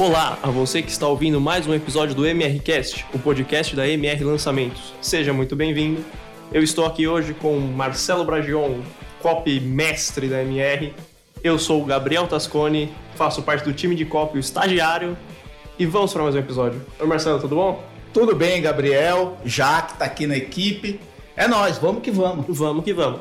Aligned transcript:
Olá 0.00 0.38
a 0.42 0.48
você 0.48 0.80
que 0.80 0.90
está 0.90 1.06
ouvindo 1.06 1.38
mais 1.38 1.66
um 1.66 1.74
episódio 1.74 2.14
do 2.14 2.26
MRCast, 2.26 3.04
o 3.12 3.18
podcast 3.18 3.76
da 3.76 3.86
MR 3.86 4.24
Lançamentos. 4.24 4.94
Seja 4.98 5.30
muito 5.30 5.54
bem-vindo. 5.54 6.02
Eu 6.50 6.62
estou 6.62 6.86
aqui 6.86 7.06
hoje 7.06 7.34
com 7.34 7.58
Marcelo 7.58 8.24
Bragion, 8.24 8.80
copy 9.20 9.60
mestre 9.60 10.26
da 10.26 10.40
MR. 10.40 10.94
Eu 11.44 11.58
sou 11.58 11.82
o 11.82 11.84
Gabriel 11.84 12.26
Tascone, 12.26 12.90
faço 13.14 13.42
parte 13.42 13.62
do 13.62 13.74
time 13.74 13.94
de 13.94 14.06
copy, 14.06 14.38
o 14.38 14.40
estagiário. 14.40 15.18
E 15.78 15.84
vamos 15.84 16.14
para 16.14 16.22
mais 16.22 16.34
um 16.34 16.38
episódio. 16.38 16.80
Oi 16.98 17.06
Marcelo, 17.06 17.38
tudo 17.38 17.56
bom? 17.56 17.84
Tudo 18.10 18.34
bem, 18.34 18.62
Gabriel? 18.62 19.36
Jaque 19.44 19.92
está 19.92 20.06
aqui 20.06 20.26
na 20.26 20.38
equipe. 20.38 20.98
É 21.36 21.46
nós, 21.46 21.76
vamos 21.76 22.02
que 22.02 22.10
vamos. 22.10 22.46
Vamos 22.48 22.84
que 22.86 22.94
vamos. 22.94 23.20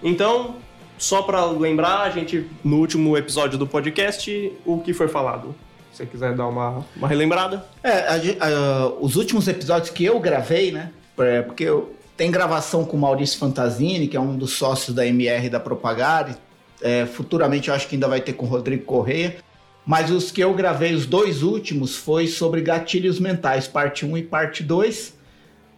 Então, 0.00 0.54
só 0.96 1.22
para 1.22 1.44
lembrar, 1.46 2.02
a 2.02 2.10
gente, 2.10 2.48
no 2.62 2.76
último 2.76 3.16
episódio 3.16 3.58
do 3.58 3.66
podcast, 3.66 4.52
o 4.64 4.78
que 4.78 4.94
foi 4.94 5.08
falado? 5.08 5.52
Se 5.92 5.98
você 5.98 6.06
quiser 6.06 6.34
dar 6.34 6.46
uma, 6.46 6.84
uma 6.96 7.06
relembrada. 7.06 7.64
É, 7.82 7.90
a, 7.90 8.46
a, 8.46 8.86
os 9.00 9.16
últimos 9.16 9.46
episódios 9.46 9.90
que 9.90 10.04
eu 10.04 10.18
gravei, 10.18 10.72
né? 10.72 10.90
É, 11.18 11.42
porque 11.42 11.64
eu, 11.64 11.94
tem 12.16 12.30
gravação 12.30 12.84
com 12.84 12.96
o 12.96 13.00
Maurício 13.00 13.38
Fantasini, 13.38 14.08
que 14.08 14.16
é 14.16 14.20
um 14.20 14.36
dos 14.36 14.52
sócios 14.52 14.94
da 14.94 15.06
MR 15.06 15.48
da 15.48 15.60
Propagare. 15.60 16.34
É, 16.80 17.06
futuramente 17.06 17.68
eu 17.68 17.74
acho 17.74 17.86
que 17.86 17.96
ainda 17.96 18.08
vai 18.08 18.20
ter 18.20 18.32
com 18.32 18.46
o 18.46 18.48
Rodrigo 18.48 18.84
Correia. 18.84 19.36
Mas 19.84 20.10
os 20.10 20.30
que 20.30 20.42
eu 20.42 20.54
gravei, 20.54 20.94
os 20.94 21.06
dois 21.06 21.42
últimos, 21.42 21.96
foi 21.96 22.26
sobre 22.26 22.60
gatilhos 22.60 23.18
mentais, 23.18 23.66
parte 23.66 24.06
1 24.06 24.16
e 24.18 24.22
parte 24.22 24.62
2 24.62 25.21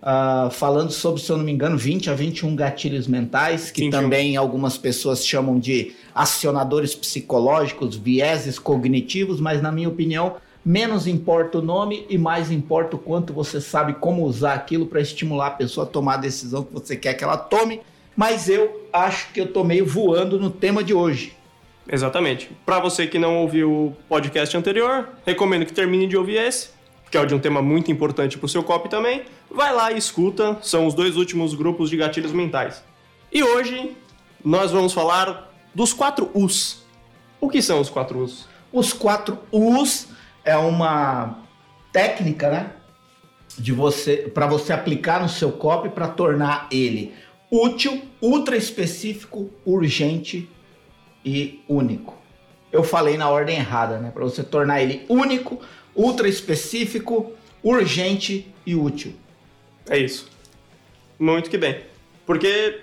uh, 0.04 0.50
falando 0.50 0.92
sobre, 0.92 1.20
se 1.20 1.32
eu 1.32 1.38
não 1.38 1.44
me 1.44 1.52
engano, 1.52 1.78
20 1.78 2.10
a 2.10 2.14
21 2.14 2.54
gatilhos 2.54 3.06
mentais, 3.08 3.70
que 3.70 3.82
21. 3.82 4.00
também 4.00 4.36
algumas 4.36 4.76
pessoas 4.76 5.26
chamam 5.26 5.58
de 5.58 5.92
acionadores 6.14 6.94
psicológicos, 6.94 7.96
vieses 7.96 8.58
cognitivos, 8.58 9.40
mas 9.40 9.62
na 9.62 9.72
minha 9.72 9.88
opinião, 9.88 10.36
menos 10.64 11.06
importa 11.06 11.58
o 11.58 11.62
nome 11.62 12.06
e 12.08 12.18
mais 12.18 12.50
importa 12.50 12.96
o 12.96 12.98
quanto 12.98 13.32
você 13.32 13.60
sabe 13.60 13.94
como 13.94 14.24
usar 14.24 14.54
aquilo 14.54 14.86
para 14.86 15.00
estimular 15.00 15.48
a 15.48 15.50
pessoa 15.50 15.86
a 15.86 15.88
tomar 15.88 16.14
a 16.14 16.18
decisão 16.18 16.62
que 16.62 16.72
você 16.72 16.96
quer 16.96 17.14
que 17.14 17.24
ela 17.24 17.36
tome. 17.36 17.80
Mas 18.16 18.48
eu 18.48 18.88
acho 18.92 19.32
que 19.32 19.40
eu 19.40 19.52
tô 19.52 19.64
meio 19.64 19.84
voando 19.84 20.38
no 20.38 20.48
tema 20.48 20.84
de 20.84 20.94
hoje. 20.94 21.32
Exatamente. 21.90 22.48
Para 22.64 22.78
você 22.78 23.08
que 23.08 23.18
não 23.18 23.38
ouviu 23.38 23.70
o 23.70 23.96
podcast 24.08 24.56
anterior, 24.56 25.08
recomendo 25.26 25.66
que 25.66 25.72
termine 25.72 26.06
de 26.06 26.16
ouvir 26.16 26.36
esse 26.36 26.73
que 27.14 27.18
é 27.18 27.24
de 27.24 27.32
um 27.32 27.38
tema 27.38 27.62
muito 27.62 27.92
importante 27.92 28.36
para 28.36 28.46
o 28.46 28.48
seu 28.48 28.64
copy 28.64 28.88
também, 28.88 29.22
vai 29.48 29.72
lá 29.72 29.92
e 29.92 29.96
escuta, 29.96 30.58
são 30.62 30.84
os 30.84 30.94
dois 30.94 31.16
últimos 31.16 31.54
grupos 31.54 31.88
de 31.88 31.96
gatilhos 31.96 32.32
mentais. 32.32 32.82
E 33.32 33.40
hoje 33.40 33.96
nós 34.44 34.72
vamos 34.72 34.92
falar 34.92 35.48
dos 35.72 35.92
quatro 35.92 36.28
U's. 36.34 36.84
O 37.40 37.48
que 37.48 37.62
são 37.62 37.80
os 37.80 37.88
quatro 37.88 38.18
U's? 38.18 38.48
Os 38.72 38.92
quatro 38.92 39.38
U's 39.52 40.08
é 40.44 40.56
uma 40.56 41.38
técnica, 41.92 42.50
né? 42.50 42.72
De 43.56 43.70
você, 43.70 44.16
para 44.34 44.48
você 44.48 44.72
aplicar 44.72 45.22
no 45.22 45.28
seu 45.28 45.52
copy 45.52 45.90
para 45.90 46.08
tornar 46.08 46.66
ele 46.68 47.14
útil, 47.48 48.02
ultra 48.20 48.56
específico, 48.56 49.50
urgente 49.64 50.50
e 51.24 51.62
único. 51.68 52.23
Eu 52.74 52.82
falei 52.82 53.16
na 53.16 53.30
ordem 53.30 53.54
errada, 53.54 53.98
né? 53.98 54.10
Para 54.12 54.24
você 54.24 54.42
tornar 54.42 54.82
ele 54.82 55.06
único, 55.08 55.60
ultra 55.94 56.26
específico, 56.26 57.32
urgente 57.62 58.52
e 58.66 58.74
útil. 58.74 59.14
É 59.88 59.96
isso. 59.96 60.28
Muito 61.16 61.48
que 61.48 61.56
bem. 61.56 61.82
Porque, 62.26 62.80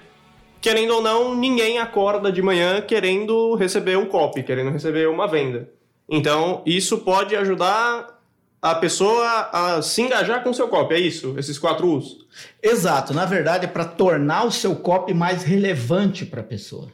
querendo 0.62 0.96
ou 0.96 1.02
não, 1.02 1.36
ninguém 1.36 1.78
acorda 1.78 2.32
de 2.32 2.42
manhã 2.42 2.80
querendo 2.80 3.54
receber 3.56 3.98
um 3.98 4.06
copy, 4.06 4.44
querendo 4.44 4.72
receber 4.72 5.10
uma 5.10 5.28
venda. 5.28 5.70
Então, 6.08 6.62
isso 6.66 7.00
pode 7.00 7.36
ajudar 7.36 8.18
a 8.62 8.74
pessoa 8.76 9.50
a 9.52 9.82
se 9.82 10.04
engajar 10.04 10.42
com 10.42 10.52
o 10.52 10.54
seu 10.54 10.70
copy, 10.70 10.94
é 10.94 11.00
isso? 11.02 11.36
Esses 11.38 11.60
quatro 11.60 11.86
usos? 11.86 12.26
Exato. 12.64 13.14
Na 13.14 13.26
verdade, 13.26 13.66
é 13.66 13.68
para 13.68 13.84
tornar 13.84 14.46
o 14.46 14.52
seu 14.52 14.74
copy 14.74 15.14
mais 15.14 15.44
relevante 15.44 16.26
para 16.26 16.40
a 16.40 16.46
pessoa. 16.46 16.88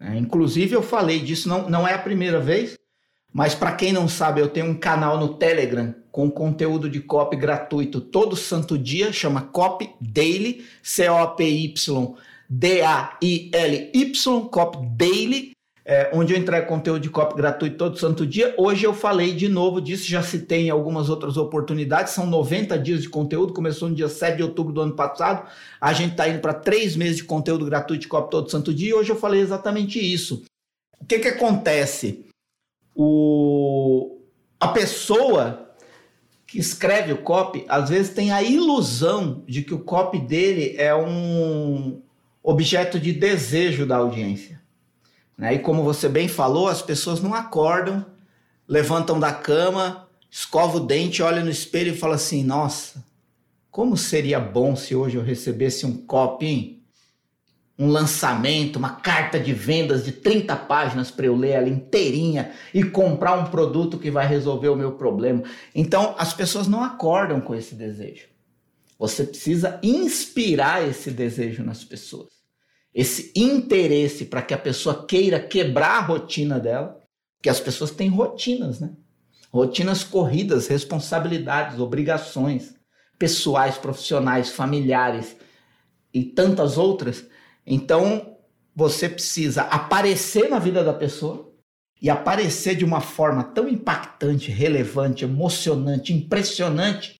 É, 0.00 0.16
inclusive, 0.16 0.74
eu 0.74 0.82
falei 0.82 1.20
disso, 1.20 1.48
não, 1.48 1.68
não 1.68 1.86
é 1.86 1.94
a 1.94 1.98
primeira 1.98 2.40
vez. 2.40 2.78
Mas 3.32 3.54
para 3.54 3.72
quem 3.72 3.92
não 3.92 4.06
sabe, 4.06 4.40
eu 4.40 4.48
tenho 4.48 4.66
um 4.66 4.78
canal 4.78 5.18
no 5.18 5.34
Telegram 5.34 5.92
com 6.12 6.30
conteúdo 6.30 6.88
de 6.88 7.00
copy 7.00 7.36
gratuito 7.36 8.00
todo 8.00 8.36
santo 8.36 8.78
dia, 8.78 9.12
chama 9.12 9.40
Copy 9.40 9.90
Daily, 10.00 10.64
C-O-P-Y 10.80 12.14
D-A-I-L-Y, 12.48 14.48
Copy 14.48 14.78
Daily, 14.96 15.53
é, 15.84 16.10
onde 16.12 16.32
eu 16.32 16.38
entrego 16.38 16.66
conteúdo 16.66 17.00
de 17.00 17.10
copy 17.10 17.36
gratuito 17.36 17.76
todo 17.76 17.98
santo 17.98 18.26
dia. 18.26 18.54
Hoje 18.56 18.86
eu 18.86 18.94
falei 18.94 19.34
de 19.34 19.48
novo 19.48 19.80
disso, 19.80 20.08
já 20.08 20.22
citei 20.22 20.66
em 20.66 20.70
algumas 20.70 21.08
outras 21.08 21.36
oportunidades, 21.36 22.12
são 22.12 22.26
90 22.26 22.78
dias 22.78 23.02
de 23.02 23.08
conteúdo, 23.08 23.52
começou 23.52 23.88
no 23.88 23.94
dia 23.94 24.08
7 24.08 24.36
de 24.36 24.42
outubro 24.42 24.72
do 24.72 24.80
ano 24.80 24.94
passado, 24.94 25.48
a 25.80 25.92
gente 25.92 26.12
está 26.12 26.28
indo 26.28 26.40
para 26.40 26.54
três 26.54 26.96
meses 26.96 27.16
de 27.18 27.24
conteúdo 27.24 27.66
gratuito 27.66 28.02
de 28.02 28.08
copy 28.08 28.30
todo 28.30 28.50
santo 28.50 28.72
dia, 28.72 28.90
e 28.90 28.94
hoje 28.94 29.10
eu 29.10 29.16
falei 29.16 29.40
exatamente 29.40 29.98
isso. 29.98 30.42
O 31.00 31.04
que 31.04 31.18
que 31.18 31.28
acontece? 31.28 32.24
o, 32.94 34.20
a 34.60 34.68
pessoa 34.68 35.74
que 36.46 36.58
escreve 36.58 37.12
o 37.12 37.18
copy, 37.18 37.64
às 37.68 37.88
vezes 37.88 38.14
tem 38.14 38.30
a 38.30 38.42
ilusão 38.42 39.42
de 39.46 39.62
que 39.62 39.74
o 39.74 39.80
copy 39.80 40.20
dele 40.20 40.76
é 40.78 40.94
um 40.94 42.00
objeto 42.42 43.00
de 43.00 43.12
desejo 43.12 43.84
da 43.84 43.96
audiência. 43.96 44.62
Né? 45.36 45.54
E 45.54 45.58
como 45.58 45.82
você 45.82 46.08
bem 46.08 46.28
falou, 46.28 46.68
as 46.68 46.82
pessoas 46.82 47.20
não 47.20 47.34
acordam, 47.34 48.04
levantam 48.66 49.18
da 49.18 49.32
cama, 49.32 50.08
escovam 50.30 50.82
o 50.82 50.86
dente, 50.86 51.22
olham 51.22 51.44
no 51.44 51.50
espelho 51.50 51.92
e 51.92 51.96
falam 51.96 52.16
assim: 52.16 52.44
nossa, 52.44 53.04
como 53.70 53.96
seria 53.96 54.38
bom 54.38 54.76
se 54.76 54.94
hoje 54.94 55.16
eu 55.16 55.22
recebesse 55.22 55.84
um 55.84 56.06
hein? 56.40 56.74
um 57.78 57.88
lançamento, 57.88 58.76
uma 58.76 58.90
carta 58.90 59.38
de 59.38 59.52
vendas 59.52 60.04
de 60.04 60.12
30 60.12 60.54
páginas 60.54 61.10
para 61.10 61.26
eu 61.26 61.34
ler 61.34 61.50
ela 61.50 61.68
inteirinha 61.68 62.52
e 62.72 62.84
comprar 62.84 63.36
um 63.36 63.50
produto 63.50 63.98
que 63.98 64.10
vai 64.10 64.26
resolver 64.26 64.68
o 64.68 64.76
meu 64.76 64.92
problema. 64.92 65.42
Então, 65.74 66.14
as 66.16 66.32
pessoas 66.32 66.68
não 66.68 66.84
acordam 66.84 67.40
com 67.40 67.54
esse 67.54 67.74
desejo. 67.74 68.28
Você 68.96 69.24
precisa 69.24 69.80
inspirar 69.82 70.86
esse 70.88 71.10
desejo 71.10 71.64
nas 71.64 71.82
pessoas. 71.82 72.33
Esse 72.94 73.32
interesse 73.34 74.26
para 74.26 74.42
que 74.42 74.54
a 74.54 74.58
pessoa 74.58 75.04
queira 75.06 75.40
quebrar 75.40 75.98
a 75.98 76.00
rotina 76.00 76.60
dela, 76.60 77.00
porque 77.36 77.48
as 77.48 77.60
pessoas 77.60 77.90
têm 77.90 78.08
rotinas, 78.08 78.80
né? 78.80 78.92
Rotinas 79.50 80.04
corridas, 80.04 80.66
responsabilidades, 80.66 81.78
obrigações 81.78 82.74
pessoais, 83.18 83.78
profissionais, 83.78 84.50
familiares 84.50 85.36
e 86.12 86.24
tantas 86.24 86.76
outras 86.76 87.24
então, 87.66 88.36
você 88.74 89.08
precisa 89.08 89.62
aparecer 89.62 90.48
na 90.50 90.58
vida 90.58 90.84
da 90.84 90.92
pessoa 90.92 91.52
e 92.00 92.10
aparecer 92.10 92.76
de 92.76 92.84
uma 92.84 93.00
forma 93.00 93.42
tão 93.42 93.68
impactante, 93.68 94.50
relevante, 94.50 95.24
emocionante, 95.24 96.12
impressionante, 96.12 97.14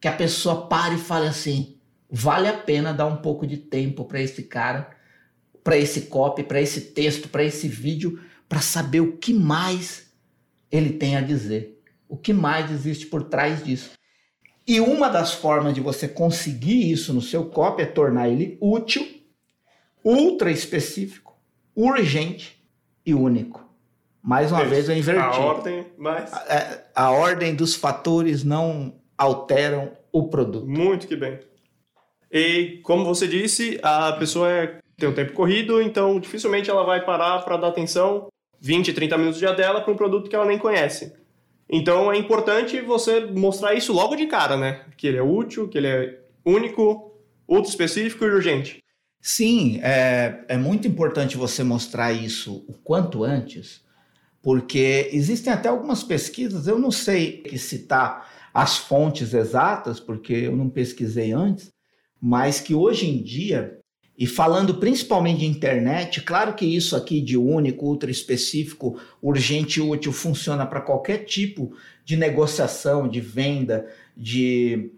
que 0.00 0.08
a 0.08 0.12
pessoa 0.12 0.66
pare 0.66 0.94
e 0.94 0.98
fale 0.98 1.26
assim: 1.26 1.78
vale 2.10 2.48
a 2.48 2.56
pena 2.56 2.94
dar 2.94 3.06
um 3.06 3.16
pouco 3.16 3.46
de 3.46 3.58
tempo 3.58 4.04
para 4.04 4.20
esse 4.20 4.44
cara, 4.44 4.90
para 5.62 5.76
esse 5.76 6.02
copy, 6.02 6.42
para 6.42 6.60
esse 6.60 6.80
texto, 6.80 7.28
para 7.28 7.44
esse 7.44 7.68
vídeo, 7.68 8.20
para 8.48 8.60
saber 8.60 9.00
o 9.00 9.16
que 9.16 9.32
mais 9.32 10.10
ele 10.70 10.90
tem 10.90 11.16
a 11.16 11.20
dizer, 11.20 11.80
o 12.08 12.16
que 12.16 12.32
mais 12.32 12.70
existe 12.70 13.06
por 13.06 13.24
trás 13.24 13.62
disso. 13.64 13.90
E 14.66 14.80
uma 14.80 15.08
das 15.08 15.32
formas 15.32 15.74
de 15.74 15.80
você 15.80 16.06
conseguir 16.06 16.90
isso 16.90 17.12
no 17.12 17.20
seu 17.20 17.46
copy 17.46 17.82
é 17.82 17.86
tornar 17.86 18.28
ele 18.28 18.56
útil 18.60 19.06
ultra 20.04 20.50
específico, 20.50 21.36
urgente 21.74 22.62
e 23.04 23.14
único. 23.14 23.68
Mais 24.22 24.52
uma 24.52 24.64
vez 24.64 24.88
eu 24.88 24.96
inverti. 24.96 25.20
A 25.20 25.38
ordem, 25.38 25.86
mas... 25.96 26.32
A, 26.32 26.54
é, 26.54 26.86
a, 26.94 27.10
ordem 27.10 27.54
dos 27.54 27.74
fatores 27.74 28.44
não 28.44 28.94
alteram 29.16 29.92
o 30.12 30.28
produto. 30.28 30.66
Muito 30.66 31.06
que 31.06 31.16
bem. 31.16 31.38
E 32.30 32.80
como 32.82 33.04
você 33.04 33.26
disse, 33.26 33.80
a 33.82 34.12
pessoa 34.12 34.50
é, 34.50 34.78
tem 35.00 35.08
um 35.08 35.14
tempo 35.14 35.32
corrido, 35.32 35.80
então 35.82 36.20
dificilmente 36.20 36.70
ela 36.70 36.84
vai 36.84 37.04
parar 37.04 37.40
para 37.40 37.56
dar 37.56 37.68
atenção 37.68 38.28
20, 38.60 38.92
30 38.92 39.18
minutos 39.18 39.40
do 39.40 39.46
dia 39.46 39.54
dela 39.54 39.80
para 39.80 39.92
um 39.92 39.96
produto 39.96 40.28
que 40.28 40.36
ela 40.36 40.44
nem 40.44 40.58
conhece. 40.58 41.12
Então 41.68 42.12
é 42.12 42.18
importante 42.18 42.80
você 42.80 43.20
mostrar 43.20 43.74
isso 43.74 43.92
logo 43.92 44.14
de 44.14 44.26
cara, 44.26 44.56
né? 44.56 44.84
Que 44.96 45.06
ele 45.06 45.16
é 45.16 45.22
útil, 45.22 45.68
que 45.68 45.78
ele 45.78 45.86
é 45.86 46.20
único, 46.44 47.14
ultra 47.48 47.70
específico 47.70 48.24
e 48.24 48.30
urgente. 48.30 48.84
Sim, 49.20 49.80
é, 49.82 50.44
é 50.48 50.56
muito 50.56 50.86
importante 50.86 51.36
você 51.36 51.62
mostrar 51.62 52.12
isso 52.12 52.64
o 52.68 52.72
quanto 52.72 53.24
antes, 53.24 53.82
porque 54.42 55.10
existem 55.12 55.52
até 55.52 55.68
algumas 55.68 56.02
pesquisas, 56.02 56.66
eu 56.66 56.78
não 56.78 56.90
sei 56.90 57.44
citar 57.58 58.30
as 58.52 58.78
fontes 58.78 59.34
exatas, 59.34 60.00
porque 60.00 60.32
eu 60.32 60.56
não 60.56 60.70
pesquisei 60.70 61.32
antes, 61.32 61.70
mas 62.20 62.60
que 62.60 62.74
hoje 62.74 63.08
em 63.08 63.22
dia 63.22 63.79
E 64.20 64.26
falando 64.26 64.74
principalmente 64.74 65.38
de 65.38 65.46
internet, 65.46 66.20
claro 66.20 66.52
que 66.52 66.66
isso 66.66 66.94
aqui 66.94 67.22
de 67.22 67.38
único, 67.38 67.86
ultra 67.86 68.10
específico, 68.10 69.00
urgente 69.22 69.80
e 69.80 69.82
útil 69.82 70.12
funciona 70.12 70.66
para 70.66 70.82
qualquer 70.82 71.24
tipo 71.24 71.72
de 72.04 72.18
negociação, 72.18 73.08
de 73.08 73.18
venda, 73.18 73.88
de 74.14 74.92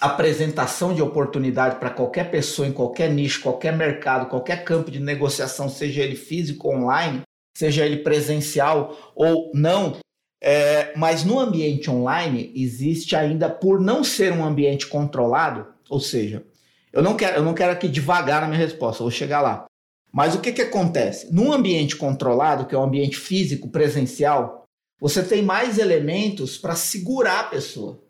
apresentação 0.00 0.92
de 0.92 1.00
oportunidade 1.00 1.78
para 1.78 1.90
qualquer 1.90 2.28
pessoa 2.28 2.66
em 2.66 2.72
qualquer 2.72 3.08
nicho, 3.08 3.40
qualquer 3.40 3.76
mercado, 3.76 4.28
qualquer 4.28 4.64
campo 4.64 4.90
de 4.90 4.98
negociação, 4.98 5.68
seja 5.68 6.02
ele 6.02 6.16
físico 6.16 6.68
online, 6.68 7.22
seja 7.56 7.86
ele 7.86 7.98
presencial 7.98 9.12
ou 9.14 9.52
não. 9.54 9.98
É, 10.42 10.92
mas 10.96 11.24
no 11.24 11.38
ambiente 11.38 11.88
online 11.88 12.52
existe 12.56 13.14
ainda, 13.14 13.48
por 13.48 13.80
não 13.80 14.02
ser 14.02 14.32
um 14.32 14.44
ambiente 14.44 14.88
controlado, 14.88 15.68
ou 15.88 16.00
seja, 16.00 16.44
eu 16.94 17.02
não 17.02 17.16
quero, 17.16 17.36
eu 17.36 17.42
não 17.42 17.54
quero 17.54 17.72
aqui 17.72 17.88
devagar 17.88 18.40
na 18.40 18.46
minha 18.46 18.58
resposta, 18.58 19.02
vou 19.02 19.10
chegar 19.10 19.40
lá. 19.40 19.66
Mas 20.12 20.34
o 20.36 20.40
que, 20.40 20.52
que 20.52 20.62
acontece? 20.62 21.34
Num 21.34 21.52
ambiente 21.52 21.96
controlado, 21.96 22.66
que 22.66 22.74
é 22.74 22.78
um 22.78 22.84
ambiente 22.84 23.16
físico, 23.16 23.68
presencial, 23.68 24.64
você 25.00 25.22
tem 25.24 25.42
mais 25.42 25.76
elementos 25.78 26.56
para 26.56 26.76
segurar 26.76 27.40
a 27.40 27.44
pessoa. 27.44 28.00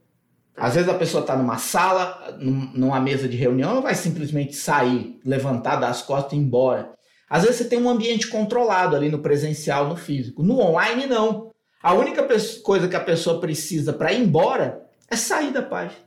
Às 0.54 0.74
vezes 0.74 0.88
a 0.88 0.94
pessoa 0.94 1.22
está 1.22 1.34
numa 1.34 1.56
sala, 1.56 2.36
numa 2.38 3.00
mesa 3.00 3.26
de 3.26 3.38
reunião, 3.38 3.74
não 3.74 3.82
vai 3.82 3.94
simplesmente 3.94 4.54
sair, 4.54 5.18
levantar, 5.24 5.76
dar 5.76 5.88
as 5.88 6.02
costas 6.02 6.34
e 6.34 6.36
ir 6.36 6.40
embora. 6.40 6.92
Às 7.28 7.42
vezes 7.42 7.56
você 7.56 7.64
tem 7.64 7.80
um 7.80 7.88
ambiente 7.88 8.28
controlado 8.28 8.94
ali 8.94 9.08
no 9.08 9.20
presencial, 9.20 9.88
no 9.88 9.96
físico. 9.96 10.42
No 10.42 10.60
online, 10.60 11.06
não. 11.06 11.50
A 11.82 11.94
única 11.94 12.22
coisa 12.62 12.86
que 12.86 12.96
a 12.96 13.00
pessoa 13.00 13.40
precisa 13.40 13.94
para 13.94 14.12
ir 14.12 14.20
embora 14.20 14.84
é 15.10 15.16
sair 15.16 15.52
da 15.52 15.62
página. 15.62 16.03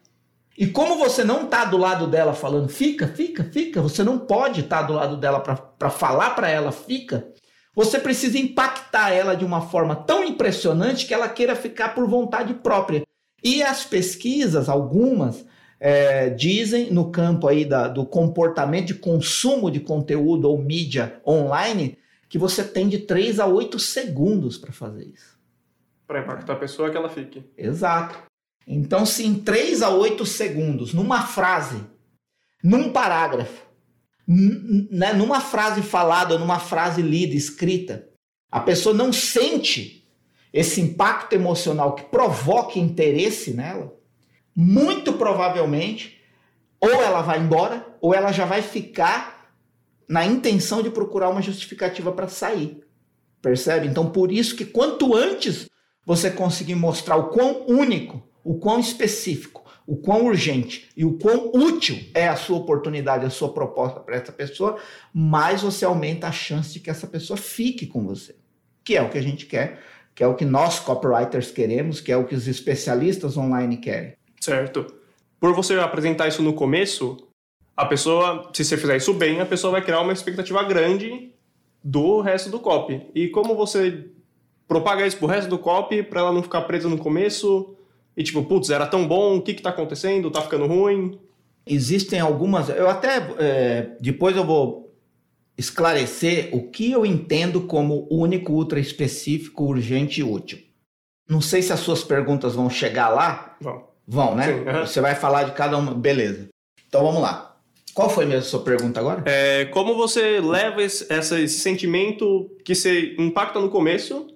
E 0.58 0.66
como 0.66 0.98
você 0.98 1.24
não 1.24 1.44
está 1.44 1.66
do 1.66 1.78
lado 1.78 2.08
dela 2.08 2.34
falando 2.34 2.68
fica, 2.68 3.08
fica, 3.08 3.44
fica, 3.44 3.80
você 3.80 4.04
não 4.04 4.18
pode 4.18 4.62
estar 4.62 4.80
tá 4.80 4.84
do 4.88 4.94
lado 4.94 5.16
dela 5.16 5.40
para 5.40 5.90
falar 5.90 6.32
para 6.32 6.50
ela 6.50 6.72
fica, 6.72 7.32
você 7.76 8.00
precisa 8.00 8.40
impactar 8.40 9.12
ela 9.12 9.36
de 9.36 9.46
uma 9.46 9.62
forma 9.62 9.96
tão 9.96 10.24
impressionante 10.24 11.06
que 11.06 11.14
ela 11.14 11.30
queira 11.30 11.56
ficar 11.56 11.94
por 11.94 12.10
vontade 12.10 12.56
própria. 12.56 13.04
E 13.44 13.62
as 13.62 13.86
pesquisas, 13.86 14.68
algumas, 14.68 15.46
é, 15.80 16.32
dizem 16.32 16.92
no 16.92 17.12
campo 17.12 17.48
aí 17.48 17.64
da, 17.64 17.88
do 17.88 18.04
comportamento 18.04 18.88
de 18.88 18.94
consumo 18.96 19.70
de 19.70 19.80
conteúdo 19.80 20.50
ou 20.50 20.58
mídia 20.58 21.22
online 21.26 22.00
que 22.28 22.40
você 22.40 22.64
tem 22.64 22.90
de 22.90 22.98
3 22.98 23.40
a 23.40 23.46
8 23.46 23.78
segundos 23.78 24.58
para 24.58 24.74
fazer 24.74 25.06
isso. 25.06 25.38
Para 26.08 26.22
impactar 26.22 26.54
a 26.54 26.58
pessoa 26.58 26.90
que 26.90 26.98
ela 26.98 27.10
fique. 27.10 27.44
Exato. 27.56 28.18
Então, 28.68 29.06
se 29.06 29.26
em 29.26 29.36
3 29.36 29.82
a 29.82 29.90
8 29.90 30.26
segundos, 30.26 30.94
numa 30.94 31.22
frase, 31.22 31.82
num 32.62 32.92
parágrafo, 32.92 33.66
né, 34.28 35.14
numa 35.14 35.40
frase 35.40 35.82
falada, 35.82 36.38
numa 36.38 36.60
frase 36.60 37.02
lida, 37.02 37.34
escrita, 37.34 38.10
a 38.52 38.60
pessoa 38.60 38.94
não 38.94 39.14
sente 39.14 40.06
esse 40.52 40.82
impacto 40.82 41.34
emocional 41.34 41.96
que 41.96 42.04
provoque 42.04 42.80
interesse 42.80 43.54
nela, 43.54 43.96
muito 44.54 45.14
provavelmente, 45.14 46.20
ou 46.80 46.90
ela 46.90 47.22
vai 47.22 47.40
embora, 47.40 47.88
ou 48.02 48.14
ela 48.14 48.32
já 48.32 48.46
vai 48.46 48.62
ficar 48.62 49.54
na 50.10 50.26
intenção 50.26 50.82
de 50.82 50.90
procurar 50.90 51.30
uma 51.30 51.42
justificativa 51.42 52.12
para 52.12 52.28
sair. 52.28 52.84
Percebe? 53.42 53.88
Então, 53.88 54.10
por 54.10 54.32
isso 54.32 54.56
que 54.56 54.66
quanto 54.66 55.16
antes 55.16 55.70
você 56.06 56.32
conseguir 56.32 56.76
mostrar 56.76 57.18
o 57.18 57.30
quão 57.30 57.66
único, 57.68 58.28
o 58.48 58.56
quão 58.56 58.80
específico, 58.80 59.62
o 59.86 59.98
quão 59.98 60.26
urgente 60.26 60.90
e 60.96 61.04
o 61.04 61.18
quão 61.18 61.52
útil 61.54 62.00
é 62.14 62.30
a 62.30 62.38
sua 62.38 62.56
oportunidade, 62.56 63.26
a 63.26 63.30
sua 63.30 63.52
proposta 63.52 64.00
para 64.00 64.16
essa 64.16 64.32
pessoa, 64.32 64.78
mais 65.14 65.64
você 65.64 65.84
aumenta 65.84 66.28
a 66.28 66.32
chance 66.32 66.72
de 66.72 66.80
que 66.80 66.90
essa 66.90 67.06
pessoa 67.06 67.36
fique 67.36 67.86
com 67.86 68.06
você. 68.06 68.38
Que 68.86 68.96
é 68.96 69.02
o 69.02 69.10
que 69.10 69.18
a 69.18 69.22
gente 69.22 69.46
quer, 69.46 69.82
que 70.16 70.24
é 70.24 70.28
o 70.28 70.34
que 70.34 70.46
nós 70.46 70.80
copywriters 70.80 71.52
queremos, 71.52 72.00
que 72.00 72.10
é 72.10 72.16
o 72.16 72.24
que 72.24 72.36
os 72.36 72.48
especialistas 72.48 73.36
online 73.36 73.76
querem. 73.76 74.14
Certo. 74.40 74.88
Por 75.42 75.54
você 75.54 75.74
apresentar 75.74 76.30
isso 76.30 76.42
no 76.42 76.54
começo, 76.54 77.18
a 77.76 77.86
pessoa, 77.86 78.50
se 78.54 78.64
você 78.64 78.78
fizer 78.78 78.96
isso 78.96 79.14
bem, 79.14 79.42
a 79.42 79.46
pessoa 79.46 79.72
vai 79.72 79.82
criar 79.82 80.00
uma 80.00 80.14
expectativa 80.14 80.64
grande 80.64 81.34
do 81.84 82.22
resto 82.22 82.50
do 82.50 82.62
copy. 82.62 83.08
E 83.14 83.28
como 83.28 83.56
você 83.56 84.06
propaga 84.70 85.06
isso 85.06 85.18
pro 85.18 85.28
resto 85.28 85.50
do 85.50 85.60
copy 85.60 86.02
para 86.02 86.22
ela 86.22 86.32
não 86.32 86.42
ficar 86.42 86.62
presa 86.62 86.88
no 86.88 86.98
começo 86.98 87.77
e 88.18 88.24
tipo, 88.24 88.44
putz, 88.44 88.72
era 88.72 88.88
tão 88.88 89.08
bom, 89.08 89.38
o 89.38 89.42
que 89.42 89.54
que 89.54 89.62
tá 89.62 89.70
acontecendo? 89.70 90.32
Tá 90.32 90.42
ficando 90.42 90.66
ruim? 90.66 91.20
Existem 91.68 92.20
algumas, 92.20 92.68
eu 92.70 92.90
até 92.90 93.18
é, 93.38 93.92
depois 94.02 94.36
eu 94.36 94.44
vou 94.44 94.92
esclarecer 95.56 96.50
o 96.52 96.70
que 96.70 96.92
eu 96.92 97.06
entendo 97.06 97.62
como 97.62 98.08
único, 98.10 98.54
ultra 98.54 98.80
específico, 98.80 99.66
urgente 99.66 100.22
e 100.22 100.24
útil. 100.24 100.60
Não 101.30 101.42
sei 101.42 101.62
se 101.62 101.72
as 101.72 101.80
suas 101.80 102.04
perguntas 102.04 102.56
vão 102.56 102.70
chegar 102.70 103.10
lá. 103.10 103.56
Vão. 103.62 103.84
Vão, 104.08 104.36
né? 104.36 104.46
Sim, 104.46 104.60
uhum. 104.62 104.86
Você 104.86 105.02
vai 105.02 105.14
falar 105.14 105.44
de 105.44 105.52
cada 105.52 105.78
uma. 105.78 105.94
Beleza. 105.94 106.48
Então 106.88 107.04
vamos 107.04 107.22
lá. 107.22 107.58
Qual 107.94 108.10
foi 108.10 108.26
mesmo 108.26 108.42
a 108.42 108.50
sua 108.50 108.62
pergunta 108.62 109.00
agora? 109.00 109.24
É, 109.26 109.66
como 109.66 109.96
você 109.96 110.40
leva 110.40 110.82
esse, 110.82 111.06
esse 111.12 111.60
sentimento 111.60 112.50
que 112.64 112.74
você 112.74 113.16
impacta 113.18 113.60
no 113.60 113.70
começo, 113.70 114.28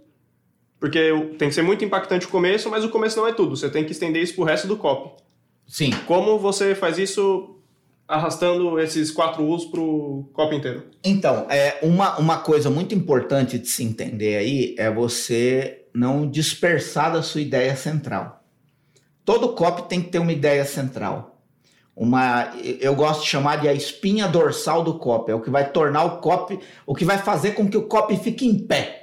porque 0.81 1.13
tem 1.37 1.47
que 1.47 1.53
ser 1.53 1.61
muito 1.61 1.85
impactante 1.85 2.25
o 2.25 2.29
começo, 2.29 2.67
mas 2.67 2.83
o 2.83 2.89
começo 2.89 3.15
não 3.15 3.27
é 3.27 3.31
tudo. 3.31 3.55
Você 3.55 3.69
tem 3.69 3.85
que 3.85 3.91
estender 3.91 4.21
isso 4.21 4.33
pro 4.33 4.43
resto 4.43 4.67
do 4.67 4.75
copy. 4.75 5.11
Sim. 5.67 5.91
Como 6.07 6.39
você 6.39 6.73
faz 6.73 6.97
isso 6.97 7.61
arrastando 8.07 8.79
esses 8.79 9.11
quatro 9.11 9.43
usos 9.45 9.69
pro 9.69 10.27
copy 10.33 10.55
inteiro? 10.55 10.85
Então, 11.03 11.45
é 11.51 11.77
uma, 11.83 12.17
uma 12.17 12.39
coisa 12.39 12.71
muito 12.71 12.95
importante 12.95 13.59
de 13.59 13.67
se 13.67 13.83
entender 13.83 14.37
aí 14.37 14.75
é 14.75 14.89
você 14.89 15.85
não 15.93 16.27
dispersar 16.27 17.13
da 17.13 17.21
sua 17.21 17.41
ideia 17.41 17.75
central. 17.75 18.43
Todo 19.23 19.49
copy 19.49 19.83
tem 19.83 20.01
que 20.01 20.09
ter 20.09 20.17
uma 20.17 20.33
ideia 20.33 20.65
central. 20.65 21.43
Uma, 21.95 22.53
eu 22.79 22.95
gosto 22.95 23.21
de 23.21 23.27
chamar 23.27 23.57
de 23.57 23.67
a 23.67 23.73
espinha 23.73 24.27
dorsal 24.27 24.81
do 24.83 24.97
copy, 24.97 25.31
é 25.31 25.35
o 25.35 25.41
que 25.41 25.51
vai 25.51 25.69
tornar 25.69 26.05
o 26.05 26.17
copy, 26.21 26.59
o 26.87 26.95
que 26.95 27.05
vai 27.05 27.19
fazer 27.19 27.51
com 27.51 27.69
que 27.69 27.77
o 27.77 27.83
copy 27.83 28.17
fique 28.17 28.47
em 28.47 28.57
pé, 28.57 29.00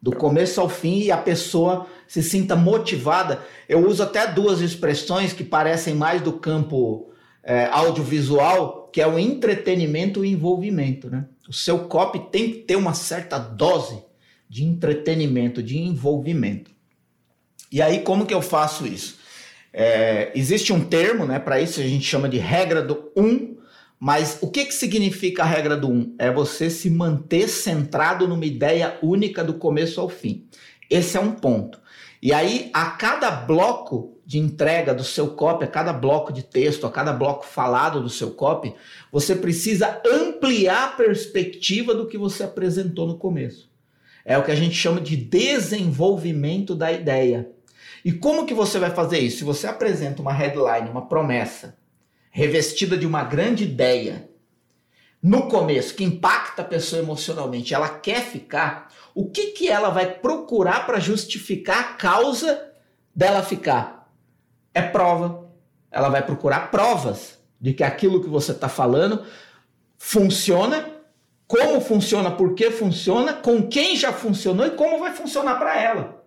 do 0.00 0.12
começo 0.12 0.60
ao 0.60 0.68
fim 0.68 1.00
e 1.00 1.10
a 1.10 1.16
pessoa 1.16 1.86
se 2.08 2.22
sinta 2.22 2.56
motivada. 2.56 3.40
Eu 3.68 3.86
uso 3.86 4.02
até 4.02 4.26
duas 4.26 4.60
expressões 4.60 5.32
que 5.32 5.44
parecem 5.44 5.94
mais 5.94 6.22
do 6.22 6.32
campo 6.32 7.10
é, 7.42 7.66
audiovisual, 7.66 8.88
que 8.92 9.00
é 9.00 9.06
o 9.06 9.18
entretenimento 9.18 10.24
e 10.24 10.32
envolvimento. 10.32 11.10
Né? 11.10 11.26
O 11.48 11.52
seu 11.52 11.80
copy 11.80 12.18
tem 12.30 12.50
que 12.50 12.58
ter 12.60 12.76
uma 12.76 12.94
certa 12.94 13.38
dose 13.38 14.02
de 14.48 14.64
entretenimento, 14.64 15.62
de 15.62 15.78
envolvimento. 15.78 16.70
E 17.70 17.80
aí, 17.80 18.00
como 18.00 18.26
que 18.26 18.34
eu 18.34 18.42
faço 18.42 18.86
isso? 18.86 19.18
É, 19.72 20.32
existe 20.34 20.72
um 20.72 20.84
termo, 20.84 21.24
né? 21.24 21.38
Para 21.38 21.60
isso 21.60 21.80
a 21.80 21.84
gente 21.84 22.04
chama 22.04 22.28
de 22.28 22.38
regra 22.38 22.82
do 22.82 23.12
um. 23.16 23.56
Mas 24.00 24.38
o 24.40 24.50
que, 24.50 24.64
que 24.64 24.72
significa 24.72 25.42
a 25.42 25.46
regra 25.46 25.76
do 25.76 25.90
um? 25.90 26.14
É 26.18 26.32
você 26.32 26.70
se 26.70 26.88
manter 26.88 27.46
centrado 27.48 28.26
numa 28.26 28.46
ideia 28.46 28.98
única 29.02 29.44
do 29.44 29.52
começo 29.54 30.00
ao 30.00 30.08
fim. 30.08 30.48
Esse 30.88 31.18
é 31.18 31.20
um 31.20 31.32
ponto. 31.32 31.78
E 32.22 32.32
aí, 32.32 32.70
a 32.72 32.86
cada 32.92 33.30
bloco 33.30 34.18
de 34.24 34.38
entrega 34.38 34.94
do 34.94 35.04
seu 35.04 35.28
copy, 35.28 35.64
a 35.64 35.68
cada 35.68 35.92
bloco 35.92 36.32
de 36.32 36.42
texto, 36.42 36.86
a 36.86 36.90
cada 36.90 37.12
bloco 37.12 37.44
falado 37.44 38.00
do 38.00 38.08
seu 38.08 38.30
copy, 38.30 38.74
você 39.12 39.36
precisa 39.36 40.00
ampliar 40.06 40.84
a 40.84 40.92
perspectiva 40.92 41.94
do 41.94 42.06
que 42.06 42.16
você 42.16 42.42
apresentou 42.42 43.06
no 43.06 43.18
começo. 43.18 43.70
É 44.24 44.38
o 44.38 44.42
que 44.42 44.50
a 44.50 44.56
gente 44.56 44.74
chama 44.74 45.00
de 45.00 45.14
desenvolvimento 45.14 46.74
da 46.74 46.90
ideia. 46.90 47.50
E 48.02 48.12
como 48.12 48.46
que 48.46 48.54
você 48.54 48.78
vai 48.78 48.90
fazer 48.90 49.18
isso? 49.18 49.38
Se 49.38 49.44
você 49.44 49.66
apresenta 49.66 50.22
uma 50.22 50.32
headline, 50.32 50.88
uma 50.88 51.06
promessa, 51.06 51.79
revestida 52.30 52.96
de 52.96 53.06
uma 53.06 53.24
grande 53.24 53.64
ideia, 53.64 54.30
no 55.22 55.48
começo, 55.48 55.94
que 55.94 56.04
impacta 56.04 56.62
a 56.62 56.64
pessoa 56.64 57.02
emocionalmente, 57.02 57.74
ela 57.74 57.88
quer 57.88 58.22
ficar, 58.22 58.88
o 59.14 59.28
que, 59.28 59.48
que 59.48 59.68
ela 59.68 59.90
vai 59.90 60.06
procurar 60.06 60.86
para 60.86 60.98
justificar 60.98 61.78
a 61.78 61.92
causa 61.94 62.72
dela 63.14 63.42
ficar? 63.42 64.10
É 64.72 64.80
prova. 64.80 65.50
Ela 65.90 66.08
vai 66.08 66.24
procurar 66.24 66.70
provas 66.70 67.38
de 67.60 67.74
que 67.74 67.84
aquilo 67.84 68.22
que 68.22 68.28
você 68.28 68.52
está 68.52 68.68
falando 68.68 69.26
funciona, 69.98 70.88
como 71.46 71.80
funciona, 71.80 72.30
por 72.30 72.54
que 72.54 72.70
funciona, 72.70 73.34
com 73.34 73.68
quem 73.68 73.96
já 73.96 74.12
funcionou 74.12 74.66
e 74.66 74.70
como 74.70 75.00
vai 75.00 75.12
funcionar 75.12 75.58
para 75.58 75.78
ela. 75.78 76.19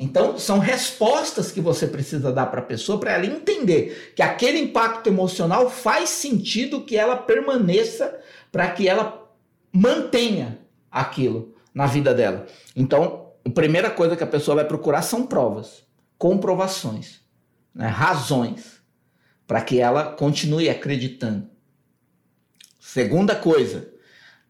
Então, 0.00 0.38
são 0.38 0.60
respostas 0.60 1.50
que 1.50 1.60
você 1.60 1.84
precisa 1.84 2.30
dar 2.30 2.46
para 2.46 2.60
a 2.60 2.64
pessoa 2.64 3.00
para 3.00 3.14
ela 3.14 3.26
entender 3.26 4.12
que 4.14 4.22
aquele 4.22 4.60
impacto 4.60 5.08
emocional 5.08 5.68
faz 5.68 6.10
sentido 6.10 6.84
que 6.84 6.96
ela 6.96 7.16
permaneça 7.16 8.16
para 8.52 8.70
que 8.70 8.88
ela 8.88 9.28
mantenha 9.72 10.60
aquilo 10.88 11.52
na 11.74 11.86
vida 11.86 12.14
dela. 12.14 12.46
Então, 12.76 13.32
a 13.44 13.50
primeira 13.50 13.90
coisa 13.90 14.14
que 14.14 14.22
a 14.22 14.28
pessoa 14.28 14.54
vai 14.54 14.64
procurar 14.64 15.02
são 15.02 15.26
provas, 15.26 15.82
comprovações, 16.16 17.20
né, 17.74 17.88
razões, 17.88 18.80
para 19.48 19.60
que 19.62 19.80
ela 19.80 20.12
continue 20.12 20.70
acreditando. 20.70 21.50
Segunda 22.78 23.34
coisa, 23.34 23.92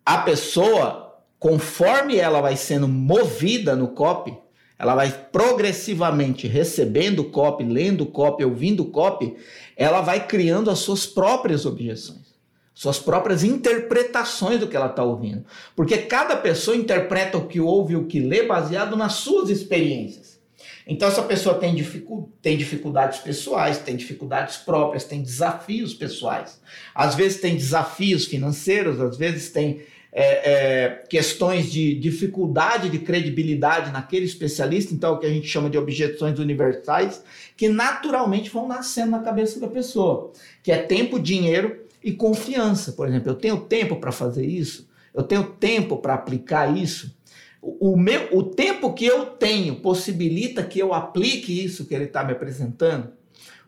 a 0.04 0.18
pessoa, 0.18 1.22
conforme 1.38 2.16
ela 2.16 2.42
vai 2.42 2.56
sendo 2.56 2.86
movida 2.86 3.74
no 3.74 3.88
copy, 3.88 4.36
ela 4.78 4.94
vai 4.94 5.10
progressivamente 5.32 6.46
recebendo 6.46 7.24
copy, 7.24 7.64
lendo 7.64 8.06
copy, 8.06 8.44
ouvindo 8.44 8.84
copy, 8.84 9.36
ela 9.76 10.00
vai 10.00 10.26
criando 10.26 10.70
as 10.70 10.78
suas 10.78 11.04
próprias 11.04 11.66
objeções, 11.66 12.34
suas 12.72 12.98
próprias 12.98 13.42
interpretações 13.42 14.60
do 14.60 14.68
que 14.68 14.76
ela 14.76 14.86
está 14.86 15.02
ouvindo. 15.02 15.44
Porque 15.74 15.98
cada 15.98 16.36
pessoa 16.36 16.76
interpreta 16.76 17.36
o 17.36 17.48
que 17.48 17.60
ouve 17.60 17.94
e 17.94 17.96
o 17.96 18.06
que 18.06 18.20
lê 18.20 18.44
baseado 18.44 18.96
nas 18.96 19.14
suas 19.14 19.50
experiências. 19.50 20.38
Então, 20.86 21.08
essa 21.08 21.22
pessoa 21.22 21.56
tem, 21.56 21.74
dificu 21.74 22.32
tem 22.40 22.56
dificuldades 22.56 23.18
pessoais, 23.18 23.78
tem 23.78 23.94
dificuldades 23.94 24.56
próprias, 24.56 25.04
tem 25.04 25.20
desafios 25.20 25.92
pessoais. 25.92 26.60
Às 26.94 27.14
vezes 27.14 27.40
tem 27.40 27.56
desafios 27.56 28.24
financeiros, 28.24 28.98
às 28.98 29.18
vezes 29.18 29.50
tem 29.50 29.82
é, 30.12 30.52
é, 30.52 30.88
questões 31.08 31.70
de 31.70 31.94
dificuldade 31.94 32.88
de 32.88 32.98
credibilidade 32.98 33.92
naquele 33.92 34.24
especialista, 34.24 34.94
então 34.94 35.14
o 35.14 35.18
que 35.18 35.26
a 35.26 35.30
gente 35.30 35.46
chama 35.46 35.68
de 35.68 35.76
objeções 35.76 36.38
universais, 36.38 37.22
que 37.56 37.68
naturalmente 37.68 38.50
vão 38.50 38.66
nascendo 38.66 39.10
na 39.10 39.20
cabeça 39.20 39.60
da 39.60 39.68
pessoa, 39.68 40.32
que 40.62 40.72
é 40.72 40.78
tempo, 40.78 41.18
dinheiro 41.18 41.84
e 42.02 42.12
confiança. 42.12 42.92
Por 42.92 43.06
exemplo, 43.06 43.30
eu 43.30 43.34
tenho 43.34 43.60
tempo 43.60 43.96
para 43.96 44.12
fazer 44.12 44.46
isso, 44.46 44.88
eu 45.14 45.22
tenho 45.22 45.44
tempo 45.44 45.98
para 45.98 46.14
aplicar 46.14 46.76
isso. 46.76 47.16
O, 47.60 47.96
meu, 47.96 48.28
o 48.32 48.42
tempo 48.42 48.94
que 48.94 49.04
eu 49.04 49.26
tenho 49.26 49.76
possibilita 49.76 50.62
que 50.62 50.78
eu 50.78 50.94
aplique 50.94 51.64
isso 51.64 51.84
que 51.86 51.94
ele 51.94 52.04
está 52.04 52.24
me 52.24 52.32
apresentando. 52.32 53.10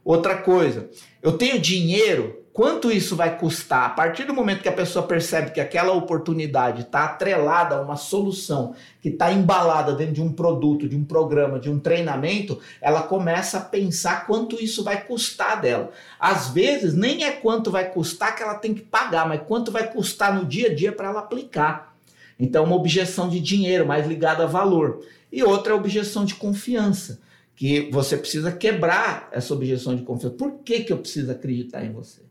Outra 0.05 0.39
coisa, 0.39 0.89
eu 1.21 1.33
tenho 1.33 1.59
dinheiro 1.59 2.40
Quanto 2.53 2.91
isso 2.91 3.15
vai 3.15 3.39
custar? 3.39 3.85
A 3.85 3.91
partir 3.91 4.25
do 4.25 4.35
momento 4.35 4.61
que 4.61 4.69
a 4.69 4.73
pessoa 4.73 5.07
percebe 5.07 5.53
que 5.53 5.61
aquela 5.61 5.93
oportunidade 5.93 6.83
está 6.83 7.05
atrelada 7.05 7.77
a 7.77 7.81
uma 7.81 7.95
solução, 7.95 8.75
que 9.01 9.09
está 9.09 9.33
embalada 9.33 9.93
dentro 9.93 10.15
de 10.15 10.23
um 10.23 10.33
produto, 10.33 10.89
de 10.89 10.97
um 10.97 11.05
programa, 11.05 11.61
de 11.61 11.71
um 11.71 11.79
treinamento, 11.79 12.59
ela 12.81 13.05
começa 13.05 13.59
a 13.59 13.61
pensar 13.61 14.27
quanto 14.27 14.61
isso 14.61 14.83
vai 14.83 15.05
custar 15.05 15.61
dela. 15.61 15.91
Às 16.19 16.49
vezes, 16.49 16.93
nem 16.93 17.23
é 17.23 17.31
quanto 17.31 17.71
vai 17.71 17.89
custar 17.89 18.35
que 18.35 18.43
ela 18.43 18.57
tem 18.57 18.75
que 18.75 18.83
pagar, 18.83 19.29
mas 19.29 19.43
quanto 19.47 19.71
vai 19.71 19.89
custar 19.89 20.35
no 20.35 20.45
dia 20.45 20.71
a 20.71 20.75
dia 20.75 20.91
para 20.91 21.09
ela 21.09 21.21
aplicar. 21.21 21.95
Então, 22.37 22.65
uma 22.65 22.75
objeção 22.75 23.29
de 23.29 23.39
dinheiro 23.39 23.87
mais 23.87 24.09
ligada 24.09 24.43
a 24.43 24.47
valor. 24.49 25.05
E 25.31 25.45
outra 25.45 25.73
é 25.73 25.77
objeção 25.77 26.25
de 26.25 26.35
confiança, 26.35 27.21
que 27.55 27.89
você 27.93 28.17
precisa 28.17 28.51
quebrar 28.51 29.29
essa 29.31 29.55
objeção 29.55 29.95
de 29.95 30.03
confiança. 30.03 30.35
Por 30.35 30.59
que, 30.65 30.81
que 30.81 30.93
eu 30.93 30.99
preciso 30.99 31.31
acreditar 31.31 31.85
em 31.85 31.93
você? 31.93 32.30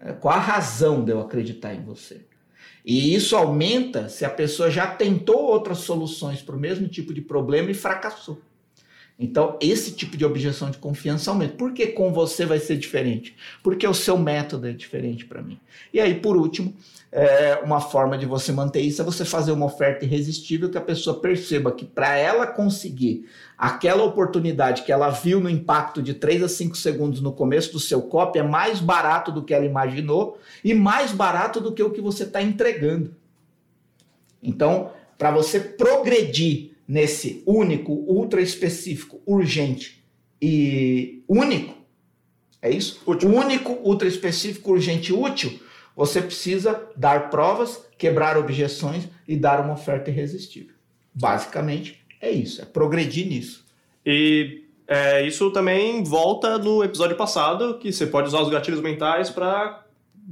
É, 0.00 0.12
qual 0.12 0.34
a 0.34 0.40
razão 0.40 1.04
de 1.04 1.12
eu 1.12 1.20
acreditar 1.20 1.74
em 1.74 1.82
você? 1.82 2.26
E 2.84 3.14
isso 3.14 3.36
aumenta 3.36 4.08
se 4.08 4.24
a 4.24 4.30
pessoa 4.30 4.70
já 4.70 4.86
tentou 4.86 5.44
outras 5.44 5.78
soluções 5.78 6.40
para 6.40 6.56
o 6.56 6.58
mesmo 6.58 6.88
tipo 6.88 7.12
de 7.12 7.20
problema 7.20 7.70
e 7.70 7.74
fracassou. 7.74 8.40
Então, 9.18 9.58
esse 9.60 9.92
tipo 9.92 10.16
de 10.16 10.24
objeção 10.24 10.70
de 10.70 10.78
confiança 10.78 11.30
aumenta. 11.30 11.56
Por 11.56 11.72
que 11.72 11.88
com 11.88 12.12
você 12.12 12.46
vai 12.46 12.60
ser 12.60 12.76
diferente? 12.76 13.34
Porque 13.64 13.84
o 13.84 13.92
seu 13.92 14.16
método 14.16 14.68
é 14.68 14.72
diferente 14.72 15.24
para 15.24 15.42
mim. 15.42 15.58
E 15.92 15.98
aí, 15.98 16.14
por 16.14 16.36
último, 16.36 16.72
é, 17.10 17.56
uma 17.64 17.80
forma 17.80 18.16
de 18.16 18.26
você 18.26 18.52
manter 18.52 18.80
isso 18.80 19.02
é 19.02 19.04
você 19.04 19.24
fazer 19.24 19.50
uma 19.50 19.66
oferta 19.66 20.04
irresistível 20.04 20.70
que 20.70 20.78
a 20.78 20.82
pessoa 20.82 21.18
perceba 21.18 21.72
que 21.72 21.84
para 21.84 22.16
ela 22.16 22.46
conseguir 22.46 23.26
aquela 23.56 24.04
oportunidade 24.04 24.82
que 24.82 24.92
ela 24.92 25.10
viu 25.10 25.40
no 25.40 25.50
impacto 25.50 26.00
de 26.00 26.14
3 26.14 26.44
a 26.44 26.48
5 26.48 26.76
segundos 26.76 27.20
no 27.20 27.32
começo 27.32 27.72
do 27.72 27.80
seu 27.80 28.02
copy 28.02 28.38
é 28.38 28.42
mais 28.42 28.78
barato 28.78 29.32
do 29.32 29.42
que 29.42 29.52
ela 29.52 29.64
imaginou 29.64 30.38
e 30.62 30.74
mais 30.74 31.10
barato 31.10 31.60
do 31.60 31.72
que 31.72 31.82
o 31.82 31.90
que 31.90 32.00
você 32.00 32.22
está 32.22 32.40
entregando. 32.40 33.16
Então, 34.40 34.92
para 35.16 35.32
você 35.32 35.58
progredir 35.58 36.77
nesse 36.88 37.42
único, 37.46 37.92
ultra 37.92 38.40
específico, 38.40 39.20
urgente 39.26 40.02
e 40.40 41.22
único, 41.28 41.76
é 42.62 42.70
isso? 42.70 43.02
Útil. 43.06 43.28
Único, 43.28 43.72
ultra 43.84 44.08
específico, 44.08 44.72
urgente 44.72 45.12
e 45.12 45.14
útil, 45.14 45.60
você 45.94 46.22
precisa 46.22 46.88
dar 46.96 47.28
provas, 47.28 47.84
quebrar 47.98 48.38
objeções 48.38 49.04
e 49.26 49.36
dar 49.36 49.60
uma 49.60 49.74
oferta 49.74 50.10
irresistível. 50.10 50.74
Basicamente, 51.12 52.04
é 52.20 52.30
isso, 52.30 52.62
é 52.62 52.64
progredir 52.64 53.28
nisso. 53.28 53.64
E 54.04 54.64
é, 54.86 55.26
isso 55.26 55.50
também 55.50 56.02
volta 56.02 56.56
no 56.56 56.82
episódio 56.82 57.16
passado, 57.16 57.78
que 57.78 57.92
você 57.92 58.06
pode 58.06 58.28
usar 58.28 58.40
os 58.40 58.48
gatilhos 58.48 58.80
mentais 58.80 59.28
para 59.28 59.84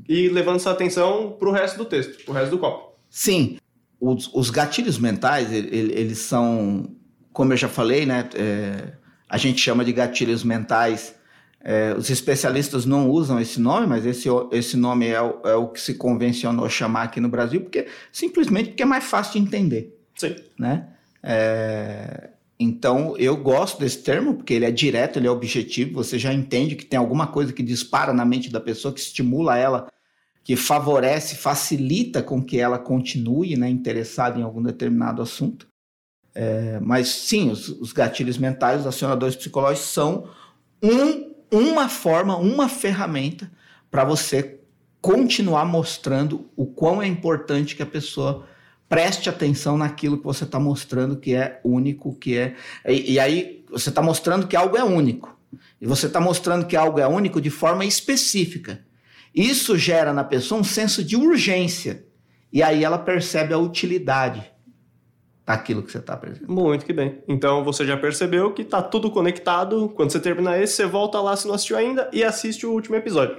ir 0.08 0.30
levando 0.30 0.56
essa 0.56 0.70
atenção 0.70 1.36
para 1.38 1.48
o 1.48 1.52
resto 1.52 1.76
do 1.76 1.84
texto, 1.84 2.24
para 2.24 2.32
o 2.32 2.34
resto 2.34 2.50
do 2.50 2.58
copo. 2.58 2.96
Sim, 3.10 3.58
os, 4.00 4.30
os 4.34 4.50
gatilhos 4.50 4.98
mentais, 4.98 5.52
eles 5.52 6.18
são, 6.18 6.94
como 7.32 7.52
eu 7.52 7.56
já 7.56 7.68
falei, 7.68 8.06
né? 8.06 8.28
É, 8.34 8.92
a 9.28 9.36
gente 9.36 9.60
chama 9.60 9.84
de 9.84 9.92
gatilhos 9.92 10.44
mentais. 10.44 11.14
É, 11.60 11.94
os 11.98 12.10
especialistas 12.10 12.86
não 12.86 13.10
usam 13.10 13.40
esse 13.40 13.60
nome, 13.60 13.86
mas 13.86 14.06
esse, 14.06 14.28
esse 14.52 14.76
nome 14.76 15.08
é 15.08 15.20
o, 15.20 15.40
é 15.44 15.54
o 15.54 15.68
que 15.68 15.80
se 15.80 15.94
convencionou 15.94 16.68
chamar 16.68 17.04
aqui 17.04 17.20
no 17.20 17.28
Brasil, 17.28 17.60
porque 17.60 17.88
simplesmente 18.12 18.68
porque 18.68 18.84
é 18.84 18.86
mais 18.86 19.04
fácil 19.04 19.32
de 19.32 19.46
entender. 19.46 19.98
Sim. 20.14 20.36
Né? 20.56 20.86
É, 21.22 22.30
então, 22.58 23.16
eu 23.18 23.36
gosto 23.36 23.80
desse 23.80 23.98
termo, 23.98 24.34
porque 24.34 24.54
ele 24.54 24.64
é 24.64 24.70
direto, 24.70 25.18
ele 25.18 25.26
é 25.26 25.30
objetivo, 25.30 25.94
você 25.94 26.18
já 26.18 26.32
entende 26.32 26.76
que 26.76 26.86
tem 26.86 26.98
alguma 26.98 27.26
coisa 27.26 27.52
que 27.52 27.62
dispara 27.62 28.12
na 28.12 28.24
mente 28.24 28.50
da 28.50 28.60
pessoa, 28.60 28.94
que 28.94 29.00
estimula 29.00 29.58
ela, 29.58 29.88
que 30.46 30.54
favorece, 30.54 31.34
facilita 31.34 32.22
com 32.22 32.40
que 32.40 32.60
ela 32.60 32.78
continue 32.78 33.56
né, 33.56 33.68
interessada 33.68 34.38
em 34.38 34.44
algum 34.44 34.62
determinado 34.62 35.20
assunto. 35.20 35.66
É, 36.32 36.78
mas 36.80 37.08
sim, 37.08 37.50
os, 37.50 37.68
os, 37.68 37.92
gatilhos 37.92 38.38
mentais, 38.38 38.82
os 38.82 38.86
acionadores 38.86 39.34
psicológicos 39.34 39.88
são 39.88 40.28
um, 40.80 41.34
uma 41.50 41.88
forma, 41.88 42.36
uma 42.36 42.68
ferramenta 42.68 43.50
para 43.90 44.04
você 44.04 44.60
continuar 45.00 45.64
mostrando 45.64 46.48
o 46.54 46.64
quão 46.64 47.02
é 47.02 47.08
importante 47.08 47.74
que 47.74 47.82
a 47.82 47.86
pessoa 47.86 48.46
preste 48.88 49.28
atenção 49.28 49.76
naquilo 49.76 50.16
que 50.16 50.24
você 50.24 50.44
está 50.44 50.60
mostrando 50.60 51.16
que 51.16 51.34
é 51.34 51.60
único, 51.64 52.14
que 52.14 52.38
é. 52.38 52.54
E, 52.86 53.14
e 53.14 53.18
aí 53.18 53.64
você 53.68 53.88
está 53.88 54.00
mostrando 54.00 54.46
que 54.46 54.54
algo 54.54 54.76
é 54.76 54.84
único. 54.84 55.36
E 55.80 55.86
você 55.88 56.06
está 56.06 56.20
mostrando 56.20 56.66
que 56.66 56.76
algo 56.76 57.00
é 57.00 57.08
único 57.08 57.40
de 57.40 57.50
forma 57.50 57.84
específica. 57.84 58.85
Isso 59.36 59.76
gera 59.76 60.14
na 60.14 60.24
pessoa 60.24 60.58
um 60.58 60.64
senso 60.64 61.04
de 61.04 61.14
urgência. 61.14 62.06
E 62.50 62.62
aí 62.62 62.82
ela 62.82 62.96
percebe 62.96 63.52
a 63.52 63.58
utilidade 63.58 64.50
daquilo 65.44 65.82
que 65.82 65.92
você 65.92 65.98
está 65.98 66.14
apresentando. 66.14 66.50
Muito 66.50 66.86
que 66.86 66.92
bem. 66.94 67.18
Então 67.28 67.62
você 67.62 67.84
já 67.84 67.98
percebeu 67.98 68.54
que 68.54 68.62
está 68.62 68.80
tudo 68.80 69.10
conectado. 69.10 69.90
Quando 69.94 70.10
você 70.10 70.18
terminar 70.18 70.58
esse, 70.58 70.76
você 70.76 70.86
volta 70.86 71.20
lá 71.20 71.36
se 71.36 71.46
não 71.46 71.54
assistiu 71.54 71.76
ainda 71.76 72.08
e 72.14 72.24
assiste 72.24 72.64
o 72.64 72.72
último 72.72 72.96
episódio. 72.96 73.36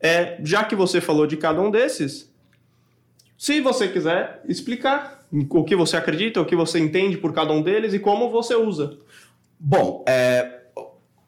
É, 0.00 0.40
já 0.42 0.64
que 0.64 0.74
você 0.74 1.02
falou 1.02 1.26
de 1.26 1.36
cada 1.36 1.60
um 1.60 1.70
desses, 1.70 2.32
se 3.36 3.60
você 3.60 3.88
quiser 3.88 4.40
explicar 4.48 5.26
o 5.50 5.64
que 5.64 5.76
você 5.76 5.98
acredita, 5.98 6.40
o 6.40 6.46
que 6.46 6.56
você 6.56 6.78
entende 6.78 7.18
por 7.18 7.34
cada 7.34 7.52
um 7.52 7.60
deles 7.60 7.92
e 7.92 7.98
como 7.98 8.30
você 8.30 8.54
usa. 8.54 8.96
Bom, 9.58 10.02
é, 10.08 10.55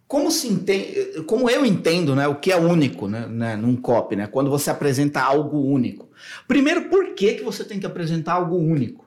como, 0.09 0.31
se 0.31 0.49
entende, 0.49 1.23
como 1.25 1.51
eu 1.51 1.67
entendo 1.67 2.17
né, 2.17 2.27
o 2.27 2.37
que 2.37 2.51
é 2.51 2.57
único 2.57 3.07
né, 3.07 3.27
né, 3.27 3.57
num 3.57 3.77
copy, 3.77 4.17
né, 4.17 4.27
quando 4.27 4.49
você 4.49 4.71
apresenta 4.71 5.21
algo 5.21 5.61
único? 5.61 6.09
Primeiro, 6.49 6.89
por 6.89 7.15
que, 7.15 7.35
que 7.35 7.45
você 7.45 7.63
tem 7.63 7.79
que 7.79 7.85
apresentar 7.85 8.33
algo 8.33 8.57
único? 8.57 9.07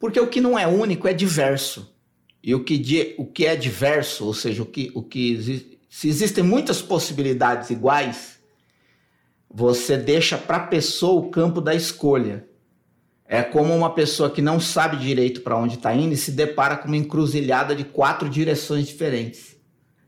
Porque 0.00 0.18
o 0.18 0.26
que 0.26 0.40
não 0.40 0.58
é 0.58 0.66
único 0.66 1.06
é 1.06 1.12
diverso. 1.12 1.94
E 2.42 2.54
o 2.54 2.62
que, 2.62 3.14
o 3.16 3.24
que 3.24 3.46
é 3.46 3.56
diverso, 3.56 4.26
ou 4.26 4.34
seja, 4.34 4.62
o 4.62 4.66
que, 4.66 4.90
o 4.94 5.02
que 5.02 5.80
se 5.88 6.08
existem 6.08 6.42
muitas 6.42 6.82
possibilidades 6.82 7.70
iguais, 7.70 8.38
você 9.48 9.96
deixa 9.96 10.36
para 10.36 10.56
a 10.56 10.66
pessoa 10.66 11.22
o 11.22 11.30
campo 11.30 11.60
da 11.60 11.72
escolha. 11.74 12.46
É 13.26 13.42
como 13.42 13.74
uma 13.74 13.94
pessoa 13.94 14.30
que 14.30 14.42
não 14.42 14.60
sabe 14.60 14.96
direito 14.98 15.40
para 15.40 15.56
onde 15.56 15.76
está 15.76 15.94
indo 15.94 16.12
e 16.12 16.16
se 16.16 16.30
depara 16.30 16.76
com 16.76 16.88
uma 16.88 16.96
encruzilhada 16.96 17.74
de 17.74 17.84
quatro 17.84 18.28
direções 18.28 18.86
diferentes. 18.86 19.56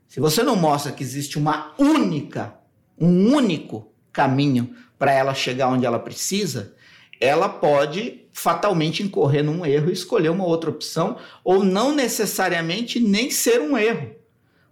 Se 0.07 0.19
você 0.19 0.43
não 0.43 0.55
mostra 0.55 0.91
que 0.91 1.03
existe 1.03 1.37
uma 1.37 1.73
única, 1.77 2.55
um 2.99 3.33
único 3.33 3.91
caminho 4.11 4.75
para 4.97 5.11
ela 5.11 5.33
chegar 5.33 5.69
onde 5.69 5.85
ela 5.85 5.99
precisa, 5.99 6.75
ela 7.19 7.49
pode 7.49 8.27
fatalmente 8.31 9.01
incorrer 9.01 9.43
num 9.43 9.65
erro 9.65 9.89
e 9.89 9.93
escolher 9.93 10.29
uma 10.29 10.45
outra 10.45 10.69
opção, 10.69 11.17
ou 11.43 11.63
não 11.63 11.93
necessariamente 11.93 12.99
nem 12.99 13.31
ser 13.31 13.59
um 13.61 13.75
erro. 13.75 14.11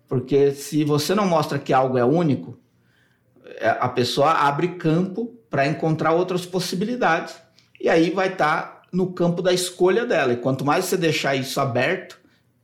Porque 0.08 0.52
se 0.52 0.84
você 0.84 1.16
não 1.16 1.28
mostra 1.28 1.58
que 1.58 1.74
algo 1.74 1.98
é 1.98 2.06
único, 2.06 2.60
é, 3.60 3.70
a 3.70 3.90
pessoa 3.90 4.32
abre 4.32 4.76
campo 4.76 5.36
para 5.50 5.68
encontrar 5.68 6.12
outras 6.12 6.46
possibilidades. 6.46 7.36
E 7.80 7.90
aí 7.90 8.10
vai 8.10 8.32
estar 8.32 8.62
tá 8.62 8.82
no 8.92 9.12
campo 9.12 9.42
da 9.42 9.54
escolha 9.54 10.06
dela. 10.06 10.34
E 10.34 10.38
quanto 10.38 10.64
mais 10.64 10.86
você 10.86 10.98
deixar 10.98 11.36
isso 11.36 11.60
aberto, 11.60 12.20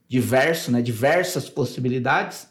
diverso, 0.07 0.71
né, 0.71 0.81
diversas 0.81 1.49
possibilidades, 1.49 2.49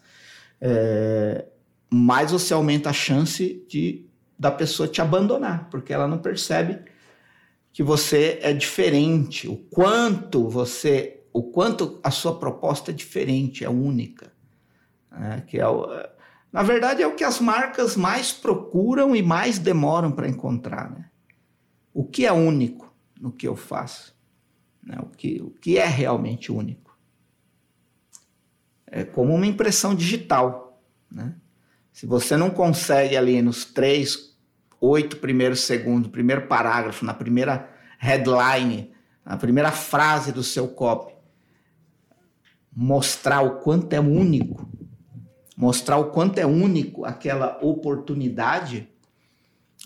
é, 0.61 1.47
mais 1.91 2.31
você 2.31 2.55
aumenta 2.55 2.91
a 2.91 2.93
chance 2.93 3.65
de 3.69 4.07
da 4.39 4.51
pessoa 4.51 4.89
te 4.89 5.03
abandonar, 5.03 5.69
porque 5.71 5.93
ela 5.93 6.09
não 6.09 6.17
percebe 6.17 6.79
que 7.75 7.83
você 7.83 8.39
é 8.41 8.55
diferente, 8.55 9.47
o 9.47 9.57
quanto 9.57 10.49
você, 10.49 11.23
o 11.31 11.43
quanto 11.43 12.01
a 12.03 12.11
sua 12.11 12.39
proposta 12.39 12.91
é 12.91 12.95
diferente, 12.95 13.67
é 13.67 13.69
única, 13.69 14.33
né? 15.13 15.45
que 15.47 15.59
é 15.59 15.69
o, 15.69 15.87
na 16.51 16.63
verdade 16.63 17.03
é 17.03 17.07
o 17.07 17.15
que 17.15 17.23
as 17.23 17.39
marcas 17.39 17.97
mais 17.97 18.33
procuram 18.33 19.15
e 19.15 19.23
mais 19.23 19.59
demoram 19.59 20.11
para 20.11 20.27
encontrar, 20.27 20.91
né? 20.91 21.10
O 21.93 22.05
que 22.05 22.27
é 22.27 22.33
único 22.33 22.93
no 23.21 23.33
que 23.33 23.47
eu 23.47 23.57
faço, 23.57 24.17
né? 24.83 24.99
o, 25.03 25.07
que, 25.07 25.41
o 25.43 25.51
que 25.51 25.79
é 25.79 25.87
realmente 25.87 26.51
único? 26.51 26.99
É 28.87 29.05
como 29.05 29.35
uma 29.35 29.47
impressão 29.47 29.95
digital, 29.95 30.83
né? 31.11 31.35
Se 31.93 32.07
você 32.07 32.37
não 32.37 32.51
consegue 32.51 33.17
ali 33.17 33.43
nos 33.43 33.65
três, 33.65 34.37
oito 34.81 35.19
primeiros 35.19 35.61
segundos, 35.61 36.11
primeiro 36.11 36.47
parágrafo, 36.47 37.05
na 37.05 37.13
primeira 37.13 37.69
headline, 37.99 38.93
na 39.25 39.37
primeira 39.37 39.71
frase 39.71 40.33
do 40.33 40.43
seu 40.43 40.69
copy, 40.69 41.15
mostrar 42.75 43.43
o 43.43 43.61
quanto 43.61 43.93
é 43.93 44.01
único, 44.01 44.69
mostrar 45.57 45.99
o 45.99 46.11
quanto 46.11 46.39
é 46.39 46.47
único 46.47 47.05
aquela 47.05 47.59
oportunidade, 47.61 48.89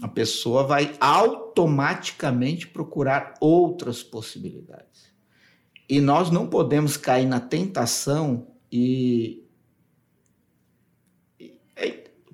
a 0.03 0.09
pessoa 0.09 0.65
vai 0.65 0.97
automaticamente 1.01 2.67
procurar 2.67 3.35
outras 3.41 4.03
possibilidades. 4.03 5.13
E 5.89 6.01
nós 6.01 6.31
não 6.31 6.47
podemos 6.47 6.97
cair 6.97 7.27
na 7.27 7.41
tentação 7.41 8.49
e. 8.71 9.43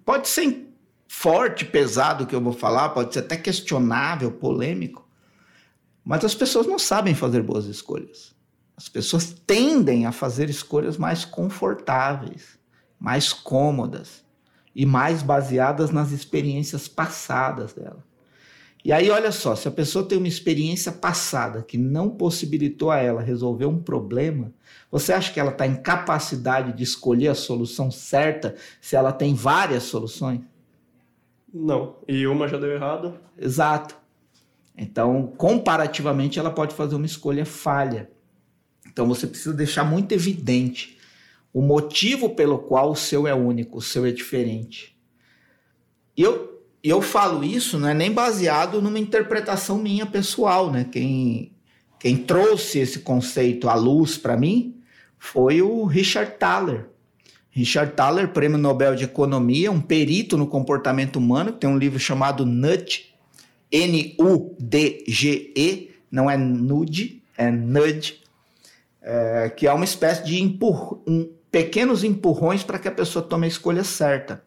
Pode 0.04 0.28
ser 0.28 0.68
forte, 1.06 1.64
pesado 1.64 2.26
que 2.26 2.34
eu 2.34 2.40
vou 2.40 2.52
falar, 2.52 2.88
pode 2.90 3.12
ser 3.12 3.20
até 3.20 3.36
questionável, 3.36 4.32
polêmico, 4.32 5.08
mas 6.04 6.24
as 6.24 6.34
pessoas 6.34 6.66
não 6.66 6.78
sabem 6.78 7.14
fazer 7.14 7.42
boas 7.42 7.66
escolhas. 7.66 8.34
As 8.76 8.88
pessoas 8.88 9.30
tendem 9.46 10.06
a 10.06 10.12
fazer 10.12 10.48
escolhas 10.48 10.96
mais 10.96 11.24
confortáveis, 11.24 12.58
mais 12.98 13.32
cômodas 13.32 14.19
e 14.74 14.86
mais 14.86 15.22
baseadas 15.22 15.90
nas 15.90 16.12
experiências 16.12 16.88
passadas 16.88 17.72
dela. 17.72 18.04
E 18.82 18.92
aí, 18.92 19.10
olha 19.10 19.30
só, 19.30 19.54
se 19.54 19.68
a 19.68 19.70
pessoa 19.70 20.06
tem 20.06 20.16
uma 20.16 20.28
experiência 20.28 20.90
passada 20.90 21.62
que 21.62 21.76
não 21.76 22.08
possibilitou 22.08 22.90
a 22.90 22.96
ela 22.96 23.20
resolver 23.20 23.66
um 23.66 23.78
problema, 23.78 24.52
você 24.90 25.12
acha 25.12 25.32
que 25.32 25.38
ela 25.38 25.50
está 25.50 25.66
em 25.66 25.76
capacidade 25.76 26.72
de 26.72 26.82
escolher 26.82 27.28
a 27.28 27.34
solução 27.34 27.90
certa 27.90 28.54
se 28.80 28.96
ela 28.96 29.12
tem 29.12 29.34
várias 29.34 29.82
soluções? 29.82 30.40
Não. 31.52 31.96
E 32.08 32.26
uma 32.26 32.48
já 32.48 32.56
deu 32.56 32.70
errado? 32.70 33.18
Exato. 33.36 33.96
Então, 34.76 35.26
comparativamente, 35.36 36.38
ela 36.38 36.50
pode 36.50 36.74
fazer 36.74 36.94
uma 36.94 37.04
escolha 37.04 37.44
falha. 37.44 38.10
Então, 38.86 39.06
você 39.06 39.26
precisa 39.26 39.52
deixar 39.52 39.84
muito 39.84 40.12
evidente 40.12 40.98
o 41.52 41.60
motivo 41.60 42.30
pelo 42.30 42.58
qual 42.58 42.92
o 42.92 42.96
seu 42.96 43.26
é 43.26 43.34
único, 43.34 43.78
o 43.78 43.82
seu 43.82 44.06
é 44.06 44.12
diferente. 44.12 44.96
Eu, 46.16 46.62
eu 46.82 47.02
falo 47.02 47.42
isso 47.44 47.78
não 47.78 47.88
é 47.88 47.94
nem 47.94 48.12
baseado 48.12 48.80
numa 48.80 48.98
interpretação 48.98 49.78
minha 49.78 50.06
pessoal, 50.06 50.70
né? 50.70 50.86
Quem, 50.90 51.52
quem 51.98 52.16
trouxe 52.16 52.78
esse 52.78 53.00
conceito 53.00 53.68
à 53.68 53.74
luz 53.74 54.16
para 54.16 54.36
mim 54.36 54.76
foi 55.18 55.60
o 55.60 55.84
Richard 55.84 56.32
Thaler. 56.38 56.86
Richard 57.50 57.94
Thaler, 57.94 58.28
prêmio 58.28 58.56
Nobel 58.56 58.94
de 58.94 59.04
Economia, 59.04 59.72
um 59.72 59.80
perito 59.80 60.36
no 60.36 60.46
comportamento 60.46 61.16
humano, 61.16 61.50
tem 61.52 61.68
um 61.68 61.76
livro 61.76 61.98
chamado 61.98 62.46
Nudge, 62.46 63.12
N-U-D-G-E, 63.72 65.10
não 66.10 66.30
é 66.30 66.36
nude, 66.36 67.22
é 67.36 67.50
nudge, 67.50 68.20
é, 69.02 69.48
que 69.50 69.66
é 69.66 69.72
uma 69.72 69.84
espécie 69.84 70.24
de 70.24 70.40
empur 70.40 71.02
um, 71.06 71.28
pequenos 71.50 72.04
empurrões 72.04 72.62
para 72.62 72.78
que 72.78 72.88
a 72.88 72.92
pessoa 72.92 73.24
tome 73.24 73.46
a 73.46 73.48
escolha 73.48 73.84
certa. 73.84 74.42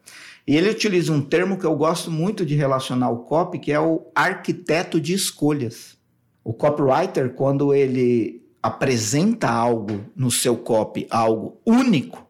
E 0.46 0.56
ele 0.56 0.70
utiliza 0.70 1.12
um 1.12 1.22
termo 1.22 1.58
que 1.58 1.66
eu 1.66 1.76
gosto 1.76 2.12
muito 2.12 2.46
de 2.46 2.56
relacionar 2.56 3.08
ao 3.08 3.20
copy, 3.20 3.60
que 3.60 3.72
é 3.72 3.80
o 3.80 4.08
arquiteto 4.14 5.00
de 5.00 5.14
escolhas. 5.14 5.98
O 6.44 6.54
copywriter, 6.54 7.34
quando 7.34 7.74
ele 7.74 8.44
apresenta 8.62 9.50
algo 9.50 10.06
no 10.16 10.30
seu 10.30 10.58
copy, 10.58 11.08
algo 11.10 11.58
único, 11.66 12.28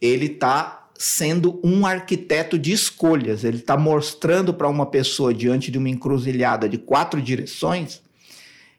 ele 0.00 0.26
está 0.26 0.88
sendo 0.98 1.60
um 1.62 1.86
arquiteto 1.86 2.58
de 2.58 2.72
escolhas. 2.72 3.44
Ele 3.44 3.58
está 3.58 3.76
mostrando 3.76 4.52
para 4.52 4.68
uma 4.68 4.86
pessoa 4.86 5.32
diante 5.32 5.70
de 5.70 5.78
uma 5.78 5.88
encruzilhada 5.88 6.68
de 6.68 6.76
quatro 6.76 7.22
direções 7.22 8.02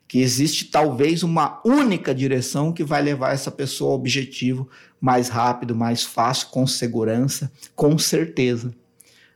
que 0.09 0.19
existe 0.19 0.65
talvez 0.65 1.21
uma 1.21 1.61
única 1.63 2.15
direção 2.15 2.73
que 2.73 2.83
vai 2.83 2.99
levar 2.99 3.31
essa 3.31 3.51
pessoa 3.51 3.91
ao 3.91 3.95
objetivo 3.95 4.67
mais 4.99 5.29
rápido, 5.29 5.75
mais 5.75 6.03
fácil, 6.03 6.47
com 6.47 6.65
segurança, 6.65 7.51
com 7.75 7.95
certeza. 7.95 8.73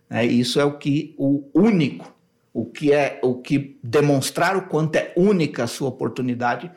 É, 0.10 0.26
isso 0.26 0.60
é 0.60 0.66
o 0.66 0.80
que 0.80 1.14
o 1.16 1.44
único, 1.54 2.12
o 2.52 2.66
que 2.66 2.92
é 2.92 3.20
o 3.22 3.36
que 3.36 3.78
demonstrar 3.84 4.58
o 4.58 4.64
quanto 4.64 4.96
é 4.96 5.14
única 5.16 5.64
a 5.64 5.68
sua 5.68 5.90
oportunidade 5.90 6.72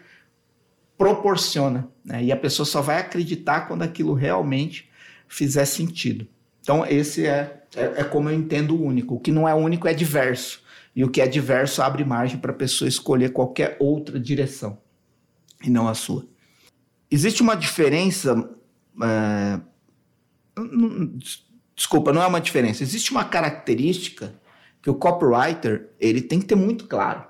proporciona. 0.98 1.88
Né? 2.04 2.24
E 2.24 2.30
a 2.30 2.37
pessoa 2.37 2.66
só 2.66 2.82
vai 2.82 2.98
acreditar 2.98 3.62
quando 3.62 3.82
aquilo 3.82 4.12
realmente 4.12 4.90
fizer 5.26 5.64
sentido. 5.64 6.26
Então, 6.61 6.85
esse 6.85 7.26
é, 7.26 7.62
é, 7.74 7.85
é, 7.96 8.04
como 8.04 8.28
eu 8.28 8.37
entendo 8.37 8.76
o 8.76 8.85
único. 8.85 9.14
O 9.14 9.20
que 9.20 9.32
não 9.32 9.48
é 9.48 9.54
único 9.54 9.88
é 9.88 9.94
diverso. 9.94 10.62
E 10.96 11.04
o 11.04 11.11
que 11.11 11.20
é 11.20 11.28
diverso 11.28 11.82
abre 11.82 12.02
margem 12.06 12.38
para 12.38 12.52
a 12.52 12.56
pessoa 12.56 12.88
escolher 12.88 13.30
qualquer 13.30 13.76
outra 13.78 14.18
direção 14.18 14.78
e 15.62 15.68
não 15.68 15.87
a 15.87 15.94
sua. 15.94 16.26
Existe 17.11 17.42
uma 17.42 17.54
diferença. 17.54 18.50
É, 19.02 19.61
desculpa, 21.74 22.14
não 22.14 22.22
é 22.22 22.26
uma 22.26 22.40
diferença. 22.40 22.82
Existe 22.82 23.11
uma 23.11 23.24
característica 23.24 24.35
que 24.80 24.88
o 24.88 24.94
copywriter 24.94 25.90
ele 26.00 26.22
tem 26.22 26.40
que 26.40 26.46
ter 26.46 26.54
muito 26.54 26.87
claro. 26.87 27.26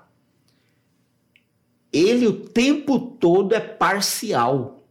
Ele 1.91 2.27
o 2.27 2.33
tempo 2.33 2.99
todo 2.99 3.53
é 3.53 3.59
parcial, 3.59 4.87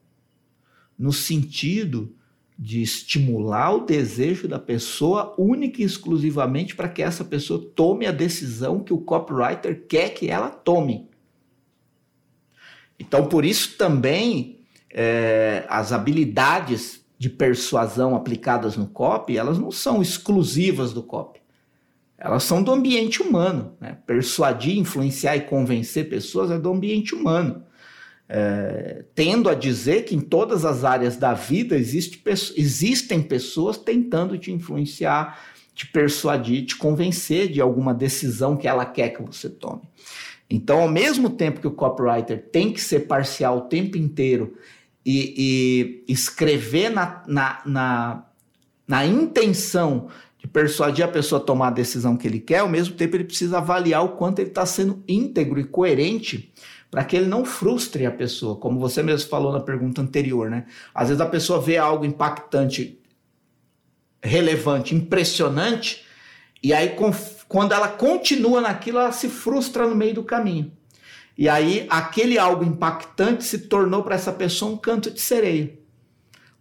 no 0.99 1.13
sentido 1.13 2.16
de 2.59 2.81
estimular 2.81 3.75
o 3.75 3.85
desejo 3.85 4.49
da 4.49 4.59
pessoa 4.59 5.35
única 5.37 5.83
e 5.83 5.85
exclusivamente 5.85 6.75
para 6.75 6.89
que 6.89 7.03
essa 7.03 7.23
pessoa 7.23 7.61
tome 7.75 8.07
a 8.07 8.13
decisão 8.13 8.81
que 8.81 8.95
o 8.95 8.99
copywriter 8.99 9.87
quer 9.87 10.11
que 10.11 10.31
ela 10.31 10.49
tome. 10.49 11.09
Então, 12.99 13.29
por 13.29 13.45
isso 13.45 13.77
também 13.77 14.61
é, 14.91 15.67
as 15.69 15.93
habilidades 15.93 17.05
de 17.19 17.29
persuasão 17.29 18.17
aplicadas 18.17 18.77
no 18.77 18.87
copy, 18.87 19.37
elas 19.37 19.59
não 19.59 19.71
são 19.71 20.01
exclusivas 20.01 20.95
do 20.95 21.03
copy. 21.03 21.41
Elas 22.17 22.43
são 22.45 22.63
do 22.63 22.73
ambiente 22.73 23.21
humano. 23.21 23.77
Né? 23.79 23.99
Persuadir, 24.07 24.79
influenciar 24.79 25.37
e 25.37 25.43
convencer 25.43 26.09
pessoas 26.09 26.51
é 26.51 26.59
do 26.59 26.73
ambiente 26.73 27.15
humano 27.15 27.67
é, 28.29 29.05
tendo 29.15 29.49
a 29.49 29.55
dizer 29.55 30.05
que 30.05 30.15
em 30.15 30.21
todas 30.21 30.65
as 30.65 30.85
áreas 30.85 31.17
da 31.17 31.33
vida 31.33 31.77
existe, 31.77 32.21
existem 32.57 33.23
pessoas 33.23 33.79
tentando 33.79 34.37
te 34.37 34.51
influenciar, 34.51 35.41
te 35.75 35.87
persuadir, 35.87 36.67
te 36.67 36.77
convencer 36.77 37.49
de 37.49 37.61
alguma 37.61 37.95
decisão 37.95 38.57
que 38.57 38.67
ela 38.67 38.85
quer 38.85 39.11
que 39.11 39.23
você 39.23 39.49
tome. 39.49 39.83
Então, 40.49 40.81
ao 40.81 40.89
mesmo 40.89 41.31
tempo 41.31 41.61
que 41.61 41.67
o 41.67 41.73
copywriter 41.73 42.49
tem 42.51 42.73
que 42.73 42.81
ser 42.81 43.01
parcial 43.01 43.59
o 43.59 43.63
tempo 43.63 43.97
inteiro 43.97 44.57
e, 45.05 46.05
e 46.09 46.13
escrever 46.13 46.91
na, 46.91 47.23
na, 47.27 47.63
na, 47.65 48.27
na 48.87 49.07
intenção 49.07 50.09
de 50.39 50.47
persuadir 50.47 51.05
a 51.05 51.09
pessoa 51.09 51.41
a 51.41 51.45
tomar 51.45 51.69
a 51.69 51.73
decisão 51.73 52.17
que 52.17 52.27
ele 52.27 52.41
quer, 52.41 52.61
ao 52.61 52.69
mesmo 52.69 52.95
tempo 52.95 53.17
ele 53.17 53.25
precisa 53.25 53.59
avaliar 53.59 54.05
o 54.05 54.11
quanto 54.11 54.39
ele 54.39 54.49
está 54.49 54.65
sendo 54.65 55.03
íntegro 55.07 55.61
e 55.61 55.65
coerente 55.65 56.53
para 56.97 57.05
que 57.05 57.15
ele 57.15 57.27
não 57.27 57.45
frustre 57.45 58.07
a 58.07 58.11
pessoa, 58.11 58.57
como 58.57 58.81
você 58.81 59.03
mesmo 59.03 59.29
falou 59.29 59.53
na 59.53 59.61
pergunta 59.61 60.01
anterior, 60.01 60.49
né? 60.49 60.65
Às 60.95 61.09
vezes 61.09 61.21
a 61.21 61.27
pessoa 61.27 61.61
vê 61.61 61.77
algo 61.77 62.07
impactante, 62.07 62.99
relevante, 64.23 64.95
impressionante, 64.95 66.07
e 66.63 66.73
aí 66.73 66.97
quando 67.49 67.73
ela 67.73 67.89
continua 67.89 68.63
naquilo, 68.63 68.97
ela 68.97 69.13
se 69.13 69.29
frustra 69.29 69.87
no 69.87 69.95
meio 69.95 70.15
do 70.15 70.25
caminho. 70.25 70.73
E 71.37 71.51
aí 71.51 71.87
aquele 71.91 72.39
algo 72.39 72.65
impactante 72.65 73.45
se 73.45 73.59
tornou 73.69 74.03
para 74.03 74.15
essa 74.15 74.33
pessoa 74.33 74.73
um 74.73 74.79
canto 74.79 75.11
de 75.11 75.21
sereia. 75.21 75.79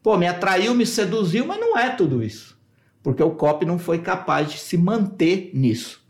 Pô, 0.03 0.17
me 0.17 0.27
atraiu, 0.27 0.75
me 0.75 0.85
seduziu, 0.85 1.47
mas 1.47 1.61
não 1.61 1.79
é 1.79 1.91
tudo 1.91 2.21
isso. 2.21 2.59
Porque 3.01 3.23
o 3.23 3.31
copy 3.31 3.65
não 3.65 3.79
foi 3.79 3.99
capaz 3.99 4.51
de 4.51 4.57
se 4.59 4.77
manter 4.77 5.51
nisso. 5.53 6.03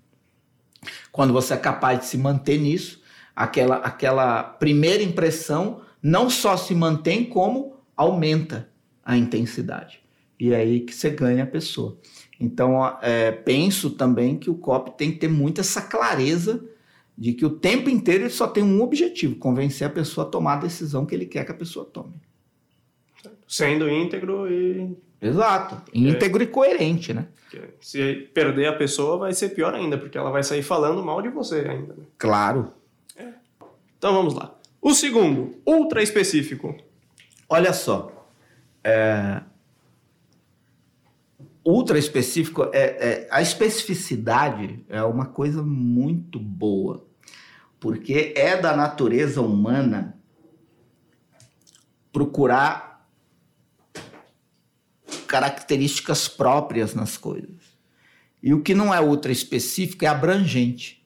Quando 1.11 1.31
você 1.31 1.53
é 1.53 1.57
capaz 1.57 1.99
de 1.99 2.05
se 2.07 2.17
manter 2.17 2.59
nisso, 2.59 3.04
aquela, 3.35 3.77
aquela 3.77 4.43
primeira 4.43 5.03
impressão 5.03 5.81
não 6.01 6.29
só 6.29 6.55
se 6.55 6.73
mantém, 6.75 7.25
como 7.25 7.77
aumenta 7.97 8.69
a 9.03 9.17
intensidade. 9.17 9.99
E 10.39 10.53
é 10.53 10.57
aí 10.57 10.81
que 10.81 10.93
você 10.93 11.09
ganha 11.09 11.43
a 11.43 11.47
pessoa. 11.47 11.97
Então, 12.39 12.97
é, 13.01 13.31
penso 13.31 13.91
também 13.91 14.37
que 14.37 14.49
o 14.49 14.55
COP 14.55 14.97
tem 14.97 15.11
que 15.11 15.19
ter 15.19 15.27
muito 15.27 15.61
essa 15.61 15.81
clareza 15.81 16.63
de 17.17 17.33
que 17.33 17.45
o 17.45 17.49
tempo 17.49 17.89
inteiro 17.89 18.23
ele 18.23 18.29
só 18.29 18.47
tem 18.47 18.63
um 18.63 18.81
objetivo: 18.81 19.35
convencer 19.37 19.87
a 19.87 19.89
pessoa 19.89 20.27
a 20.27 20.29
tomar 20.29 20.53
a 20.53 20.61
decisão 20.61 21.05
que 21.05 21.15
ele 21.15 21.25
quer 21.25 21.45
que 21.45 21.51
a 21.51 21.55
pessoa 21.55 21.85
tome. 21.85 22.21
Sendo 23.47 23.89
íntegro 23.89 24.51
e. 24.51 24.97
Exato. 25.21 25.81
Íntegro 25.93 26.43
é. 26.43 26.45
e 26.45 26.49
coerente, 26.49 27.13
né? 27.13 27.27
Se 27.79 28.13
perder 28.33 28.67
a 28.67 28.73
pessoa, 28.73 29.17
vai 29.17 29.33
ser 29.33 29.49
pior 29.49 29.73
ainda, 29.73 29.97
porque 29.97 30.17
ela 30.17 30.29
vai 30.29 30.43
sair 30.43 30.61
falando 30.61 31.03
mal 31.03 31.21
de 31.21 31.29
você 31.29 31.59
ainda. 31.59 31.93
Né? 31.93 32.03
Claro. 32.17 32.73
Então 34.05 34.13
vamos 34.13 34.35
lá. 34.35 34.55
O 34.79 34.93
segundo, 34.93 35.59
ultra 35.65 36.03
específico. 36.03 36.77
Olha 37.49 37.73
só. 37.73 38.29
É... 38.83 39.41
Ultra 41.65 41.97
específico, 41.97 42.69
é, 42.71 42.83
é, 42.83 43.27
a 43.31 43.41
especificidade 43.41 44.85
é 44.89 45.01
uma 45.01 45.25
coisa 45.25 45.63
muito 45.63 46.39
boa, 46.39 47.03
porque 47.79 48.31
é 48.37 48.55
da 48.55 48.77
natureza 48.77 49.41
humana 49.41 50.21
procurar 52.13 53.09
características 55.25 56.27
próprias 56.27 56.93
nas 56.93 57.17
coisas. 57.17 57.75
E 58.43 58.53
o 58.53 58.61
que 58.61 58.75
não 58.75 58.93
é 58.93 59.01
ultra 59.01 59.31
específico 59.31 60.05
é 60.05 60.07
abrangente. 60.07 61.03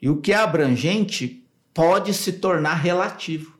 E 0.00 0.08
o 0.10 0.20
que 0.20 0.32
é 0.32 0.36
abrangente 0.36 1.44
pode 1.72 2.12
se 2.14 2.34
tornar 2.34 2.74
relativo 2.74 3.56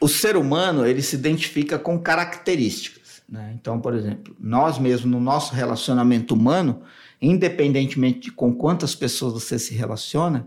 o 0.00 0.08
ser 0.08 0.36
humano 0.36 0.86
ele 0.86 1.02
se 1.02 1.16
identifica 1.16 1.78
com 1.78 1.98
características. 1.98 3.22
Né? 3.28 3.52
Então, 3.54 3.80
por 3.80 3.94
exemplo, 3.94 4.34
nós 4.38 4.78
mesmos 4.78 5.10
no 5.10 5.20
nosso 5.20 5.54
relacionamento 5.54 6.34
humano, 6.34 6.82
independentemente 7.20 8.20
de 8.20 8.32
com 8.32 8.54
quantas 8.54 8.94
pessoas 8.94 9.34
você 9.34 9.58
se 9.58 9.74
relaciona, 9.74 10.46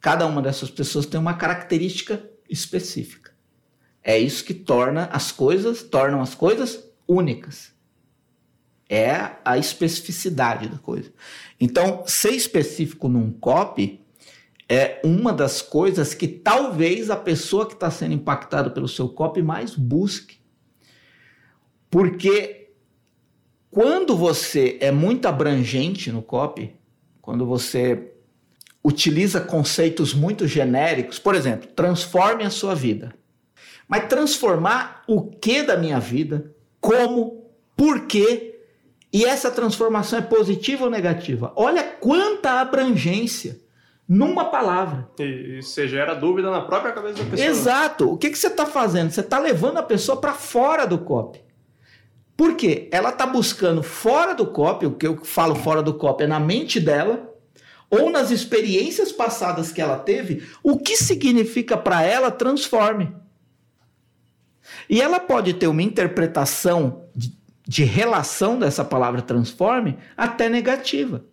cada 0.00 0.26
uma 0.26 0.40
dessas 0.40 0.70
pessoas 0.70 1.06
tem 1.06 1.20
uma 1.20 1.34
característica 1.34 2.24
específica. 2.48 3.32
É 4.02 4.18
isso 4.18 4.44
que 4.44 4.54
torna 4.54 5.06
as 5.12 5.32
coisas, 5.32 5.82
tornam 5.82 6.20
as 6.20 6.34
coisas 6.34 6.84
únicas. 7.06 7.74
É 8.88 9.32
a 9.44 9.58
especificidade 9.58 10.68
da 10.68 10.78
coisa. 10.78 11.12
Então, 11.60 12.04
ser 12.06 12.30
específico 12.30 13.08
num 13.08 13.32
copy 13.32 14.00
é 14.68 15.00
uma 15.04 15.32
das 15.32 15.62
coisas 15.62 16.14
que 16.14 16.26
talvez 16.26 17.10
a 17.10 17.16
pessoa 17.16 17.66
que 17.66 17.74
está 17.74 17.90
sendo 17.90 18.14
impactada 18.14 18.70
pelo 18.70 18.88
seu 18.88 19.08
copy 19.08 19.42
mais 19.42 19.74
busque. 19.74 20.38
Porque 21.90 22.70
quando 23.70 24.16
você 24.16 24.78
é 24.80 24.90
muito 24.90 25.26
abrangente 25.26 26.10
no 26.10 26.22
copy, 26.22 26.74
quando 27.20 27.44
você 27.46 28.12
utiliza 28.82 29.40
conceitos 29.40 30.14
muito 30.14 30.46
genéricos, 30.46 31.18
por 31.18 31.34
exemplo, 31.34 31.68
transforme 31.74 32.44
a 32.44 32.50
sua 32.50 32.74
vida. 32.74 33.14
Mas 33.88 34.08
transformar 34.08 35.02
o 35.06 35.22
que 35.22 35.62
da 35.62 35.76
minha 35.76 35.98
vida? 35.98 36.54
Como? 36.80 37.50
Por 37.76 38.06
quê? 38.06 38.55
E 39.16 39.24
essa 39.24 39.50
transformação 39.50 40.18
é 40.18 40.22
positiva 40.22 40.84
ou 40.84 40.90
negativa? 40.90 41.50
Olha 41.56 41.82
quanta 41.82 42.60
abrangência 42.60 43.58
numa 44.06 44.44
palavra. 44.44 45.08
E, 45.18 45.62
você 45.62 45.88
gera 45.88 46.12
dúvida 46.12 46.50
na 46.50 46.60
própria 46.60 46.92
cabeça 46.92 47.24
da 47.24 47.30
pessoa. 47.30 47.48
Exato. 47.48 48.12
O 48.12 48.18
que, 48.18 48.28
que 48.28 48.36
você 48.36 48.48
está 48.48 48.66
fazendo? 48.66 49.10
Você 49.10 49.22
está 49.22 49.38
levando 49.38 49.78
a 49.78 49.82
pessoa 49.82 50.20
para 50.20 50.34
fora 50.34 50.86
do 50.86 50.98
copy. 50.98 51.40
Por 52.36 52.56
quê? 52.56 52.90
Ela 52.92 53.08
está 53.08 53.24
buscando 53.24 53.82
fora 53.82 54.34
do 54.34 54.48
copy, 54.48 54.84
o 54.84 54.92
que 54.92 55.06
eu 55.06 55.24
falo 55.24 55.54
fora 55.54 55.82
do 55.82 55.94
copy 55.94 56.24
é 56.24 56.26
na 56.26 56.38
mente 56.38 56.78
dela, 56.78 57.26
ou 57.88 58.10
nas 58.10 58.30
experiências 58.30 59.12
passadas 59.12 59.72
que 59.72 59.80
ela 59.80 59.96
teve, 59.98 60.46
o 60.62 60.78
que 60.78 60.94
significa 60.94 61.74
para 61.74 62.02
ela 62.02 62.30
transforme. 62.30 63.16
E 64.90 65.00
ela 65.00 65.18
pode 65.18 65.54
ter 65.54 65.68
uma 65.68 65.82
interpretação 65.82 67.08
de, 67.14 67.34
de 67.66 67.84
relação 67.84 68.58
dessa 68.58 68.84
palavra 68.84 69.20
transforme 69.20 69.98
até 70.16 70.48
negativa. 70.48 71.24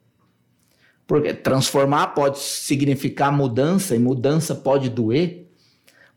Porque 1.06 1.34
transformar 1.34 2.08
pode 2.08 2.40
significar 2.40 3.32
mudança 3.32 3.96
e 3.96 4.00
mudança 4.00 4.56
pode 4.56 4.90
doer, 4.90 5.48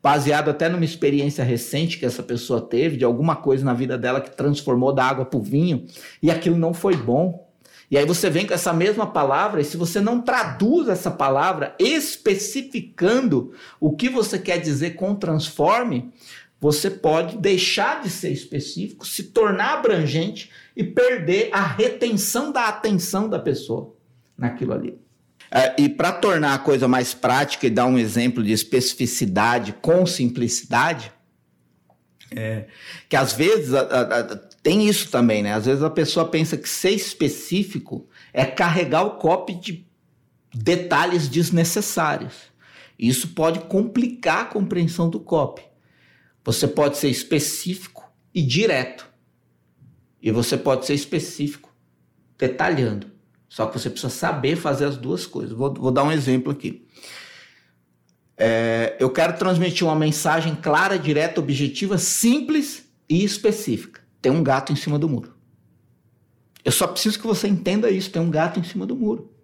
baseado 0.02 0.48
até 0.48 0.68
numa 0.68 0.84
experiência 0.84 1.44
recente 1.44 1.98
que 1.98 2.06
essa 2.06 2.22
pessoa 2.22 2.60
teve, 2.60 2.96
de 2.96 3.04
alguma 3.04 3.36
coisa 3.36 3.64
na 3.64 3.74
vida 3.74 3.98
dela 3.98 4.20
que 4.20 4.34
transformou 4.34 4.92
da 4.92 5.04
água 5.04 5.24
para 5.24 5.38
o 5.38 5.42
vinho, 5.42 5.84
e 6.22 6.30
aquilo 6.30 6.56
não 6.56 6.72
foi 6.72 6.96
bom. 6.96 7.44
E 7.90 7.98
aí 7.98 8.06
você 8.06 8.30
vem 8.30 8.46
com 8.46 8.54
essa 8.54 8.72
mesma 8.72 9.06
palavra, 9.06 9.60
e 9.60 9.64
se 9.64 9.76
você 9.76 10.00
não 10.00 10.20
traduz 10.20 10.88
essa 10.88 11.10
palavra 11.10 11.74
especificando 11.78 13.52
o 13.80 13.96
que 13.96 14.08
você 14.08 14.38
quer 14.38 14.58
dizer 14.58 14.94
com 14.94 15.14
transforme, 15.14 16.12
você 16.60 16.90
pode 16.90 17.36
deixar 17.36 18.02
de 18.02 18.10
ser 18.10 18.30
específico, 18.30 19.06
se 19.06 19.24
tornar 19.24 19.74
abrangente 19.74 20.50
e 20.74 20.82
perder 20.82 21.50
a 21.52 21.62
retenção 21.62 22.50
da 22.50 22.68
atenção 22.68 23.28
da 23.28 23.38
pessoa 23.38 23.94
naquilo 24.36 24.72
ali. 24.72 24.98
É, 25.50 25.80
e 25.80 25.88
para 25.88 26.12
tornar 26.12 26.54
a 26.54 26.58
coisa 26.58 26.88
mais 26.88 27.14
prática 27.14 27.66
e 27.66 27.70
dar 27.70 27.86
um 27.86 27.98
exemplo 27.98 28.42
de 28.42 28.52
especificidade 28.52 29.72
com 29.80 30.04
simplicidade, 30.06 31.12
é, 32.34 32.66
que 33.08 33.14
às 33.14 33.32
vezes 33.32 33.72
a, 33.72 33.80
a, 33.82 34.20
a, 34.20 34.36
tem 34.62 34.88
isso 34.88 35.10
também, 35.10 35.42
né? 35.42 35.52
Às 35.52 35.66
vezes 35.66 35.82
a 35.82 35.90
pessoa 35.90 36.26
pensa 36.26 36.56
que 36.56 36.68
ser 36.68 36.90
específico 36.90 38.08
é 38.32 38.44
carregar 38.44 39.04
o 39.04 39.12
copy 39.12 39.54
de 39.54 39.86
detalhes 40.52 41.28
desnecessários. 41.28 42.34
Isso 42.98 43.28
pode 43.28 43.60
complicar 43.60 44.42
a 44.42 44.46
compreensão 44.46 45.08
do 45.08 45.20
copy. 45.20 45.62
Você 46.46 46.68
pode 46.68 46.96
ser 46.96 47.08
específico 47.08 48.08
e 48.32 48.40
direto. 48.40 49.04
E 50.22 50.30
você 50.30 50.56
pode 50.56 50.86
ser 50.86 50.94
específico 50.94 51.74
detalhando. 52.38 53.08
Só 53.48 53.66
que 53.66 53.76
você 53.76 53.90
precisa 53.90 54.12
saber 54.12 54.54
fazer 54.54 54.84
as 54.84 54.96
duas 54.96 55.26
coisas. 55.26 55.50
Vou, 55.56 55.74
vou 55.74 55.90
dar 55.90 56.04
um 56.04 56.12
exemplo 56.12 56.52
aqui. 56.52 56.86
É, 58.36 58.96
eu 59.00 59.10
quero 59.10 59.36
transmitir 59.36 59.84
uma 59.84 59.96
mensagem 59.96 60.54
clara, 60.54 60.96
direta, 60.96 61.40
objetiva, 61.40 61.98
simples 61.98 62.88
e 63.08 63.24
específica. 63.24 64.00
Tem 64.22 64.30
um 64.30 64.44
gato 64.44 64.72
em 64.72 64.76
cima 64.76 65.00
do 65.00 65.08
muro. 65.08 65.34
Eu 66.64 66.70
só 66.70 66.86
preciso 66.86 67.18
que 67.18 67.26
você 67.26 67.48
entenda 67.48 67.90
isso: 67.90 68.10
tem 68.10 68.22
um 68.22 68.30
gato 68.30 68.60
em 68.60 68.64
cima 68.64 68.86
do 68.86 68.94
muro. 68.94 69.35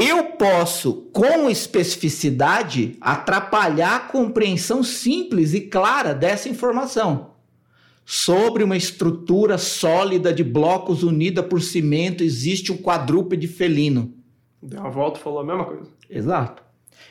Eu 0.00 0.24
posso, 0.32 1.08
com 1.12 1.50
especificidade, 1.50 2.96
atrapalhar 3.00 3.96
a 3.96 4.00
compreensão 4.00 4.82
simples 4.82 5.54
e 5.54 5.62
clara 5.62 6.14
dessa 6.14 6.48
informação 6.48 7.38
Sobre 8.10 8.64
uma 8.64 8.74
estrutura 8.74 9.58
sólida 9.58 10.32
de 10.32 10.42
blocos 10.42 11.02
unida 11.02 11.42
por 11.42 11.60
cimento 11.60 12.24
existe 12.24 12.72
um 12.72 12.78
quadrúpede 12.78 13.46
felino. 13.46 14.14
Deu 14.62 14.80
uma 14.80 14.88
volta 14.88 15.20
e 15.20 15.22
falou 15.22 15.40
a 15.40 15.44
mesma 15.44 15.66
coisa. 15.66 15.90
Exato. 16.08 16.62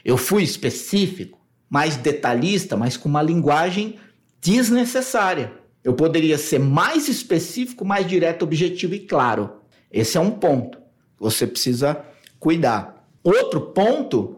Eu 0.03 0.17
fui 0.17 0.41
específico, 0.41 1.37
mais 1.69 1.97
detalhista, 1.97 2.75
mas 2.75 2.97
com 2.97 3.07
uma 3.07 3.21
linguagem 3.21 3.99
desnecessária. 4.41 5.53
Eu 5.83 5.93
poderia 5.93 6.35
ser 6.35 6.57
mais 6.57 7.07
específico, 7.07 7.85
mais 7.85 8.07
direto, 8.07 8.41
objetivo 8.41 8.95
e 8.95 8.99
claro. 9.01 9.51
Esse 9.91 10.17
é 10.17 10.19
um 10.19 10.31
ponto. 10.31 10.79
Você 11.19 11.45
precisa 11.45 12.03
cuidar. 12.39 13.07
Outro 13.23 13.61
ponto 13.61 14.37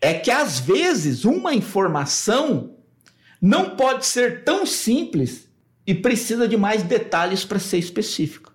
é 0.00 0.14
que 0.14 0.30
às 0.30 0.58
vezes 0.58 1.24
uma 1.24 1.54
informação 1.54 2.76
não 3.40 3.76
pode 3.76 4.06
ser 4.06 4.44
tão 4.44 4.66
simples 4.66 5.48
e 5.86 5.94
precisa 5.94 6.46
de 6.46 6.56
mais 6.56 6.82
detalhes 6.82 7.44
para 7.44 7.58
ser 7.58 7.78
específico. 7.78 8.52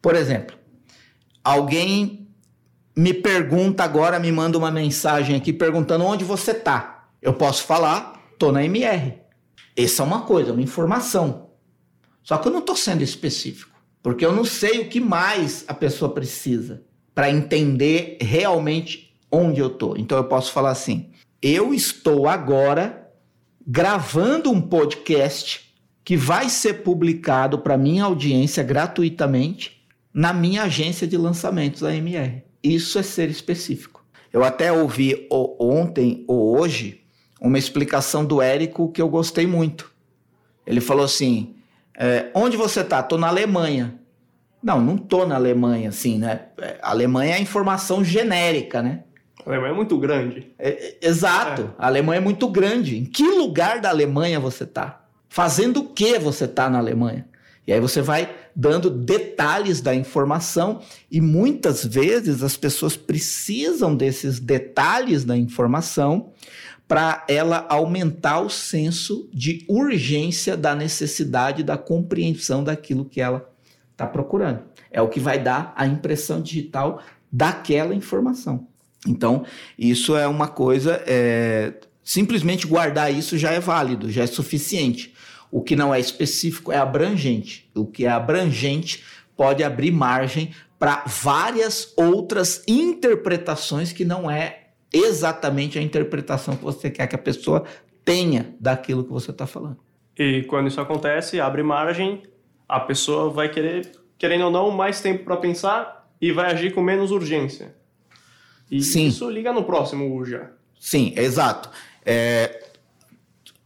Por 0.00 0.14
exemplo, 0.14 0.56
alguém 1.42 2.28
me 2.96 3.12
pergunta 3.12 3.82
agora, 3.82 4.18
me 4.18 4.30
manda 4.30 4.58
uma 4.58 4.70
mensagem 4.70 5.36
aqui 5.36 5.52
perguntando 5.52 6.04
onde 6.04 6.24
você 6.24 6.52
está. 6.52 7.08
Eu 7.20 7.34
posso 7.34 7.64
falar, 7.64 8.32
tô 8.38 8.52
na 8.52 8.64
MR. 8.64 9.18
Essa 9.76 10.02
é 10.02 10.06
uma 10.06 10.22
coisa, 10.22 10.52
uma 10.52 10.62
informação. 10.62 11.50
Só 12.22 12.36
que 12.38 12.48
eu 12.48 12.52
não 12.52 12.60
estou 12.60 12.76
sendo 12.76 13.02
específico, 13.02 13.76
porque 14.02 14.24
eu 14.24 14.32
não 14.32 14.44
sei 14.44 14.80
o 14.80 14.88
que 14.88 15.00
mais 15.00 15.64
a 15.66 15.74
pessoa 15.74 16.12
precisa 16.12 16.87
para 17.18 17.32
entender 17.32 18.16
realmente 18.20 19.12
onde 19.28 19.58
eu 19.58 19.66
estou. 19.66 19.96
Então 19.98 20.16
eu 20.16 20.22
posso 20.22 20.52
falar 20.52 20.70
assim: 20.70 21.10
eu 21.42 21.74
estou 21.74 22.28
agora 22.28 23.10
gravando 23.66 24.52
um 24.52 24.60
podcast 24.60 25.74
que 26.04 26.16
vai 26.16 26.48
ser 26.48 26.84
publicado 26.84 27.58
para 27.58 27.76
minha 27.76 28.04
audiência 28.04 28.62
gratuitamente 28.62 29.84
na 30.14 30.32
minha 30.32 30.62
agência 30.62 31.08
de 31.08 31.16
lançamentos, 31.16 31.82
a 31.82 31.92
MR. 31.92 32.44
Isso 32.62 33.00
é 33.00 33.02
ser 33.02 33.28
específico. 33.28 34.04
Eu 34.32 34.44
até 34.44 34.70
ouvi 34.70 35.26
ontem 35.28 36.24
ou 36.28 36.56
hoje 36.56 37.02
uma 37.40 37.58
explicação 37.58 38.24
do 38.24 38.40
Érico 38.40 38.92
que 38.92 39.02
eu 39.02 39.08
gostei 39.08 39.44
muito. 39.44 39.90
Ele 40.64 40.80
falou 40.80 41.04
assim: 41.04 41.56
É, 41.98 42.30
onde 42.32 42.56
você 42.56 42.82
está? 42.82 43.00
Estou 43.00 43.18
na 43.18 43.26
Alemanha. 43.26 43.98
Não, 44.62 44.80
não 44.80 44.96
estou 44.96 45.26
na 45.26 45.36
Alemanha, 45.36 45.88
assim, 45.88 46.18
né? 46.18 46.46
É, 46.58 46.78
a 46.82 46.90
Alemanha 46.90 47.36
é 47.36 47.40
informação 47.40 48.04
genérica, 48.04 48.82
né? 48.82 49.04
A 49.44 49.50
Alemanha 49.50 49.72
é 49.72 49.76
muito 49.76 49.98
grande. 49.98 50.52
É, 50.58 50.68
é, 50.68 50.98
exato. 51.00 51.62
É. 51.62 51.66
A 51.78 51.86
Alemanha 51.86 52.18
é 52.18 52.24
muito 52.24 52.48
grande. 52.48 52.98
Em 52.98 53.04
que 53.04 53.22
lugar 53.22 53.80
da 53.80 53.88
Alemanha 53.88 54.40
você 54.40 54.64
está? 54.64 55.04
Fazendo 55.28 55.80
o 55.80 55.88
que 55.88 56.18
você 56.18 56.44
está 56.44 56.68
na 56.68 56.78
Alemanha? 56.78 57.26
E 57.66 57.72
aí 57.72 57.80
você 57.80 58.00
vai 58.00 58.34
dando 58.56 58.88
detalhes 58.88 59.80
da 59.80 59.94
informação 59.94 60.80
e 61.10 61.20
muitas 61.20 61.84
vezes 61.84 62.42
as 62.42 62.56
pessoas 62.56 62.96
precisam 62.96 63.94
desses 63.94 64.40
detalhes 64.40 65.22
da 65.22 65.36
informação 65.36 66.32
para 66.88 67.24
ela 67.28 67.66
aumentar 67.68 68.40
o 68.40 68.48
senso 68.48 69.28
de 69.32 69.64
urgência 69.68 70.56
da 70.56 70.74
necessidade 70.74 71.62
da 71.62 71.76
compreensão 71.76 72.64
daquilo 72.64 73.04
que 73.04 73.20
ela 73.20 73.46
está 73.98 74.06
procurando. 74.06 74.62
É 74.92 75.02
o 75.02 75.08
que 75.08 75.18
vai 75.18 75.40
dar 75.40 75.72
a 75.76 75.84
impressão 75.84 76.40
digital 76.40 77.02
daquela 77.30 77.92
informação. 77.92 78.68
Então, 79.06 79.44
isso 79.76 80.16
é 80.16 80.28
uma 80.28 80.46
coisa. 80.46 81.02
É, 81.04 81.74
simplesmente 82.04 82.66
guardar 82.66 83.12
isso 83.12 83.36
já 83.36 83.50
é 83.50 83.58
válido, 83.58 84.10
já 84.10 84.22
é 84.22 84.26
suficiente. 84.26 85.12
O 85.50 85.60
que 85.60 85.74
não 85.74 85.92
é 85.92 85.98
específico 85.98 86.70
é 86.70 86.76
abrangente. 86.76 87.68
O 87.74 87.84
que 87.84 88.06
é 88.06 88.08
abrangente 88.08 89.02
pode 89.36 89.64
abrir 89.64 89.90
margem 89.90 90.52
para 90.78 91.02
várias 91.06 91.92
outras 91.96 92.62
interpretações 92.68 93.92
que 93.92 94.04
não 94.04 94.30
é 94.30 94.68
exatamente 94.92 95.76
a 95.76 95.82
interpretação 95.82 96.56
que 96.56 96.64
você 96.64 96.88
quer 96.88 97.08
que 97.08 97.16
a 97.16 97.18
pessoa 97.18 97.64
tenha 98.04 98.54
daquilo 98.60 99.04
que 99.04 99.12
você 99.12 99.32
está 99.32 99.46
falando. 99.46 99.78
E 100.16 100.44
quando 100.44 100.68
isso 100.68 100.80
acontece, 100.80 101.40
abre 101.40 101.62
margem, 101.62 102.22
a 102.68 102.78
pessoa 102.80 103.30
vai 103.30 103.48
querer, 103.48 103.90
querendo 104.18 104.44
ou 104.44 104.50
não, 104.50 104.70
mais 104.70 105.00
tempo 105.00 105.24
para 105.24 105.36
pensar 105.36 106.08
e 106.20 106.30
vai 106.30 106.52
agir 106.52 106.74
com 106.74 106.82
menos 106.82 107.10
urgência. 107.10 107.74
E 108.70 108.82
Sim. 108.82 109.06
isso 109.06 109.30
liga 109.30 109.52
no 109.52 109.64
próximo 109.64 110.24
já. 110.24 110.50
Sim, 110.78 111.14
exato. 111.16 111.70
É, 112.04 112.68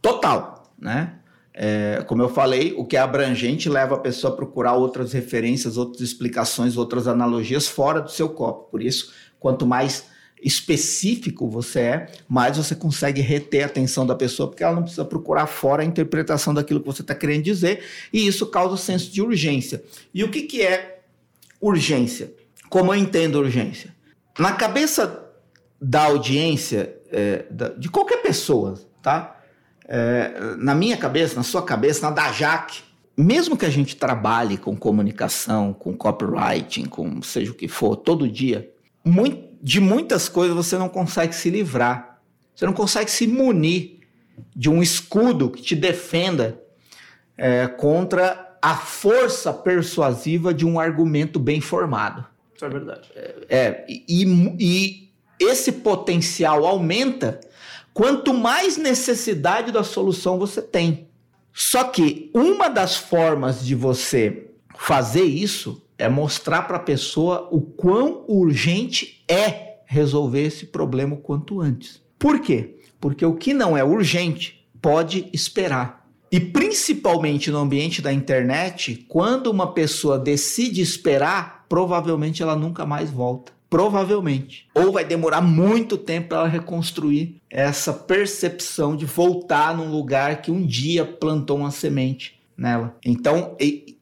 total, 0.01 0.71
né? 0.79 1.19
É, 1.53 2.03
como 2.07 2.21
eu 2.21 2.29
falei, 2.29 2.73
o 2.75 2.83
que 2.83 2.97
é 2.97 2.99
abrangente 2.99 3.69
leva 3.69 3.95
a 3.95 3.99
pessoa 3.99 4.33
a 4.33 4.35
procurar 4.35 4.73
outras 4.73 5.13
referências, 5.13 5.77
outras 5.77 6.01
explicações, 6.01 6.77
outras 6.77 7.07
analogias 7.07 7.67
fora 7.67 8.01
do 8.01 8.09
seu 8.09 8.29
copo. 8.29 8.71
Por 8.71 8.81
isso, 8.81 9.13
quanto 9.39 9.65
mais 9.65 10.07
específico 10.43 11.49
você 11.49 11.79
é, 11.79 12.11
mais 12.27 12.57
você 12.57 12.75
consegue 12.75 13.21
reter 13.21 13.63
a 13.63 13.65
atenção 13.67 14.05
da 14.05 14.15
pessoa, 14.15 14.49
porque 14.49 14.63
ela 14.63 14.75
não 14.75 14.83
precisa 14.83 15.05
procurar 15.05 15.47
fora 15.47 15.81
a 15.81 15.85
interpretação 15.85 16.53
daquilo 16.53 16.79
que 16.79 16.85
você 16.85 17.01
está 17.01 17.15
querendo 17.15 17.43
dizer, 17.43 17.83
e 18.11 18.27
isso 18.27 18.45
causa 18.47 18.75
o 18.75 18.77
senso 18.77 19.11
de 19.11 19.21
urgência. 19.21 19.83
E 20.13 20.23
o 20.23 20.29
que, 20.29 20.43
que 20.43 20.61
é 20.61 21.01
urgência? 21.61 22.33
Como 22.69 22.93
eu 22.93 22.99
entendo 22.99 23.39
urgência? 23.39 23.93
Na 24.37 24.53
cabeça 24.53 25.31
da 25.81 26.03
audiência, 26.03 26.95
é, 27.11 27.45
de 27.77 27.89
qualquer 27.89 28.21
pessoa, 28.21 28.79
tá? 29.01 29.39
É, 29.85 30.55
na 30.57 30.73
minha 30.73 30.97
cabeça, 30.97 31.35
na 31.35 31.43
sua 31.43 31.61
cabeça, 31.61 32.01
na 32.09 32.11
da 32.11 32.31
Jaque, 32.31 32.81
mesmo 33.15 33.55
que 33.55 33.65
a 33.65 33.69
gente 33.69 33.95
trabalhe 33.95 34.57
com 34.57 34.75
comunicação, 34.75 35.73
com 35.73 35.95
copywriting, 35.95 36.85
com 36.85 37.21
seja 37.21 37.51
o 37.51 37.55
que 37.55 37.67
for, 37.67 37.95
todo 37.95 38.27
dia, 38.27 38.71
muito, 39.05 39.52
de 39.63 39.79
muitas 39.79 40.27
coisas 40.27 40.53
você 40.53 40.77
não 40.77 40.89
consegue 40.89 41.33
se 41.33 41.49
livrar. 41.49 42.19
Você 42.53 42.65
não 42.65 42.73
consegue 42.73 43.09
se 43.09 43.25
munir 43.25 44.01
de 44.53 44.69
um 44.69 44.83
escudo 44.83 45.49
que 45.49 45.61
te 45.61 45.73
defenda 45.73 46.61
é, 47.37 47.65
contra 47.65 48.57
a 48.61 48.75
força 48.75 49.53
persuasiva 49.53 50.53
de 50.53 50.65
um 50.65 50.79
argumento 50.79 51.39
bem 51.39 51.61
formado. 51.61 52.25
Isso 52.53 52.65
é 52.65 52.69
verdade. 52.69 53.09
É, 53.15 53.35
é 53.49 53.85
e, 53.87 54.25
e 54.59 55.09
esse 55.39 55.71
potencial 55.71 56.65
aumenta 56.65 57.39
quanto 57.93 58.33
mais 58.33 58.75
necessidade 58.75 59.71
da 59.71 59.83
solução 59.83 60.37
você 60.37 60.61
tem. 60.61 61.07
Só 61.53 61.85
que 61.85 62.29
uma 62.33 62.67
das 62.67 62.97
formas 62.97 63.63
de 63.63 63.75
você 63.75 64.49
fazer 64.75 65.23
isso 65.23 65.82
é 65.97 66.09
mostrar 66.09 66.63
para 66.63 66.77
a 66.77 66.81
pessoa 66.81 67.47
o 67.51 67.61
quão 67.61 68.25
urgente 68.27 69.23
é 69.27 69.77
resolver 69.85 70.43
esse 70.43 70.65
problema 70.67 71.15
o 71.15 71.19
quanto 71.19 71.61
antes. 71.61 72.01
Por 72.17 72.39
quê? 72.39 72.77
Porque 72.99 73.25
o 73.25 73.35
que 73.35 73.53
não 73.53 73.77
é 73.77 73.83
urgente 73.83 74.65
pode 74.81 75.29
esperar. 75.31 76.07
E 76.31 76.39
principalmente 76.39 77.51
no 77.51 77.59
ambiente 77.59 78.01
da 78.01 78.11
internet, 78.11 79.05
quando 79.07 79.47
uma 79.47 79.71
pessoa 79.71 80.17
decide 80.17 80.81
esperar, 80.81 81.65
provavelmente 81.69 82.41
ela 82.41 82.55
nunca 82.55 82.85
mais 82.85 83.11
volta. 83.11 83.51
Provavelmente. 83.69 84.67
Ou 84.73 84.91
vai 84.91 85.05
demorar 85.05 85.41
muito 85.41 85.97
tempo 85.97 86.29
para 86.29 86.39
ela 86.39 86.47
reconstruir 86.47 87.41
essa 87.49 87.93
percepção 87.93 88.95
de 88.95 89.05
voltar 89.05 89.75
num 89.75 89.91
lugar 89.91 90.41
que 90.41 90.51
um 90.51 90.65
dia 90.65 91.05
plantou 91.05 91.57
uma 91.57 91.71
semente 91.71 92.39
nela. 92.57 92.95
Então, 93.05 93.55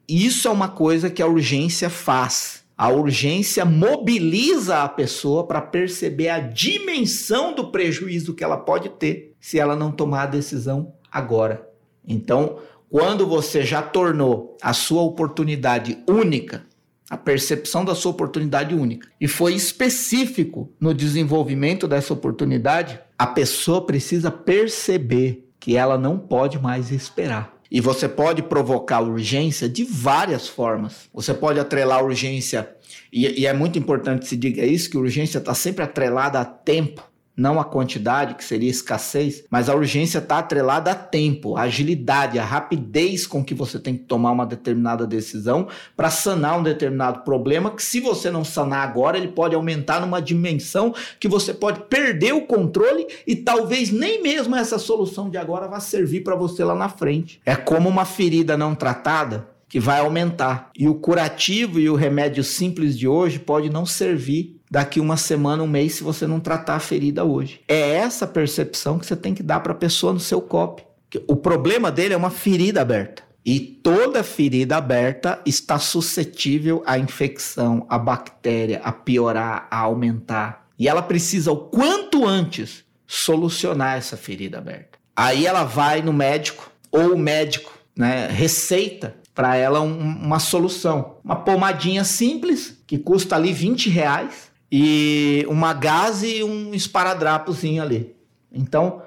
isso 0.08 0.48
é 0.48 0.50
uma 0.50 0.68
coisa 0.68 1.10
que 1.10 1.22
a 1.22 1.26
urgência 1.26 1.88
faz. 1.88 2.62
A 2.76 2.88
urgência 2.88 3.64
mobiliza 3.64 4.82
a 4.82 4.88
pessoa 4.88 5.46
para 5.46 5.60
perceber 5.60 6.28
a 6.28 6.40
dimensão 6.40 7.54
do 7.54 7.70
prejuízo 7.70 8.34
que 8.34 8.42
ela 8.42 8.56
pode 8.56 8.88
ter 8.88 9.34
se 9.38 9.58
ela 9.58 9.76
não 9.76 9.92
tomar 9.92 10.22
a 10.22 10.26
decisão 10.26 10.92
agora. 11.10 11.68
Então, 12.06 12.58
quando 12.90 13.26
você 13.26 13.62
já 13.62 13.80
tornou 13.80 14.56
a 14.60 14.72
sua 14.72 15.02
oportunidade 15.02 15.98
única, 16.08 16.64
a 17.08 17.16
percepção 17.16 17.84
da 17.84 17.94
sua 17.94 18.10
oportunidade 18.10 18.74
única 18.74 19.08
e 19.20 19.28
foi 19.28 19.54
específico 19.54 20.72
no 20.80 20.94
desenvolvimento 20.94 21.86
dessa 21.86 22.12
oportunidade, 22.12 22.98
a 23.18 23.26
pessoa 23.26 23.84
precisa 23.84 24.30
perceber 24.30 25.48
que 25.60 25.76
ela 25.76 25.96
não 25.96 26.18
pode 26.18 26.58
mais 26.58 26.90
esperar. 26.90 27.54
E 27.74 27.80
você 27.80 28.06
pode 28.06 28.42
provocar 28.42 29.00
urgência 29.00 29.66
de 29.66 29.82
várias 29.82 30.46
formas. 30.46 31.08
Você 31.14 31.32
pode 31.32 31.58
atrelar 31.58 32.04
urgência, 32.04 32.68
e, 33.10 33.40
e 33.40 33.46
é 33.46 33.52
muito 33.54 33.78
importante 33.78 34.28
se 34.28 34.36
diga 34.36 34.62
isso, 34.62 34.90
que 34.90 34.98
urgência 34.98 35.38
está 35.38 35.54
sempre 35.54 35.82
atrelada 35.82 36.38
a 36.38 36.44
tempo 36.44 37.02
não 37.42 37.58
a 37.58 37.64
quantidade, 37.64 38.36
que 38.36 38.44
seria 38.44 38.70
escassez, 38.70 39.42
mas 39.50 39.68
a 39.68 39.74
urgência 39.74 40.18
está 40.18 40.38
atrelada 40.38 40.92
a 40.92 40.94
tempo, 40.94 41.56
a 41.56 41.62
agilidade, 41.62 42.38
a 42.38 42.44
rapidez 42.44 43.26
com 43.26 43.44
que 43.44 43.52
você 43.52 43.80
tem 43.80 43.96
que 43.96 44.04
tomar 44.04 44.30
uma 44.30 44.46
determinada 44.46 45.04
decisão 45.04 45.66
para 45.96 46.08
sanar 46.08 46.60
um 46.60 46.62
determinado 46.62 47.22
problema, 47.22 47.72
que 47.72 47.82
se 47.82 47.98
você 47.98 48.30
não 48.30 48.44
sanar 48.44 48.88
agora, 48.88 49.18
ele 49.18 49.28
pode 49.28 49.56
aumentar 49.56 50.00
numa 50.00 50.22
dimensão 50.22 50.94
que 51.18 51.26
você 51.26 51.52
pode 51.52 51.80
perder 51.80 52.32
o 52.32 52.46
controle 52.46 53.08
e 53.26 53.34
talvez 53.34 53.90
nem 53.90 54.22
mesmo 54.22 54.54
essa 54.54 54.78
solução 54.78 55.28
de 55.28 55.36
agora 55.36 55.66
vá 55.66 55.80
servir 55.80 56.20
para 56.20 56.36
você 56.36 56.62
lá 56.62 56.76
na 56.76 56.88
frente. 56.88 57.40
É 57.44 57.56
como 57.56 57.88
uma 57.88 58.04
ferida 58.04 58.56
não 58.56 58.72
tratada 58.72 59.48
que 59.68 59.80
vai 59.80 60.00
aumentar. 60.00 60.70
E 60.78 60.86
o 60.86 60.94
curativo 60.94 61.80
e 61.80 61.88
o 61.88 61.96
remédio 61.96 62.44
simples 62.44 62.96
de 62.96 63.08
hoje 63.08 63.38
pode 63.38 63.70
não 63.70 63.86
servir 63.86 64.61
daqui 64.72 64.98
uma 64.98 65.18
semana, 65.18 65.62
um 65.62 65.66
mês, 65.66 65.96
se 65.96 66.02
você 66.02 66.26
não 66.26 66.40
tratar 66.40 66.76
a 66.76 66.80
ferida 66.80 67.26
hoje. 67.26 67.60
É 67.68 67.90
essa 67.90 68.26
percepção 68.26 68.98
que 68.98 69.04
você 69.04 69.14
tem 69.14 69.34
que 69.34 69.42
dar 69.42 69.60
para 69.60 69.72
a 69.72 69.76
pessoa 69.76 70.14
no 70.14 70.18
seu 70.18 70.40
copo. 70.40 70.80
O 71.28 71.36
problema 71.36 71.92
dele 71.92 72.14
é 72.14 72.16
uma 72.16 72.30
ferida 72.30 72.80
aberta. 72.80 73.22
E 73.44 73.60
toda 73.60 74.24
ferida 74.24 74.78
aberta 74.78 75.38
está 75.44 75.78
suscetível 75.78 76.82
à 76.86 76.98
infecção, 76.98 77.84
à 77.86 77.98
bactéria, 77.98 78.80
a 78.82 78.90
piorar, 78.90 79.68
a 79.70 79.76
aumentar. 79.80 80.66
E 80.78 80.88
ela 80.88 81.02
precisa, 81.02 81.52
o 81.52 81.56
quanto 81.56 82.26
antes, 82.26 82.82
solucionar 83.06 83.98
essa 83.98 84.16
ferida 84.16 84.56
aberta. 84.56 84.98
Aí 85.14 85.44
ela 85.44 85.64
vai 85.64 86.00
no 86.00 86.14
médico, 86.14 86.72
ou 86.90 87.12
o 87.12 87.18
médico 87.18 87.78
né, 87.94 88.26
receita 88.26 89.16
para 89.34 89.54
ela 89.54 89.82
um, 89.82 89.98
uma 89.98 90.38
solução. 90.38 91.16
Uma 91.22 91.36
pomadinha 91.36 92.04
simples, 92.04 92.82
que 92.86 92.96
custa 92.96 93.36
ali 93.36 93.52
20 93.52 93.90
reais, 93.90 94.51
e 94.74 95.44
uma 95.50 95.74
gás 95.74 96.22
e 96.22 96.42
um 96.42 96.72
esparadrapozinho 96.72 97.82
ali. 97.82 98.16
Então, 98.50 99.02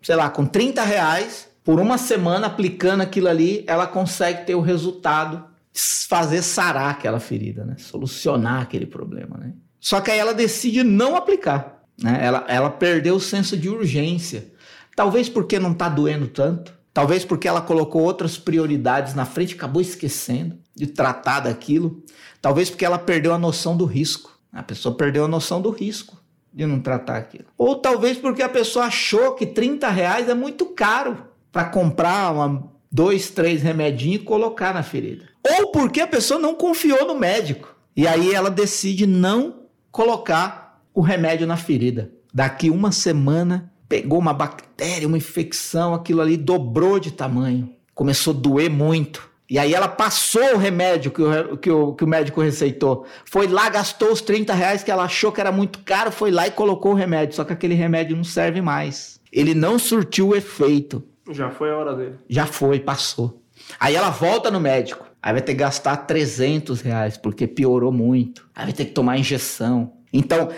sei 0.00 0.16
lá, 0.16 0.30
com 0.30 0.46
30 0.46 0.82
reais, 0.82 1.46
por 1.62 1.78
uma 1.78 1.98
semana 1.98 2.46
aplicando 2.46 3.02
aquilo 3.02 3.28
ali, 3.28 3.62
ela 3.66 3.86
consegue 3.86 4.46
ter 4.46 4.54
o 4.54 4.62
resultado, 4.62 5.44
fazer 6.08 6.40
sarar 6.40 6.90
aquela 6.90 7.20
ferida, 7.20 7.66
né? 7.66 7.76
Solucionar 7.76 8.62
aquele 8.62 8.86
problema, 8.86 9.36
né? 9.36 9.52
Só 9.78 10.00
que 10.00 10.10
aí 10.10 10.18
ela 10.18 10.32
decide 10.32 10.82
não 10.82 11.14
aplicar, 11.14 11.84
né? 12.02 12.18
Ela, 12.22 12.46
ela 12.48 12.70
perdeu 12.70 13.16
o 13.16 13.20
senso 13.20 13.58
de 13.58 13.68
urgência. 13.68 14.50
Talvez 14.96 15.28
porque 15.28 15.58
não 15.58 15.72
está 15.72 15.90
doendo 15.90 16.28
tanto, 16.28 16.72
talvez 16.94 17.26
porque 17.26 17.46
ela 17.46 17.60
colocou 17.60 18.02
outras 18.02 18.38
prioridades 18.38 19.14
na 19.14 19.26
frente, 19.26 19.54
acabou 19.54 19.82
esquecendo 19.82 20.58
de 20.74 20.86
tratar 20.86 21.40
daquilo, 21.40 22.02
talvez 22.40 22.70
porque 22.70 22.86
ela 22.86 22.98
perdeu 22.98 23.34
a 23.34 23.38
noção 23.38 23.76
do 23.76 23.84
risco. 23.84 24.29
A 24.52 24.62
pessoa 24.62 24.94
perdeu 24.94 25.24
a 25.24 25.28
noção 25.28 25.60
do 25.60 25.70
risco 25.70 26.16
de 26.52 26.66
não 26.66 26.80
tratar 26.80 27.16
aquilo. 27.16 27.44
Ou 27.56 27.76
talvez 27.76 28.18
porque 28.18 28.42
a 28.42 28.48
pessoa 28.48 28.86
achou 28.86 29.34
que 29.34 29.46
30 29.46 29.88
reais 29.88 30.28
é 30.28 30.34
muito 30.34 30.66
caro 30.66 31.26
para 31.52 31.64
comprar 31.64 32.32
uma 32.32 32.70
dois, 32.90 33.30
três 33.30 33.62
remedinhos 33.62 34.22
e 34.22 34.24
colocar 34.24 34.74
na 34.74 34.82
ferida. 34.82 35.26
Ou 35.58 35.70
porque 35.70 36.00
a 36.00 36.06
pessoa 36.06 36.40
não 36.40 36.54
confiou 36.54 37.06
no 37.06 37.14
médico. 37.14 37.74
E 37.96 38.06
aí 38.06 38.34
ela 38.34 38.50
decide 38.50 39.06
não 39.06 39.60
colocar 39.92 40.82
o 40.92 41.00
remédio 41.00 41.46
na 41.46 41.56
ferida. 41.56 42.10
Daqui 42.32 42.70
uma 42.70 42.92
semana, 42.92 43.72
pegou 43.88 44.18
uma 44.18 44.32
bactéria, 44.32 45.06
uma 45.06 45.16
infecção, 45.16 45.94
aquilo 45.94 46.20
ali 46.20 46.36
dobrou 46.36 46.98
de 46.98 47.10
tamanho. 47.10 47.72
Começou 47.94 48.34
a 48.34 48.36
doer 48.36 48.70
muito. 48.70 49.29
E 49.50 49.58
aí 49.58 49.74
ela 49.74 49.88
passou 49.88 50.54
o 50.54 50.56
remédio 50.56 51.10
que 51.10 51.20
o, 51.20 51.56
que 51.56 51.70
o, 51.70 51.92
que 51.92 52.04
o 52.04 52.06
médico 52.06 52.40
receitou. 52.40 53.04
Foi 53.24 53.48
lá, 53.48 53.68
gastou 53.68 54.12
os 54.12 54.20
30 54.20 54.54
reais 54.54 54.84
que 54.84 54.92
ela 54.92 55.02
achou 55.02 55.32
que 55.32 55.40
era 55.40 55.50
muito 55.50 55.80
caro, 55.80 56.12
foi 56.12 56.30
lá 56.30 56.46
e 56.46 56.52
colocou 56.52 56.92
o 56.92 56.94
remédio. 56.94 57.34
Só 57.34 57.42
que 57.42 57.52
aquele 57.52 57.74
remédio 57.74 58.16
não 58.16 58.22
serve 58.22 58.60
mais. 58.60 59.20
Ele 59.32 59.52
não 59.52 59.76
surtiu 59.76 60.28
o 60.28 60.36
efeito. 60.36 61.02
Já 61.32 61.50
foi 61.50 61.72
a 61.72 61.76
hora 61.76 61.96
dele. 61.96 62.14
Já 62.28 62.46
foi, 62.46 62.78
passou. 62.78 63.42
Aí 63.78 63.96
ela 63.96 64.10
volta 64.10 64.52
no 64.52 64.60
médico. 64.60 65.04
Aí 65.20 65.32
vai 65.32 65.42
ter 65.42 65.52
que 65.52 65.58
gastar 65.58 65.96
300 65.96 66.80
reais, 66.80 67.16
porque 67.16 67.48
piorou 67.48 67.90
muito. 67.90 68.48
Aí 68.54 68.66
vai 68.66 68.72
ter 68.72 68.84
que 68.84 68.92
tomar 68.92 69.18
injeção. 69.18 69.94
Então, 70.12 70.48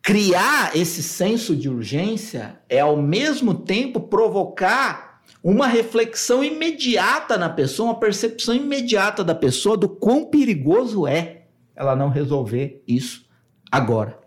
criar 0.00 0.70
esse 0.76 1.02
senso 1.02 1.56
de 1.56 1.68
urgência 1.68 2.60
é 2.68 2.78
ao 2.78 2.96
mesmo 2.96 3.54
tempo 3.54 4.00
provocar 4.00 5.15
uma 5.48 5.68
reflexão 5.68 6.42
imediata 6.42 7.38
na 7.38 7.48
pessoa, 7.48 7.90
uma 7.90 8.00
percepção 8.00 8.52
imediata 8.52 9.22
da 9.22 9.32
pessoa 9.32 9.76
do 9.76 9.88
quão 9.88 10.24
perigoso 10.24 11.06
é 11.06 11.42
ela 11.76 11.94
não 11.94 12.08
resolver 12.08 12.82
isso 12.84 13.24
agora. 13.70 14.18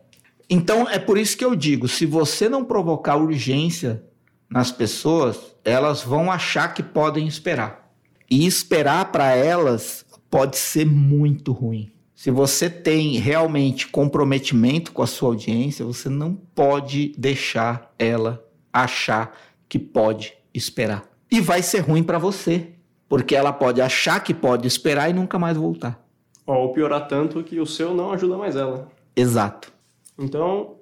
Então 0.49 0.87
é 0.87 0.97
por 0.97 1.17
isso 1.17 1.37
que 1.37 1.43
eu 1.43 1.57
digo: 1.57 1.89
se 1.89 2.05
você 2.05 2.47
não 2.47 2.63
provocar 2.63 3.17
urgência 3.17 4.01
nas 4.49 4.71
pessoas, 4.71 5.57
elas 5.65 6.01
vão 6.01 6.31
achar 6.31 6.73
que 6.73 6.81
podem 6.81 7.27
esperar. 7.27 7.91
E 8.31 8.47
esperar 8.47 9.11
para 9.11 9.35
elas 9.35 10.05
pode 10.29 10.55
ser 10.55 10.85
muito 10.85 11.51
ruim. 11.51 11.91
Se 12.15 12.31
você 12.31 12.69
tem 12.69 13.17
realmente 13.17 13.89
comprometimento 13.89 14.93
com 14.93 15.01
a 15.01 15.07
sua 15.07 15.29
audiência, 15.29 15.83
você 15.83 16.07
não 16.07 16.33
pode 16.33 17.13
deixar 17.17 17.93
ela 17.99 18.41
achar 18.71 19.37
que 19.67 19.77
pode 19.77 20.38
esperar. 20.59 21.03
E 21.31 21.41
vai 21.41 21.63
ser 21.63 21.79
ruim 21.79 22.03
para 22.03 22.17
você, 22.17 22.69
porque 23.07 23.35
ela 23.35 23.51
pode 23.51 23.81
achar 23.81 24.23
que 24.23 24.33
pode 24.33 24.67
esperar 24.67 25.09
e 25.09 25.13
nunca 25.13 25.39
mais 25.39 25.57
voltar. 25.57 26.03
Ou 26.45 26.71
piorar 26.73 27.07
tanto 27.07 27.43
que 27.43 27.59
o 27.59 27.65
seu 27.65 27.93
não 27.93 28.11
ajuda 28.11 28.37
mais 28.37 28.55
ela. 28.55 28.87
Exato. 29.15 29.71
Então, 30.17 30.75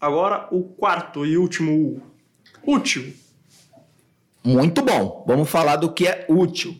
agora 0.00 0.48
o 0.50 0.62
quarto 0.62 1.24
e 1.26 1.36
último 1.36 2.02
útil. 2.64 3.12
Muito 4.44 4.82
bom. 4.82 5.24
Vamos 5.26 5.48
falar 5.48 5.76
do 5.76 5.92
que 5.92 6.06
é 6.06 6.26
útil. 6.28 6.76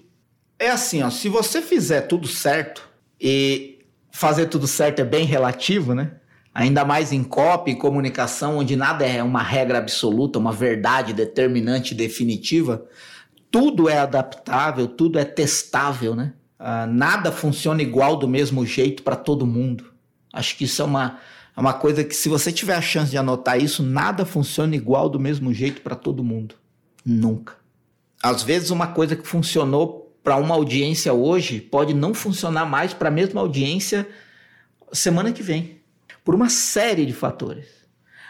É 0.59 0.71
assim, 0.71 1.03
ó, 1.03 1.11
se 1.11 1.29
você 1.29 1.62
fizer 1.62 2.03
tudo 2.03 2.29
certo 2.29 2.88
e 3.21 3.79
fazer 4.11 4.47
tudo 4.47 4.66
certo 4.66 5.01
é 5.01 5.05
bem 5.05 5.25
relativo, 5.25 5.95
né? 5.95 6.20
Ainda 6.53 6.85
mais 6.85 7.13
em 7.13 7.23
copy, 7.23 7.77
comunicação, 7.77 8.59
onde 8.59 8.75
nada 8.75 9.07
é 9.07 9.23
uma 9.23 9.43
regra 9.43 9.79
absoluta, 9.79 10.39
uma 10.39 10.53
verdade 10.53 11.13
determinante 11.13 11.95
definitiva, 11.95 12.85
tudo 13.51 13.89
é 13.89 13.99
adaptável, 13.99 14.89
tudo 14.89 15.19
é 15.19 15.25
testável, 15.25 16.15
né? 16.15 16.33
Uh, 16.59 16.87
nada 16.93 17.33
funciona 17.33 17.81
igual 17.81 18.17
do 18.17 18.29
mesmo 18.29 18.67
jeito 18.67 19.03
para 19.03 19.17
todo 19.17 19.47
mundo. 19.47 19.93
Acho 20.33 20.57
que 20.57 20.65
isso 20.65 20.83
é 20.83 20.85
uma, 20.85 21.19
é 21.57 21.61
uma 21.61 21.73
coisa 21.73 22.05
que, 22.05 22.15
se 22.15 22.29
você 22.29 22.53
tiver 22.53 22.75
a 22.75 22.83
chance 22.83 23.11
de 23.11 23.17
anotar 23.17 23.59
isso, 23.59 23.83
nada 23.83 24.27
funciona 24.27 24.75
igual 24.77 25.09
do 25.09 25.19
mesmo 25.19 25.55
jeito 25.55 25.81
para 25.81 25.97
todo 25.97 26.23
mundo. 26.23 26.57
Nunca. 27.05 27.55
Às 28.23 28.43
vezes, 28.43 28.71
uma 28.71 28.89
coisa 28.89 29.17
que 29.17 29.27
funcionou 29.27 30.15
para 30.23 30.37
uma 30.37 30.55
audiência 30.55 31.15
hoje 31.15 31.61
pode 31.61 31.95
não 31.95 32.13
funcionar 32.13 32.67
mais 32.67 32.93
para 32.93 33.09
a 33.09 33.13
mesma 33.13 33.41
audiência 33.41 34.07
semana 34.93 35.33
que 35.33 35.43
vem 35.43 35.80
por 36.25 36.35
uma 36.35 36.49
série 36.49 37.07
de 37.07 37.13
fatores. 37.13 37.67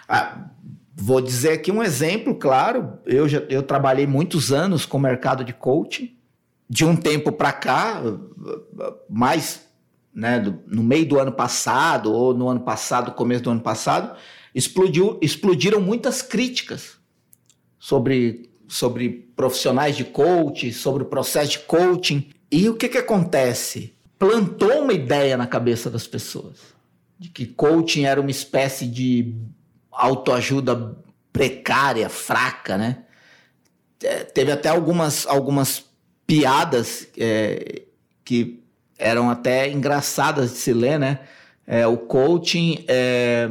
Ah, 0.09 0.51
vou 0.95 1.21
dizer 1.21 1.53
aqui 1.53 1.71
um 1.71 1.83
exemplo, 1.83 2.35
claro. 2.35 2.99
Eu, 3.07 3.29
já, 3.29 3.39
eu 3.49 3.63
trabalhei 3.63 4.07
muitos 4.07 4.53
anos 4.53 4.85
com 4.85 4.99
o 4.99 5.01
mercado 5.01 5.45
de 5.45 5.53
coaching. 5.53 6.17
De 6.69 6.85
um 6.85 6.95
tempo 6.95 7.33
para 7.33 7.53
cá, 7.53 8.01
mais 9.09 9.67
né, 10.15 10.39
do, 10.39 10.61
no 10.69 10.85
meio 10.85 11.05
do 11.05 11.19
ano 11.19 11.33
passado, 11.33 12.13
ou 12.13 12.33
no 12.33 12.49
ano 12.49 12.61
passado, 12.61 13.11
começo 13.13 13.43
do 13.43 13.51
ano 13.51 13.61
passado, 13.61 14.17
explodiu, 14.55 15.19
explodiram 15.21 15.81
muitas 15.81 16.23
críticas 16.23 16.97
sobre, 17.77 18.51
sobre 18.69 19.31
profissionais 19.35 19.97
de 19.97 20.05
coaching, 20.05 20.71
sobre 20.71 21.03
o 21.03 21.07
processo 21.07 21.53
de 21.53 21.59
coaching. 21.61 22.31
E 22.53 22.69
o 22.69 22.77
que, 22.77 22.89
que 22.89 22.99
acontece? 22.99 23.95
Plantou 24.17 24.83
uma 24.83 24.93
ideia 24.93 25.37
na 25.37 25.49
cabeça 25.49 25.91
das 25.91 26.07
pessoas 26.07 26.80
de 27.21 27.29
que 27.29 27.45
coaching 27.45 28.07
era 28.07 28.19
uma 28.19 28.31
espécie 28.31 28.87
de 28.87 29.35
autoajuda 29.93 30.97
precária, 31.31 32.09
fraca, 32.09 32.79
né? 32.79 33.05
É, 34.03 34.25
teve 34.25 34.51
até 34.51 34.71
algumas, 34.71 35.27
algumas 35.27 35.85
piadas 36.27 37.07
é, 37.19 37.83
que 38.25 38.65
eram 38.99 39.29
até 39.29 39.71
engraçadas 39.71 40.53
de 40.53 40.57
se 40.57 40.73
ler, 40.73 40.99
né? 40.99 41.21
É, 41.67 41.87
o 41.87 41.99
coaching 41.99 42.83
é, 42.89 43.51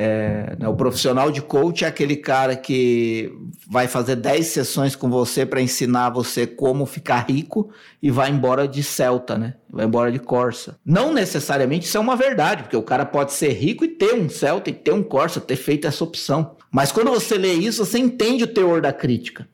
é, 0.00 0.54
né, 0.56 0.68
o 0.68 0.76
profissional 0.76 1.28
de 1.28 1.42
coach 1.42 1.84
é 1.84 1.88
aquele 1.88 2.14
cara 2.14 2.54
que 2.54 3.32
vai 3.68 3.88
fazer 3.88 4.14
10 4.14 4.46
sessões 4.46 4.94
com 4.94 5.10
você 5.10 5.44
para 5.44 5.60
ensinar 5.60 6.10
você 6.10 6.46
como 6.46 6.86
ficar 6.86 7.28
rico 7.28 7.68
e 8.00 8.08
vai 8.08 8.30
embora 8.30 8.68
de 8.68 8.80
Celta, 8.80 9.36
né? 9.36 9.54
Vai 9.68 9.86
embora 9.86 10.12
de 10.12 10.20
Corsa. 10.20 10.78
Não 10.86 11.12
necessariamente 11.12 11.86
isso 11.86 11.96
é 11.96 12.00
uma 12.00 12.14
verdade, 12.14 12.62
porque 12.62 12.76
o 12.76 12.82
cara 12.82 13.04
pode 13.04 13.32
ser 13.32 13.50
rico 13.50 13.84
e 13.84 13.88
ter 13.88 14.14
um 14.14 14.28
Celta 14.28 14.70
e 14.70 14.72
ter 14.72 14.92
um 14.92 15.02
Corsa, 15.02 15.40
ter 15.40 15.56
feito 15.56 15.88
essa 15.88 16.04
opção. 16.04 16.54
Mas 16.70 16.92
quando 16.92 17.10
você 17.10 17.36
lê 17.36 17.54
isso, 17.54 17.84
você 17.84 17.98
entende 17.98 18.44
o 18.44 18.54
teor 18.54 18.80
da 18.80 18.92
crítica. 18.92 19.48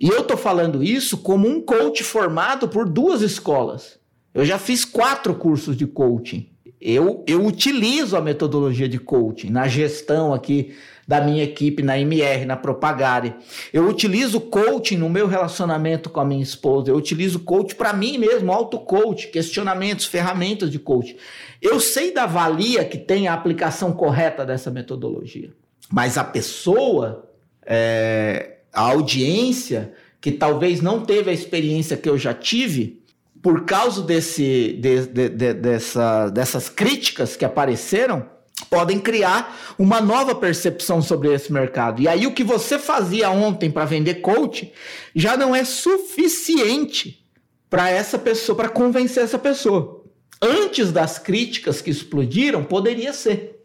E 0.00 0.08
eu 0.08 0.24
tô 0.24 0.38
falando 0.38 0.82
isso 0.82 1.18
como 1.18 1.46
um 1.46 1.60
coach 1.60 2.02
formado 2.02 2.66
por 2.66 2.88
duas 2.88 3.20
escolas. 3.20 3.98
Eu 4.32 4.46
já 4.46 4.58
fiz 4.58 4.86
quatro 4.86 5.34
cursos 5.34 5.76
de 5.76 5.86
coaching. 5.86 6.51
Eu, 6.84 7.24
eu 7.28 7.46
utilizo 7.46 8.16
a 8.16 8.20
metodologia 8.20 8.88
de 8.88 8.98
coaching 8.98 9.50
na 9.50 9.68
gestão 9.68 10.34
aqui 10.34 10.74
da 11.06 11.20
minha 11.20 11.44
equipe 11.44 11.82
na 11.82 11.98
MR, 11.98 12.44
na 12.44 12.56
Propagare. 12.56 13.34
Eu 13.72 13.86
utilizo 13.88 14.40
coaching 14.40 14.96
no 14.96 15.08
meu 15.08 15.26
relacionamento 15.26 16.10
com 16.10 16.20
a 16.20 16.24
minha 16.24 16.42
esposa. 16.42 16.90
Eu 16.90 16.96
utilizo 16.96 17.40
coaching 17.40 17.76
para 17.76 17.92
mim 17.92 18.18
mesmo, 18.18 18.50
auto-coach, 18.52 19.28
questionamentos, 19.28 20.06
ferramentas 20.06 20.70
de 20.70 20.78
coaching. 20.78 21.16
Eu 21.60 21.78
sei 21.78 22.12
da 22.12 22.26
valia 22.26 22.84
que 22.84 22.98
tem 22.98 23.28
a 23.28 23.34
aplicação 23.34 23.92
correta 23.92 24.44
dessa 24.44 24.70
metodologia. 24.70 25.50
Mas 25.90 26.16
a 26.16 26.24
pessoa, 26.24 27.28
é, 27.64 28.56
a 28.72 28.80
audiência, 28.80 29.92
que 30.20 30.30
talvez 30.30 30.80
não 30.80 31.00
teve 31.04 31.30
a 31.30 31.34
experiência 31.34 31.96
que 31.96 32.08
eu 32.08 32.16
já 32.16 32.32
tive, 32.32 33.01
por 33.42 33.64
causa 33.64 34.02
desse, 34.02 34.78
de, 34.80 35.06
de, 35.06 35.28
de, 35.28 35.54
dessa, 35.54 36.30
dessas 36.30 36.68
críticas 36.68 37.34
que 37.34 37.44
apareceram, 37.44 38.24
podem 38.70 39.00
criar 39.00 39.74
uma 39.76 40.00
nova 40.00 40.34
percepção 40.34 41.02
sobre 41.02 41.34
esse 41.34 41.52
mercado. 41.52 42.00
E 42.00 42.06
aí 42.06 42.26
o 42.26 42.32
que 42.32 42.44
você 42.44 42.78
fazia 42.78 43.30
ontem 43.30 43.70
para 43.70 43.84
vender 43.84 44.16
coach 44.16 44.72
já 45.14 45.36
não 45.36 45.54
é 45.54 45.64
suficiente 45.64 47.26
para 47.68 47.90
essa 47.90 48.18
pessoa, 48.18 48.54
para 48.54 48.68
convencer 48.68 49.24
essa 49.24 49.38
pessoa. 49.38 50.04
Antes 50.40 50.92
das 50.92 51.18
críticas 51.18 51.80
que 51.80 51.90
explodiram, 51.90 52.62
poderia 52.62 53.12
ser 53.12 53.60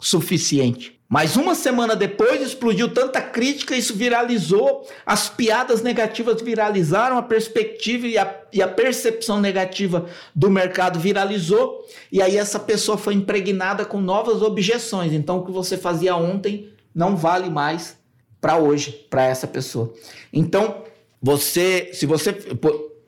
suficiente. 0.00 0.97
Mas 1.08 1.36
uma 1.36 1.54
semana 1.54 1.96
depois 1.96 2.42
explodiu 2.42 2.92
tanta 2.92 3.22
crítica, 3.22 3.74
isso 3.74 3.94
viralizou, 3.94 4.86
as 5.06 5.26
piadas 5.30 5.80
negativas 5.80 6.42
viralizaram, 6.42 7.16
a 7.16 7.22
perspectiva 7.22 8.06
e 8.06 8.18
a, 8.18 8.40
e 8.52 8.60
a, 8.60 8.68
percepção 8.68 9.40
negativa 9.40 10.06
do 10.34 10.50
mercado 10.50 10.98
viralizou, 10.98 11.82
e 12.12 12.20
aí 12.20 12.36
essa 12.36 12.60
pessoa 12.60 12.98
foi 12.98 13.14
impregnada 13.14 13.86
com 13.86 14.02
novas 14.02 14.42
objeções. 14.42 15.14
Então 15.14 15.38
o 15.38 15.46
que 15.46 15.50
você 15.50 15.78
fazia 15.78 16.14
ontem 16.14 16.70
não 16.94 17.16
vale 17.16 17.48
mais 17.48 17.96
para 18.38 18.58
hoje, 18.58 19.06
para 19.08 19.24
essa 19.24 19.46
pessoa. 19.46 19.94
Então, 20.30 20.84
você, 21.22 21.90
se 21.94 22.04
você, 22.06 22.36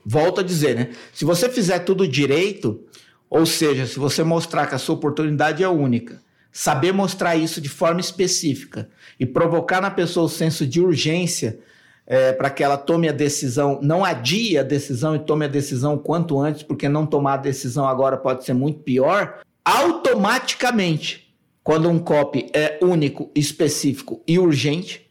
volto 0.04 0.40
a 0.40 0.42
dizer, 0.42 0.74
né? 0.74 0.90
Se 1.12 1.24
você 1.24 1.48
fizer 1.48 1.80
tudo 1.80 2.08
direito, 2.08 2.80
ou 3.28 3.46
seja, 3.46 3.86
se 3.86 3.98
você 3.98 4.24
mostrar 4.24 4.66
que 4.66 4.74
a 4.74 4.78
sua 4.78 4.94
oportunidade 4.94 5.62
é 5.62 5.68
única, 5.68 6.20
saber 6.52 6.92
mostrar 6.92 7.36
isso 7.36 7.60
de 7.60 7.68
forma 7.68 8.00
específica 8.00 8.88
e 9.18 9.26
provocar 9.26 9.80
na 9.80 9.90
pessoa 9.90 10.26
o 10.26 10.28
senso 10.28 10.66
de 10.66 10.80
urgência 10.80 11.60
é, 12.06 12.32
para 12.32 12.50
que 12.50 12.64
ela 12.64 12.76
tome 12.76 13.08
a 13.08 13.12
decisão, 13.12 13.78
não 13.80 14.04
adie 14.04 14.58
a 14.58 14.64
decisão 14.64 15.14
e 15.14 15.20
tome 15.20 15.44
a 15.44 15.48
decisão 15.48 15.96
quanto 15.96 16.40
antes, 16.40 16.62
porque 16.62 16.88
não 16.88 17.06
tomar 17.06 17.34
a 17.34 17.36
decisão 17.36 17.86
agora 17.86 18.16
pode 18.16 18.44
ser 18.44 18.52
muito 18.52 18.80
pior, 18.80 19.40
automaticamente, 19.64 21.32
quando 21.62 21.88
um 21.88 22.00
copy 22.00 22.50
é 22.52 22.80
único, 22.82 23.30
específico 23.32 24.20
e 24.26 24.40
urgente, 24.40 25.08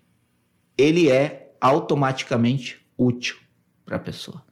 ele 0.77 1.09
é 1.09 1.53
automaticamente 1.61 2.85
útil 2.97 3.37
para 3.85 3.95
a 3.95 3.99
pessoa. 3.99 4.43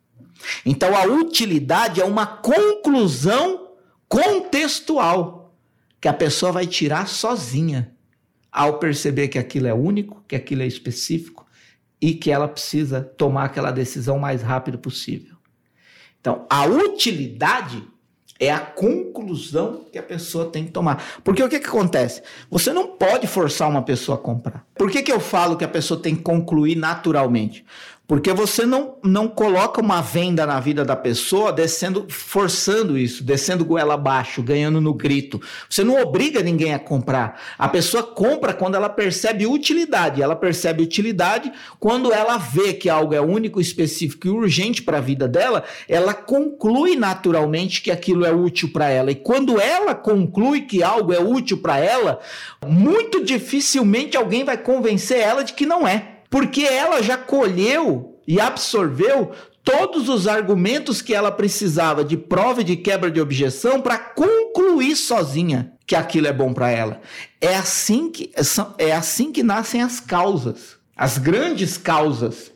Então 0.66 0.96
a 0.96 1.04
utilidade 1.04 2.00
é 2.00 2.06
uma 2.06 2.26
conclusão 2.26 3.72
contextual 4.08 5.37
que 6.08 6.10
a 6.10 6.14
pessoa 6.14 6.54
vai 6.54 6.66
tirar 6.66 7.06
sozinha 7.06 7.92
ao 8.50 8.80
perceber 8.80 9.28
que 9.28 9.38
aquilo 9.38 9.68
é 9.68 9.74
único, 9.74 10.24
que 10.26 10.38
aquilo 10.38 10.62
é 10.62 10.66
específico 10.66 11.46
e 12.00 12.14
que 12.14 12.32
ela 12.32 12.48
precisa 12.48 13.02
tomar 13.02 13.44
aquela 13.44 13.72
decisão 13.72 14.16
o 14.16 14.22
mais 14.22 14.42
rápido 14.42 14.80
possível. 14.80 15.36
Então, 16.22 16.46
a 16.50 16.66
utilidade 16.66 17.84
é 18.40 18.50
a 18.50 18.60
conclusão 18.60 19.84
que 19.92 19.98
a 19.98 20.04
pessoa 20.04 20.46
tem 20.46 20.64
que 20.64 20.72
tomar. 20.72 21.04
Porque 21.26 21.44
o 21.44 21.50
que, 21.50 21.60
que 21.60 21.68
acontece? 21.68 22.24
Você 22.50 22.72
não 22.72 22.88
pode 22.88 23.28
forçar 23.28 23.70
uma 23.70 23.82
pessoa 23.82 24.18
a 24.18 24.22
comprar. 24.22 24.66
Por 24.76 24.90
que, 24.90 25.04
que 25.04 25.12
eu 25.12 25.20
falo 25.20 25.58
que 25.58 25.66
a 25.66 25.68
pessoa 25.68 26.00
tem 26.00 26.16
que 26.16 26.22
concluir 26.22 26.78
naturalmente? 26.78 27.66
Porque 28.08 28.32
você 28.32 28.66
não, 28.66 28.96
não 29.04 29.28
coloca 29.28 29.82
uma 29.82 30.02
venda 30.02 30.46
na 30.46 30.62
vida 30.62 30.86
da 30.86 30.96
pessoa 30.96 31.52
descendo, 31.52 32.06
forçando 32.08 32.98
isso, 32.98 33.22
descendo 33.22 33.66
goela 33.66 33.96
abaixo, 33.96 34.42
ganhando 34.42 34.80
no 34.80 34.94
grito. 34.94 35.42
Você 35.70 35.84
não 35.84 36.02
obriga 36.02 36.42
ninguém 36.42 36.74
a 36.74 36.80
comprar. 36.80 37.38
A 37.60 37.68
pessoa 37.68 38.02
compra 38.02 38.54
quando 38.54 38.76
ela 38.76 38.88
percebe 38.88 39.46
utilidade. 39.46 40.22
Ela 40.22 40.38
percebe 40.38 40.82
utilidade 40.82 41.52
quando 41.82 42.14
ela 42.14 42.38
vê 42.38 42.74
que 42.74 42.90
algo 42.90 43.14
é 43.14 43.20
único, 43.20 43.60
específico 43.60 44.26
e 44.26 44.30
urgente 44.30 44.82
para 44.82 45.00
a 45.00 45.02
vida 45.02 45.28
dela, 45.28 45.66
ela 45.90 46.14
conclui 46.14 46.96
naturalmente 46.96 47.82
que 47.82 47.92
aquilo 47.92 48.26
é 48.26 48.32
útil 48.32 48.72
para 48.72 48.88
ela. 48.88 49.12
E 49.12 49.16
quando 49.16 49.60
ela 49.60 49.94
conclui 49.94 50.62
que 50.62 50.82
algo 50.82 51.12
é 51.12 51.20
útil 51.20 51.58
para 51.58 51.78
ela, 51.78 52.22
muito 52.66 53.22
dificilmente 53.26 54.16
alguém 54.16 54.46
vai 54.46 54.58
convencer 54.58 55.20
ela 55.20 55.44
de 55.44 55.52
que 55.52 55.66
não 55.66 55.86
é 55.86 56.17
porque 56.30 56.64
ela 56.64 57.02
já 57.02 57.18
colheu 57.18 58.20
e 58.28 58.40
absorveu 58.40 59.32
todos 59.64 60.08
os 60.08 60.28
argumentos 60.28 61.02
que 61.02 61.14
ela 61.14 61.32
precisava 61.32 62.04
de 62.04 62.16
prova 62.16 62.62
e 62.62 62.64
de 62.64 62.78
quebra 62.78 63.12
de 63.12 63.20
objeção 63.20 63.82
para 63.82 63.98
concluir 63.98 64.96
sozinha 64.96 65.74
que 65.86 65.96
aquilo 65.96 66.28
é 66.28 66.34
bom 66.34 66.54
para 66.54 66.70
ela. 66.70 67.02
É 67.42 67.56
assim 67.56 68.10
que 68.10 68.32
é 68.78 68.94
assim 68.94 69.32
que 69.32 69.44
nascem 69.44 69.82
as 69.82 70.00
causas, 70.00 70.78
as 70.96 71.18
grandes 71.18 71.78
causas. 71.78 72.52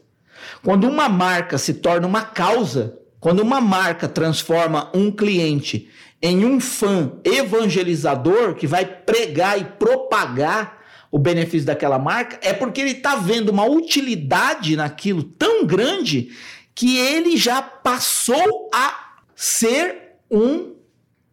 Quando 0.64 0.88
uma 0.88 1.10
marca 1.10 1.58
se 1.58 1.76
torna 1.76 2.08
uma 2.08 2.22
causa, 2.22 2.98
quando 3.20 3.42
uma 3.42 3.62
marca 3.62 4.08
transforma 4.08 4.90
um 4.94 5.12
cliente 5.12 5.90
em 6.22 6.46
um 6.46 6.60
fã 6.60 7.14
evangelizador 7.24 8.56
que 8.56 8.68
vai 8.68 8.86
pregar 8.86 9.60
e 9.60 9.66
propagar 9.66 10.81
o 11.12 11.20
benefício 11.20 11.68
daquela 11.68 12.00
marca, 12.00 12.40
é 12.42 12.54
porque 12.54 12.80
ele 12.80 12.92
está 12.92 13.18
vendo 13.18 13.50
uma 13.50 13.66
utilidade 13.66 14.78
naquilo 14.78 15.22
tão 15.22 15.66
grande 15.66 16.32
que 16.74 16.98
ele 16.98 17.36
já 17.36 17.62
passou 17.62 18.70
a 18.74 19.16
ser 19.36 20.14
um 20.32 20.74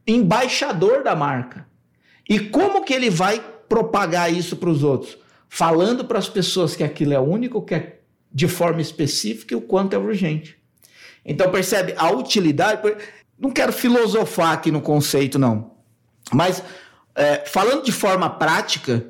embaixador 0.05 1.05
da 1.05 1.15
marca. 1.15 1.67
E 2.29 2.41
como 2.41 2.85
que 2.85 2.93
ele 2.93 3.09
vai 3.09 3.41
propagar 3.69 4.33
isso 4.33 4.57
para 4.57 4.69
os 4.69 4.83
outros? 4.83 5.17
Falando 5.49 6.05
para 6.05 6.19
as 6.19 6.29
pessoas 6.29 6.75
que 6.75 6.83
aquilo 6.83 7.15
é 7.15 7.21
único, 7.21 7.63
que 7.63 7.75
é 7.75 8.01
de 8.33 8.49
forma 8.49 8.81
específica 8.81 9.55
e 9.55 9.57
o 9.57 9.61
quanto 9.61 9.95
é 9.95 9.99
urgente. 9.99 10.59
Então 11.25 11.51
percebe 11.51 11.95
a 11.97 12.11
utilidade. 12.11 12.83
Não 13.39 13.51
quero 13.51 13.73
filosofar 13.73 14.53
aqui 14.53 14.71
no 14.71 14.81
conceito, 14.81 15.39
não. 15.39 15.71
Mas 16.33 16.63
é, 17.15 17.45
falando 17.47 17.85
de 17.85 17.93
forma 17.93 18.29
prática, 18.29 19.07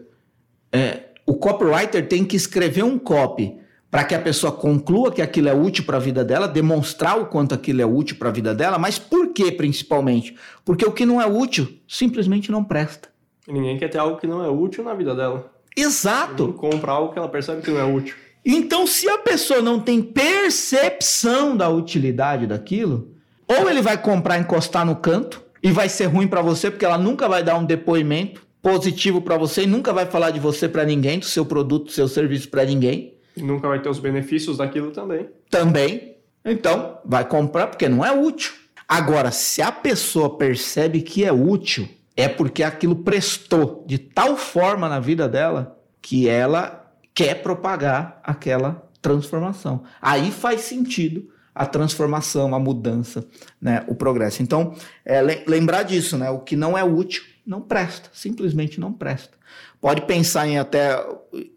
é, 0.73 1.05
o 1.27 1.35
copywriter 1.35 2.09
tem 2.09 2.25
que 2.25 2.37
escrever 2.37 2.83
um 2.83 2.99
copy 2.99 3.59
para 3.91 4.05
que 4.05 4.15
a 4.15 4.19
pessoa 4.19 4.53
conclua 4.53 5.11
que 5.11 5.23
aquilo 5.23 5.49
é 5.49 5.55
útil 5.55 5.85
para 5.85 5.97
a 5.97 6.01
vida 6.01 6.25
dela, 6.25 6.47
demonstrar 6.47 7.19
o 7.19 7.27
quanto 7.27 7.55
aquilo 7.55 7.81
é 7.81 7.87
útil 7.87 8.17
para 8.17 8.29
a 8.29 8.33
vida 8.33 8.55
dela, 8.55 8.79
mas 8.79 8.99
por 8.99 9.33
que 9.33 9.51
principalmente? 9.51 10.37
Porque 10.65 10.85
o 10.85 10.93
que 10.93 11.07
não 11.07 11.21
é 11.21 11.27
útil 11.27 11.69
simplesmente 11.87 12.51
não 12.51 12.63
presta. 12.63 13.09
E 13.47 13.53
ninguém 13.53 13.79
quer 13.79 13.89
ter 13.89 13.99
algo 13.99 14.19
que 14.19 14.27
não 14.27 14.45
é 14.45 14.49
útil 14.49 14.85
na 14.85 14.93
vida 14.93 15.15
dela. 15.15 15.51
Exato. 15.75 16.53
Comprar 16.53 16.93
algo 16.93 17.13
que 17.13 17.19
ela 17.19 17.29
percebe 17.29 17.63
que 17.63 17.71
não 17.71 17.79
é 17.79 17.85
útil. 17.85 18.15
Então, 18.45 18.87
se 18.87 19.09
a 19.09 19.19
pessoa 19.19 19.63
não 19.63 19.81
tem 19.81 20.03
percepção 20.03 21.57
da 21.57 21.69
utilidade 21.69 22.47
daquilo, 22.47 23.15
ou 23.47 23.69
ele 23.71 23.81
vai 23.81 23.97
comprar 23.97 24.39
encostar 24.39 24.85
no 24.85 24.97
canto 24.97 25.43
e 25.63 25.71
vai 25.71 25.89
ser 25.89 26.07
ruim 26.07 26.29
para 26.29 26.43
você 26.43 26.71
porque 26.71 26.85
ela 26.85 26.99
nunca 26.99 27.29
vai 27.29 27.43
dar 27.43 27.57
um 27.57 27.65
depoimento, 27.65 28.47
positivo 28.63 29.21
para 29.21 29.37
você 29.37 29.63
e 29.63 29.67
nunca 29.67 29.93
vai 29.93 30.07
falar 30.07 30.31
de 30.31 30.41
você 30.41 30.69
para 30.69 30.85
ninguém, 30.85 31.19
do 31.19 31.25
seu 31.25 31.45
produto, 31.45 31.87
do 31.87 31.93
seu 31.93 32.09
serviço 32.09 32.49
para 32.49 32.65
ninguém. 32.65 33.15
E 33.37 33.43
nunca 33.43 33.69
vai 33.69 33.81
ter 33.81 33.89
os 33.89 33.99
benefícios 33.99 34.59
daquilo 34.59 34.91
também. 34.91 35.29
Também. 35.51 36.17
Então, 36.45 36.99
vai 37.05 37.25
comprar 37.25 37.69
porque 37.69 37.89
não 37.89 38.05
é 38.05 38.13
útil. 38.13 38.53
Agora, 38.89 39.31
se 39.31 39.61
a 39.61 39.71
pessoa 39.71 40.37
percebe 40.37 41.03
que 41.03 41.25
é 41.25 41.33
útil, 41.33 41.89
é 42.17 42.29
porque 42.29 42.63
aquilo 42.63 42.97
prestou 42.97 43.85
de 43.87 43.99
tal 43.99 44.37
forma 44.37 44.89
na 44.89 44.99
vida 44.99 45.29
dela 45.29 45.79
que 46.01 46.29
ela 46.29 46.91
quer 47.15 47.43
propagar 47.43 48.21
aquela 48.25 48.89
transformação. 49.01 49.85
Aí 50.01 50.31
faz 50.31 50.63
sentido 50.63 51.29
a 51.55 51.67
transformação, 51.67 52.55
a 52.55 52.59
mudança, 52.59 53.27
né, 53.61 53.85
o 53.89 53.95
progresso. 53.95 54.43
Então, 54.43 54.75
é, 55.05 55.21
lembrar 55.47 55.83
disso, 55.83 56.17
né, 56.17 56.31
o 56.31 56.39
que 56.39 56.57
não 56.57 56.79
é 56.79 56.85
útil 56.85 57.23
não 57.49 57.63
presta, 57.63 58.11
simplesmente 58.13 58.79
não 58.79 58.93
presta. 58.93 59.39
Pode 59.81 60.03
pensar 60.03 60.47
em 60.47 60.59
até, 60.59 61.03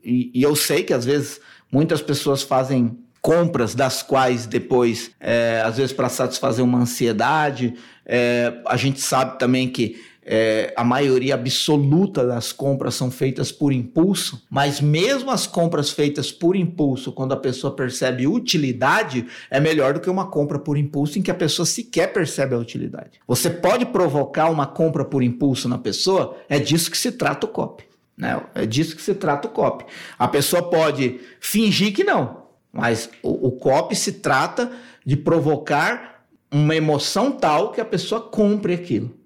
e, 0.02 0.32
e 0.34 0.42
eu 0.42 0.56
sei 0.56 0.84
que 0.84 0.94
às 0.94 1.04
vezes 1.04 1.42
muitas 1.70 2.02
pessoas 2.02 2.42
fazem 2.42 2.98
compras 3.22 3.76
das 3.76 4.02
quais 4.02 4.46
depois, 4.46 5.12
é, 5.20 5.62
às 5.66 5.76
vezes 5.76 5.92
para 5.92 6.08
satisfazer 6.08 6.64
uma 6.64 6.80
ansiedade, 6.80 7.76
é, 8.06 8.62
a 8.66 8.78
gente 8.78 9.02
sabe 9.02 9.38
também 9.38 9.70
que 9.70 10.02
é, 10.24 10.72
a 10.78 10.84
maioria 10.84 11.34
absoluta 11.34 12.26
das 12.26 12.52
compras 12.52 12.94
são 12.94 13.10
feitas 13.10 13.52
por 13.52 13.74
impulso, 13.74 14.44
mas 14.50 14.80
mesmo 14.80 15.32
as 15.32 15.48
compras 15.48 15.90
feitas 15.90 16.32
por 16.32 16.56
impulso, 16.56 17.12
quando 17.12 17.34
a 17.34 17.38
pessoa 17.38 17.76
percebe 17.76 18.28
utilidade, 18.28 19.26
é 19.50 19.60
melhor 19.60 19.94
do 19.94 20.00
que 20.00 20.10
uma 20.10 20.28
compra 20.30 20.60
por 20.60 20.78
impulso 20.78 21.18
em 21.18 21.22
que 21.22 21.32
a 21.32 21.36
pessoa 21.36 21.66
sequer 21.66 22.14
percebe 22.14 22.54
a 22.54 22.60
utilidade. 22.60 23.20
Você 23.28 23.50
pode 23.50 23.86
provocar 23.88 24.50
uma 24.50 24.68
compra 24.68 25.04
por 25.04 25.24
impulso 25.24 25.68
na 25.68 25.78
pessoa, 25.78 26.38
é 26.48 26.60
disso 26.60 26.92
que 26.92 26.98
se 26.98 27.12
trata 27.12 27.48
o 27.48 27.50
copy. 27.50 27.84
Né? 28.16 28.40
É 28.54 28.66
disso 28.68 28.96
que 28.96 29.02
se 29.02 29.16
trata 29.16 29.48
o 29.48 29.52
copy. 29.52 29.86
A 30.20 30.28
pessoa 30.28 30.70
pode 30.70 31.20
fingir 31.40 31.94
que 31.94 32.04
não, 32.04 32.44
mas 32.72 33.10
o, 33.24 33.48
o 33.48 33.52
copy 33.54 33.96
se 33.96 34.14
trata 34.14 34.72
de 35.04 35.18
provocar 35.18 36.26
uma 36.52 36.76
emoção 36.76 37.32
tal 37.32 37.72
que 37.72 37.82
a 37.82 37.86
pessoa 37.86 38.22
compre 38.22 38.74
aquilo. 38.74 39.21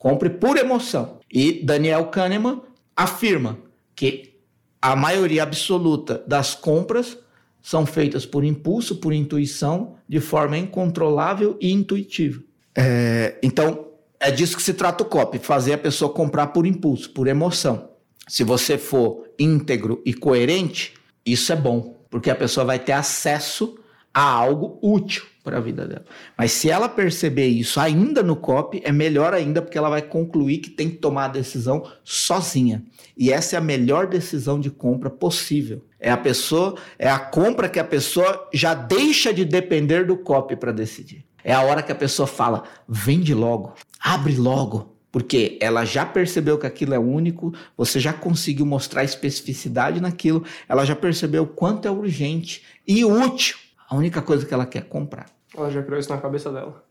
Compre 0.00 0.30
por 0.30 0.56
emoção. 0.56 1.18
E 1.30 1.62
Daniel 1.62 2.06
Kahneman 2.06 2.62
afirma 2.96 3.58
que 3.94 4.40
a 4.80 4.96
maioria 4.96 5.42
absoluta 5.42 6.24
das 6.26 6.54
compras 6.54 7.18
são 7.60 7.84
feitas 7.84 8.24
por 8.24 8.42
impulso, 8.42 8.96
por 8.96 9.12
intuição, 9.12 9.96
de 10.08 10.18
forma 10.18 10.56
incontrolável 10.56 11.54
e 11.60 11.70
intuitiva. 11.70 12.42
É, 12.74 13.36
então, 13.42 13.88
é 14.18 14.30
disso 14.30 14.56
que 14.56 14.62
se 14.62 14.72
trata 14.72 15.04
o 15.04 15.06
copy, 15.06 15.38
fazer 15.38 15.74
a 15.74 15.78
pessoa 15.78 16.10
comprar 16.10 16.46
por 16.46 16.64
impulso, 16.64 17.10
por 17.10 17.28
emoção. 17.28 17.90
Se 18.26 18.42
você 18.42 18.78
for 18.78 19.28
íntegro 19.38 20.00
e 20.06 20.14
coerente, 20.14 20.94
isso 21.26 21.52
é 21.52 21.56
bom, 21.56 22.00
porque 22.08 22.30
a 22.30 22.34
pessoa 22.34 22.64
vai 22.64 22.78
ter 22.78 22.92
acesso 22.92 23.78
a 24.12 24.22
algo 24.22 24.78
útil 24.82 25.24
para 25.42 25.58
a 25.58 25.60
vida 25.60 25.86
dela. 25.86 26.04
Mas 26.36 26.52
se 26.52 26.68
ela 26.68 26.88
perceber 26.88 27.46
isso 27.46 27.80
ainda 27.80 28.22
no 28.22 28.36
COP, 28.36 28.82
é 28.84 28.92
melhor 28.92 29.32
ainda 29.32 29.62
porque 29.62 29.78
ela 29.78 29.88
vai 29.88 30.02
concluir 30.02 30.58
que 30.58 30.70
tem 30.70 30.90
que 30.90 30.96
tomar 30.96 31.26
a 31.26 31.28
decisão 31.28 31.88
sozinha. 32.04 32.84
E 33.16 33.32
essa 33.32 33.56
é 33.56 33.58
a 33.58 33.62
melhor 33.62 34.06
decisão 34.06 34.60
de 34.60 34.70
compra 34.70 35.08
possível. 35.08 35.84
É 35.98 36.10
a 36.10 36.16
pessoa, 36.16 36.76
é 36.98 37.08
a 37.08 37.18
compra 37.18 37.68
que 37.68 37.78
a 37.78 37.84
pessoa 37.84 38.48
já 38.52 38.74
deixa 38.74 39.32
de 39.32 39.44
depender 39.44 40.04
do 40.04 40.16
COP 40.16 40.56
para 40.56 40.72
decidir. 40.72 41.24
É 41.42 41.52
a 41.52 41.62
hora 41.62 41.82
que 41.82 41.92
a 41.92 41.96
pessoa 41.96 42.26
fala: 42.26 42.64
"Vende 42.88 43.34
logo, 43.34 43.74
abre 43.98 44.36
logo". 44.36 44.96
Porque 45.12 45.58
ela 45.60 45.84
já 45.84 46.06
percebeu 46.06 46.56
que 46.56 46.68
aquilo 46.68 46.94
é 46.94 46.98
único, 46.98 47.52
você 47.76 47.98
já 47.98 48.12
conseguiu 48.12 48.64
mostrar 48.64 49.02
especificidade 49.02 50.00
naquilo, 50.00 50.44
ela 50.68 50.84
já 50.84 50.94
percebeu 50.94 51.42
o 51.42 51.48
quanto 51.48 51.88
é 51.88 51.90
urgente 51.90 52.62
e 52.86 53.04
útil 53.04 53.58
a 53.90 53.96
única 53.96 54.22
coisa 54.22 54.46
que 54.46 54.54
ela 54.54 54.64
quer 54.64 54.78
é 54.78 54.82
comprar. 54.82 55.26
Ela 55.54 55.68
já 55.68 55.82
criou 55.82 55.98
isso 55.98 56.08
na 56.08 56.18
cabeça 56.18 56.52
dela. 56.52 56.84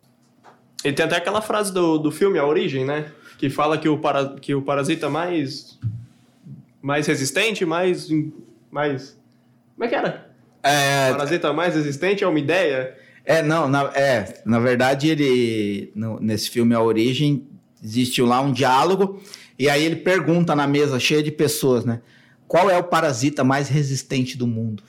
E 0.84 0.92
tem 0.92 1.06
até 1.06 1.16
aquela 1.16 1.42
frase 1.42 1.74
do, 1.74 1.98
do 1.98 2.12
filme 2.12 2.38
A 2.38 2.46
Origem, 2.46 2.84
né? 2.84 3.10
Que 3.38 3.50
fala 3.50 3.78
que 3.78 3.88
o, 3.88 3.98
para, 3.98 4.36
que 4.36 4.54
o 4.54 4.62
parasita 4.62 5.10
mais, 5.10 5.80
mais 6.82 7.08
resistente, 7.08 7.66
mais, 7.66 8.10
mais... 8.70 9.18
Como 9.76 9.86
é 9.86 9.88
que 9.88 9.96
era? 9.96 10.30
É... 10.62 11.12
O 11.12 11.16
parasita 11.16 11.54
mais 11.54 11.74
resistente 11.74 12.26
é 12.26 12.28
uma 12.28 12.40
ideia? 12.40 12.98
É, 13.24 13.42
não, 13.42 13.70
na, 13.70 13.84
é, 13.96 14.42
na 14.46 14.60
verdade 14.60 15.08
ele, 15.08 15.94
no, 15.96 16.20
nesse 16.20 16.50
filme 16.50 16.76
A 16.76 16.82
Origem, 16.82 17.48
existe 17.82 18.22
lá 18.22 18.42
um 18.42 18.52
diálogo, 18.52 19.22
e 19.58 19.70
aí 19.70 19.86
ele 19.86 19.98
pergunta 19.98 20.54
na 20.54 20.68
mesa 20.68 21.00
cheia 21.00 21.24
de 21.24 21.32
pessoas, 21.32 21.86
né? 21.86 22.02
Qual 22.46 22.70
é 22.70 22.78
o 22.78 22.84
parasita 22.84 23.44
mais 23.44 23.70
resistente 23.70 24.38
do 24.38 24.48
mundo? 24.48 24.84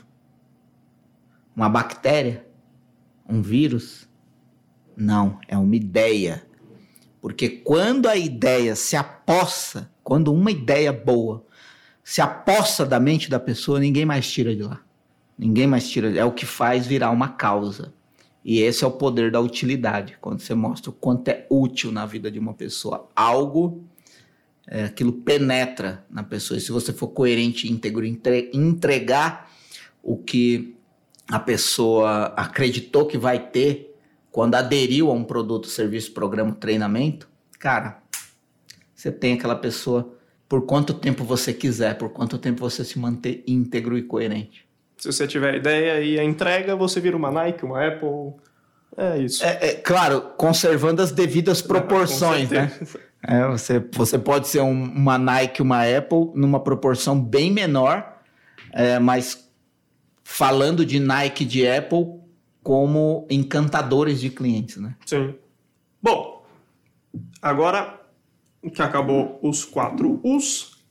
Uma 1.54 1.68
bactéria, 1.68 2.46
Um 3.28 3.42
vírus? 3.42 4.08
Não, 4.96 5.38
é 5.46 5.56
uma 5.56 5.76
ideia. 5.76 6.44
Porque 7.20 7.48
quando 7.48 8.08
a 8.08 8.16
ideia 8.16 8.74
se 8.74 8.96
apossa, 8.96 9.90
quando 10.02 10.32
uma 10.32 10.50
ideia 10.50 10.92
boa 10.92 11.46
se 12.02 12.20
apossa 12.20 12.84
da 12.84 12.98
mente 12.98 13.30
da 13.30 13.38
pessoa, 13.38 13.78
ninguém 13.78 14.04
mais 14.04 14.28
tira 14.28 14.54
de 14.54 14.64
lá. 14.64 14.80
Ninguém 15.38 15.66
mais 15.66 15.88
tira. 15.88 16.10
É 16.18 16.24
o 16.24 16.32
que 16.32 16.44
faz 16.44 16.84
virar 16.84 17.10
uma 17.12 17.28
causa. 17.28 17.94
E 18.44 18.58
esse 18.58 18.82
é 18.82 18.86
o 18.86 18.90
poder 18.90 19.30
da 19.30 19.40
utilidade, 19.40 20.16
quando 20.20 20.40
você 20.40 20.52
mostra 20.52 20.90
o 20.90 20.92
quanto 20.92 21.28
é 21.28 21.46
útil 21.48 21.92
na 21.92 22.06
vida 22.06 22.30
de 22.30 22.38
uma 22.38 22.52
pessoa. 22.52 23.08
Algo, 23.14 23.84
é, 24.66 24.84
aquilo 24.84 25.12
penetra 25.12 26.04
na 26.10 26.24
pessoa. 26.24 26.58
E 26.58 26.60
se 26.60 26.72
você 26.72 26.92
for 26.92 27.08
coerente 27.08 27.68
e 27.68 27.70
íntegro, 27.70 28.04
entre, 28.04 28.50
entregar 28.52 29.48
o 30.02 30.16
que 30.16 30.76
a 31.30 31.38
pessoa 31.38 32.32
acreditou 32.36 33.06
que 33.06 33.16
vai 33.16 33.38
ter 33.38 33.96
quando 34.30 34.54
aderiu 34.54 35.10
a 35.10 35.12
um 35.12 35.24
produto, 35.24 35.66
serviço, 35.66 36.12
programa, 36.12 36.52
treinamento, 36.52 37.28
cara, 37.58 37.98
você 38.94 39.10
tem 39.10 39.34
aquela 39.34 39.56
pessoa 39.56 40.14
por 40.48 40.66
quanto 40.66 40.94
tempo 40.94 41.24
você 41.24 41.52
quiser, 41.52 41.96
por 41.96 42.10
quanto 42.10 42.38
tempo 42.38 42.60
você 42.60 42.84
se 42.84 42.98
manter 42.98 43.42
íntegro 43.46 43.96
e 43.96 44.02
coerente. 44.02 44.68
Se 44.98 45.10
você 45.10 45.26
tiver 45.26 45.54
ideia 45.56 46.00
e 46.02 46.18
a 46.18 46.24
entrega, 46.24 46.76
você 46.76 47.00
vira 47.00 47.16
uma 47.16 47.30
Nike, 47.30 47.64
uma 47.64 47.86
Apple. 47.86 48.34
É 48.96 49.18
isso. 49.18 49.44
É, 49.44 49.58
é 49.68 49.74
claro, 49.74 50.20
conservando 50.36 51.00
as 51.00 51.10
devidas 51.10 51.62
proporções, 51.62 52.50
né? 52.50 52.70
É, 53.22 53.46
você, 53.46 53.78
você 53.92 54.18
pode 54.18 54.48
ser 54.48 54.60
um, 54.60 54.70
uma 54.70 55.18
Nike, 55.18 55.62
uma 55.62 55.82
Apple, 55.82 56.30
numa 56.34 56.60
proporção 56.60 57.20
bem 57.20 57.50
menor, 57.50 58.18
é, 58.72 58.98
mas 58.98 59.49
falando 60.30 60.86
de 60.86 61.00
Nike 61.00 61.44
de 61.44 61.66
Apple 61.66 62.06
como 62.62 63.26
encantadores 63.28 64.20
de 64.20 64.30
clientes, 64.30 64.76
né? 64.76 64.94
Sim. 65.04 65.34
Bom, 66.00 66.46
agora 67.42 68.00
que 68.72 68.80
acabou 68.80 69.40
os 69.42 69.64
quatro 69.64 70.20
Us, 70.22 70.84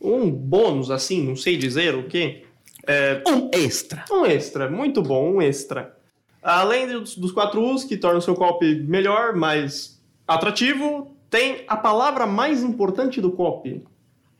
um 0.00 0.30
bônus 0.30 0.88
assim, 0.88 1.26
não 1.26 1.34
sei 1.34 1.56
dizer 1.56 1.96
o 1.96 2.06
que. 2.06 2.44
É, 2.86 3.22
um 3.26 3.50
extra. 3.52 4.04
Um 4.10 4.24
extra, 4.24 4.70
muito 4.70 5.02
bom, 5.02 5.34
um 5.34 5.42
extra. 5.42 5.96
Além 6.40 6.86
dos, 6.86 7.16
dos 7.16 7.32
quatro 7.32 7.60
Us, 7.60 7.82
que 7.82 7.96
tornam 7.96 8.18
o 8.18 8.22
seu 8.22 8.36
copy 8.36 8.76
melhor, 8.76 9.34
mais 9.34 10.00
atrativo, 10.28 11.14
tem 11.28 11.64
a 11.66 11.76
palavra 11.76 12.24
mais 12.24 12.62
importante 12.62 13.20
do 13.20 13.32
copy. 13.32 13.82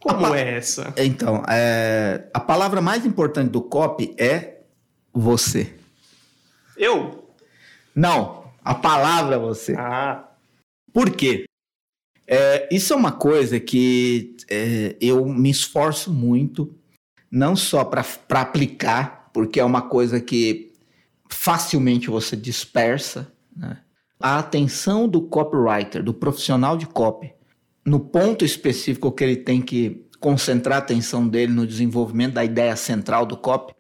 Como 0.05 0.35
é 0.35 0.57
essa? 0.59 0.93
Então, 0.99 1.43
é, 1.49 2.29
a 2.35 2.39
palavra 2.39 2.83
mais 2.83 3.07
importante 3.07 3.51
do 3.51 3.63
copy 3.63 4.15
é 4.19 4.61
você. 5.13 5.75
Eu? 6.77 7.33
Não, 7.95 8.45
a 8.63 8.75
palavra 8.75 9.39
você. 9.39 9.75
Ah. 9.79 10.29
Por 10.93 11.11
quê? 11.11 11.47
É, 12.27 12.69
isso 12.71 12.93
é 12.93 12.97
uma 12.97 13.13
coisa 13.13 13.59
que 13.59 14.37
é, 14.51 14.95
eu 15.01 15.25
me 15.27 15.51
esforço 15.51 16.13
muito, 16.13 16.75
não 17.31 17.57
só 17.57 17.83
para 17.85 18.05
aplicar, 18.41 19.31
porque 19.33 19.59
é 19.59 19.65
uma 19.65 19.83
coisa 19.83 20.21
que 20.21 20.73
facilmente 21.31 22.11
você 22.11 22.37
dispersa. 22.37 23.33
Né? 23.57 23.79
A 24.21 24.39
atenção 24.39 25.09
do 25.09 25.23
copywriter, 25.23 26.03
do 26.03 26.13
profissional 26.13 26.77
de 26.77 26.87
copy, 26.87 27.34
no 27.85 28.01
ponto 28.01 28.45
específico 28.45 29.13
que 29.13 29.23
ele 29.23 29.37
tem 29.37 29.61
que 29.61 30.07
concentrar 30.19 30.77
a 30.77 30.79
atenção 30.79 31.29
dele 31.29 31.53
no 31.53 31.67
desenvolvimento 31.67 32.35
da 32.35 32.45
ideia 32.45 32.75
central 32.77 33.27
do 33.27 33.37
copy, 33.37 33.75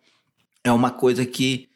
é 0.62 0.70
uma 0.70 0.90
coisa 0.90 1.24
que 1.24 1.68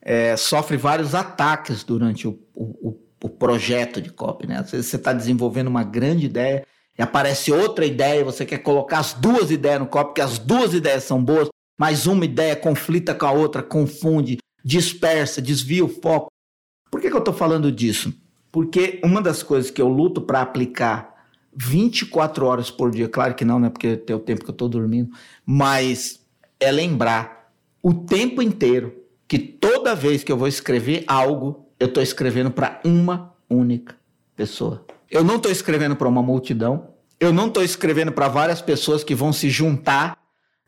é, 0.00 0.36
sofre 0.36 0.76
vários 0.76 1.14
ataques 1.14 1.82
durante 1.82 2.28
o, 2.28 2.38
o, 2.54 2.96
o 3.22 3.28
projeto 3.28 4.00
de 4.00 4.10
copy, 4.10 4.46
né? 4.46 4.58
Às 4.58 4.70
vezes 4.70 4.86
você 4.86 4.96
está 4.96 5.12
desenvolvendo 5.12 5.68
uma 5.68 5.84
grande 5.84 6.26
ideia 6.26 6.64
e 6.98 7.02
aparece 7.02 7.52
outra 7.52 7.86
ideia 7.86 8.20
e 8.20 8.24
você 8.24 8.44
quer 8.44 8.58
colocar 8.58 8.98
as 8.98 9.12
duas 9.12 9.50
ideias 9.50 9.80
no 9.80 9.86
copy, 9.86 10.06
porque 10.06 10.20
as 10.20 10.38
duas 10.38 10.74
ideias 10.74 11.04
são 11.04 11.22
boas, 11.22 11.48
mas 11.78 12.06
uma 12.06 12.24
ideia 12.24 12.54
conflita 12.54 13.14
com 13.14 13.26
a 13.26 13.32
outra, 13.32 13.62
confunde, 13.62 14.38
dispersa, 14.64 15.42
desvia 15.42 15.84
o 15.84 15.88
foco. 15.88 16.30
Por 16.90 17.00
que, 17.00 17.08
que 17.08 17.16
eu 17.16 17.20
estou 17.20 17.34
falando 17.34 17.72
disso? 17.72 18.12
Porque 18.50 19.00
uma 19.02 19.22
das 19.22 19.42
coisas 19.42 19.70
que 19.70 19.80
eu 19.80 19.88
luto 19.88 20.20
para 20.20 20.42
aplicar 20.42 21.11
24 21.54 22.46
horas 22.46 22.70
por 22.70 22.90
dia, 22.90 23.08
claro 23.08 23.34
que 23.34 23.44
não, 23.44 23.58
né? 23.58 23.68
Porque 23.68 23.96
tem 23.96 24.16
o 24.16 24.20
tempo 24.20 24.44
que 24.44 24.50
eu 24.50 24.54
estou 24.54 24.68
dormindo, 24.68 25.10
mas 25.44 26.20
é 26.58 26.70
lembrar 26.70 27.52
o 27.82 27.92
tempo 27.92 28.40
inteiro 28.40 28.94
que 29.26 29.38
toda 29.38 29.94
vez 29.94 30.22
que 30.22 30.30
eu 30.30 30.36
vou 30.36 30.48
escrever 30.48 31.04
algo, 31.06 31.66
eu 31.78 31.88
estou 31.88 32.02
escrevendo 32.02 32.50
para 32.50 32.80
uma 32.84 33.34
única 33.48 33.96
pessoa. 34.36 34.84
Eu 35.10 35.24
não 35.24 35.36
estou 35.36 35.50
escrevendo 35.50 35.96
para 35.96 36.08
uma 36.08 36.22
multidão. 36.22 36.88
Eu 37.18 37.32
não 37.32 37.48
estou 37.48 37.62
escrevendo 37.62 38.12
para 38.12 38.28
várias 38.28 38.60
pessoas 38.60 39.04
que 39.04 39.14
vão 39.14 39.32
se 39.32 39.48
juntar 39.50 40.18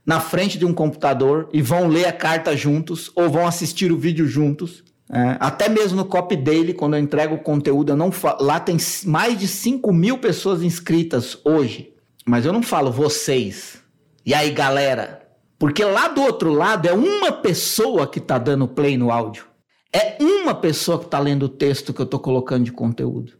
na 0.05 0.21
frente 0.21 0.59
de 0.59 0.65
um 0.65 0.73
computador 0.75 1.49
e 1.53 1.63
vão 1.63 1.89
ler 1.89 2.07
a 2.07 2.13
carta 2.13 2.57
juntos 2.57 3.11
ou 3.15 3.29
vão 3.31 3.47
assistir 3.47 3.91
o 3.91 3.99
vídeo 3.99 4.27
juntos. 4.27 4.85
É, 5.11 5.37
até 5.39 5.69
mesmo 5.69 5.99
no 5.99 6.05
Copy 6.05 6.37
Daily, 6.37 6.73
quando 6.73 6.95
eu 6.95 7.01
entrego 7.01 7.35
o 7.35 7.43
conteúdo, 7.43 7.93
eu 7.93 7.97
não 7.97 8.11
lá 8.41 8.59
tem 8.59 8.77
mais 9.05 9.39
de 9.39 9.47
5 9.47 9.93
mil 9.93 10.19
pessoas 10.19 10.63
inscritas 10.63 11.39
hoje. 11.45 11.93
Mas 12.27 12.47
eu 12.47 12.53
não 12.53 12.63
falo 12.63 12.91
vocês. 12.91 13.83
E 14.25 14.33
aí, 14.33 14.51
galera? 14.51 15.29
Porque 15.59 15.85
lá 15.85 16.09
do 16.09 16.23
outro 16.23 16.53
lado 16.53 16.89
é 16.89 16.93
uma 16.93 17.31
pessoa 17.33 18.07
que 18.07 18.19
está 18.19 18.39
dando 18.39 18.67
play 18.67 18.97
no 18.97 19.11
áudio. 19.11 19.47
É 19.93 20.17
uma 20.21 20.55
pessoa 20.55 20.99
que 20.99 21.05
está 21.05 21.19
lendo 21.19 21.45
o 21.45 21.49
texto 21.49 21.93
que 21.93 22.01
eu 22.01 22.05
estou 22.05 22.19
colocando 22.19 22.65
de 22.65 22.73
conteúdo. 22.73 23.35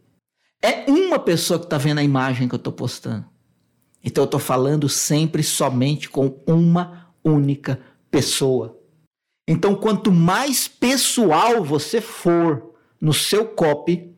É 0.61 0.89
uma 0.89 1.19
pessoa 1.19 1.59
que 1.59 1.65
está 1.65 1.77
vendo 1.77 1.99
a 1.99 2.03
imagem 2.03 2.47
que 2.47 2.55
eu 2.55 2.57
estou 2.57 2.71
postando. 2.71 3.25
Então 4.03 4.23
eu 4.23 4.25
estou 4.25 4.39
falando 4.39 4.87
sempre 4.87 5.43
somente 5.43 6.09
com 6.09 6.39
uma 6.47 7.11
única 7.23 7.79
pessoa. 8.09 8.74
Então, 9.47 9.75
quanto 9.75 10.11
mais 10.11 10.67
pessoal 10.67 11.63
você 11.63 12.01
for 12.01 12.73
no 12.99 13.13
seu 13.13 13.45
copy, 13.45 14.11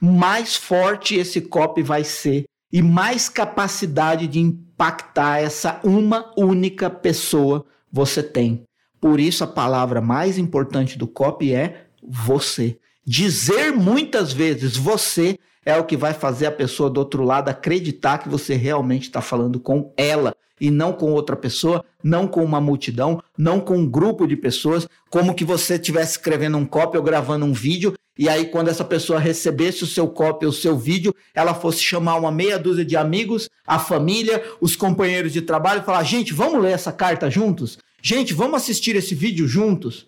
mais 0.00 0.56
forte 0.56 1.16
esse 1.16 1.40
copy 1.40 1.82
vai 1.82 2.04
ser 2.04 2.44
e 2.72 2.80
mais 2.80 3.28
capacidade 3.28 4.28
de 4.28 4.38
impactar 4.38 5.38
essa 5.38 5.80
uma 5.82 6.32
única 6.36 6.88
pessoa 6.88 7.66
você 7.90 8.22
tem. 8.22 8.62
Por 9.00 9.18
isso, 9.18 9.42
a 9.42 9.46
palavra 9.46 10.00
mais 10.00 10.38
importante 10.38 10.96
do 10.96 11.08
copy 11.08 11.52
é 11.52 11.86
você. 12.02 12.78
Dizer 13.04 13.72
muitas 13.72 14.32
vezes 14.32 14.76
você 14.76 15.36
é 15.64 15.76
o 15.76 15.84
que 15.84 15.96
vai 15.96 16.14
fazer 16.14 16.46
a 16.46 16.52
pessoa 16.52 16.88
do 16.88 16.98
outro 16.98 17.22
lado 17.22 17.48
acreditar 17.48 18.18
que 18.18 18.28
você 18.28 18.54
realmente 18.54 19.04
está 19.04 19.20
falando 19.20 19.60
com 19.60 19.92
ela 19.96 20.34
e 20.60 20.70
não 20.70 20.92
com 20.92 21.12
outra 21.12 21.36
pessoa, 21.36 21.84
não 22.02 22.26
com 22.26 22.44
uma 22.44 22.60
multidão, 22.60 23.22
não 23.36 23.60
com 23.60 23.78
um 23.78 23.86
grupo 23.88 24.26
de 24.26 24.36
pessoas, 24.36 24.86
como 25.08 25.34
que 25.34 25.44
você 25.44 25.74
estivesse 25.74 26.12
escrevendo 26.12 26.58
um 26.58 26.66
copy 26.66 26.98
ou 26.98 27.02
gravando 27.02 27.46
um 27.46 27.52
vídeo 27.52 27.94
e 28.18 28.28
aí 28.28 28.46
quando 28.46 28.68
essa 28.68 28.84
pessoa 28.84 29.18
recebesse 29.18 29.82
o 29.82 29.86
seu 29.86 30.06
copy, 30.06 30.44
o 30.44 30.52
seu 30.52 30.76
vídeo, 30.76 31.14
ela 31.34 31.54
fosse 31.54 31.80
chamar 31.80 32.16
uma 32.16 32.30
meia 32.30 32.58
dúzia 32.58 32.84
de 32.84 32.94
amigos, 32.94 33.48
a 33.66 33.78
família, 33.78 34.44
os 34.60 34.76
companheiros 34.76 35.32
de 35.32 35.40
trabalho 35.40 35.80
e 35.80 35.84
falar: 35.84 36.02
"Gente, 36.04 36.34
vamos 36.34 36.62
ler 36.62 36.72
essa 36.72 36.92
carta 36.92 37.30
juntos?" 37.30 37.78
Gente, 38.02 38.34
vamos 38.34 38.60
assistir 38.60 38.94
esse 38.94 39.14
vídeo 39.14 39.48
juntos? 39.48 40.06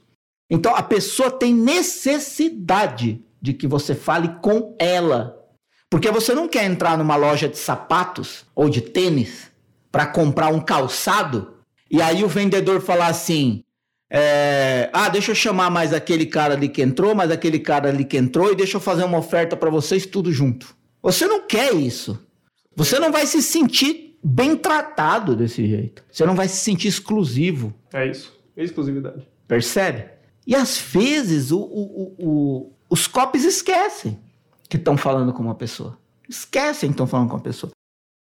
Então 0.51 0.77
a 0.77 0.83
pessoa 0.83 1.31
tem 1.31 1.55
necessidade 1.55 3.25
de 3.41 3.55
que 3.55 3.67
você 3.67 3.95
fale 3.95 4.29
com 4.43 4.77
ela. 4.79 5.42
Porque 5.93 6.11
você 6.11 6.35
não 6.35 6.49
quer 6.49 6.65
entrar 6.65 6.97
numa 6.97 7.17
loja 7.17 7.47
de 7.47 7.59
sapatos 7.59 8.47
ou 8.55 8.71
de 8.71 8.81
tênis 8.81 9.53
para 9.91 10.07
comprar 10.07 10.49
um 10.49 10.59
calçado 10.59 11.53
e 11.91 12.01
aí 12.01 12.25
o 12.25 12.29
vendedor 12.29 12.81
falar 12.81 13.09
assim: 13.09 13.63
é, 14.11 14.89
ah, 14.91 15.11
deixa 15.11 15.33
eu 15.33 15.35
chamar 15.35 15.69
mais 15.69 15.93
aquele 15.93 16.25
cara 16.25 16.55
ali 16.55 16.71
que 16.71 16.81
entrou, 16.81 17.15
mais 17.15 17.31
aquele 17.31 17.59
cara 17.59 17.91
ali 17.91 18.07
que 18.07 18.17
entrou 18.17 18.51
e 18.51 18.57
deixa 18.57 18.79
eu 18.79 18.81
fazer 18.81 19.05
uma 19.05 19.19
oferta 19.19 19.55
para 19.55 19.69
vocês 19.69 20.07
tudo 20.07 20.33
junto. 20.33 20.75
Você 21.03 21.27
não 21.27 21.47
quer 21.47 21.75
isso. 21.75 22.19
Você 22.75 22.99
não 22.99 23.13
vai 23.13 23.27
se 23.27 23.43
sentir 23.43 24.19
bem 24.25 24.57
tratado 24.57 25.37
desse 25.37 25.67
jeito. 25.69 26.03
Você 26.11 26.25
não 26.25 26.35
vai 26.35 26.49
se 26.49 26.57
sentir 26.57 26.89
exclusivo. 26.89 27.75
É 27.93 28.07
isso. 28.07 28.35
Exclusividade. 28.57 29.29
Percebe? 29.47 30.07
E 30.47 30.57
às 30.57 30.79
vezes 30.81 31.53
o, 31.53 31.61
o, 31.61 32.15
o, 32.19 32.73
os 32.89 33.07
copies 33.07 33.45
esquecem 33.45 34.19
que 34.73 34.79
estão 34.79 34.97
falando 34.97 35.35
com 35.35 35.43
uma 35.43 35.55
pessoa. 35.55 35.99
Esquecem 36.27 36.89
que 36.89 36.95
estão 36.95 37.07
falando 37.07 37.29
com 37.29 37.37
uma 37.37 37.43
pessoa. 37.43 37.71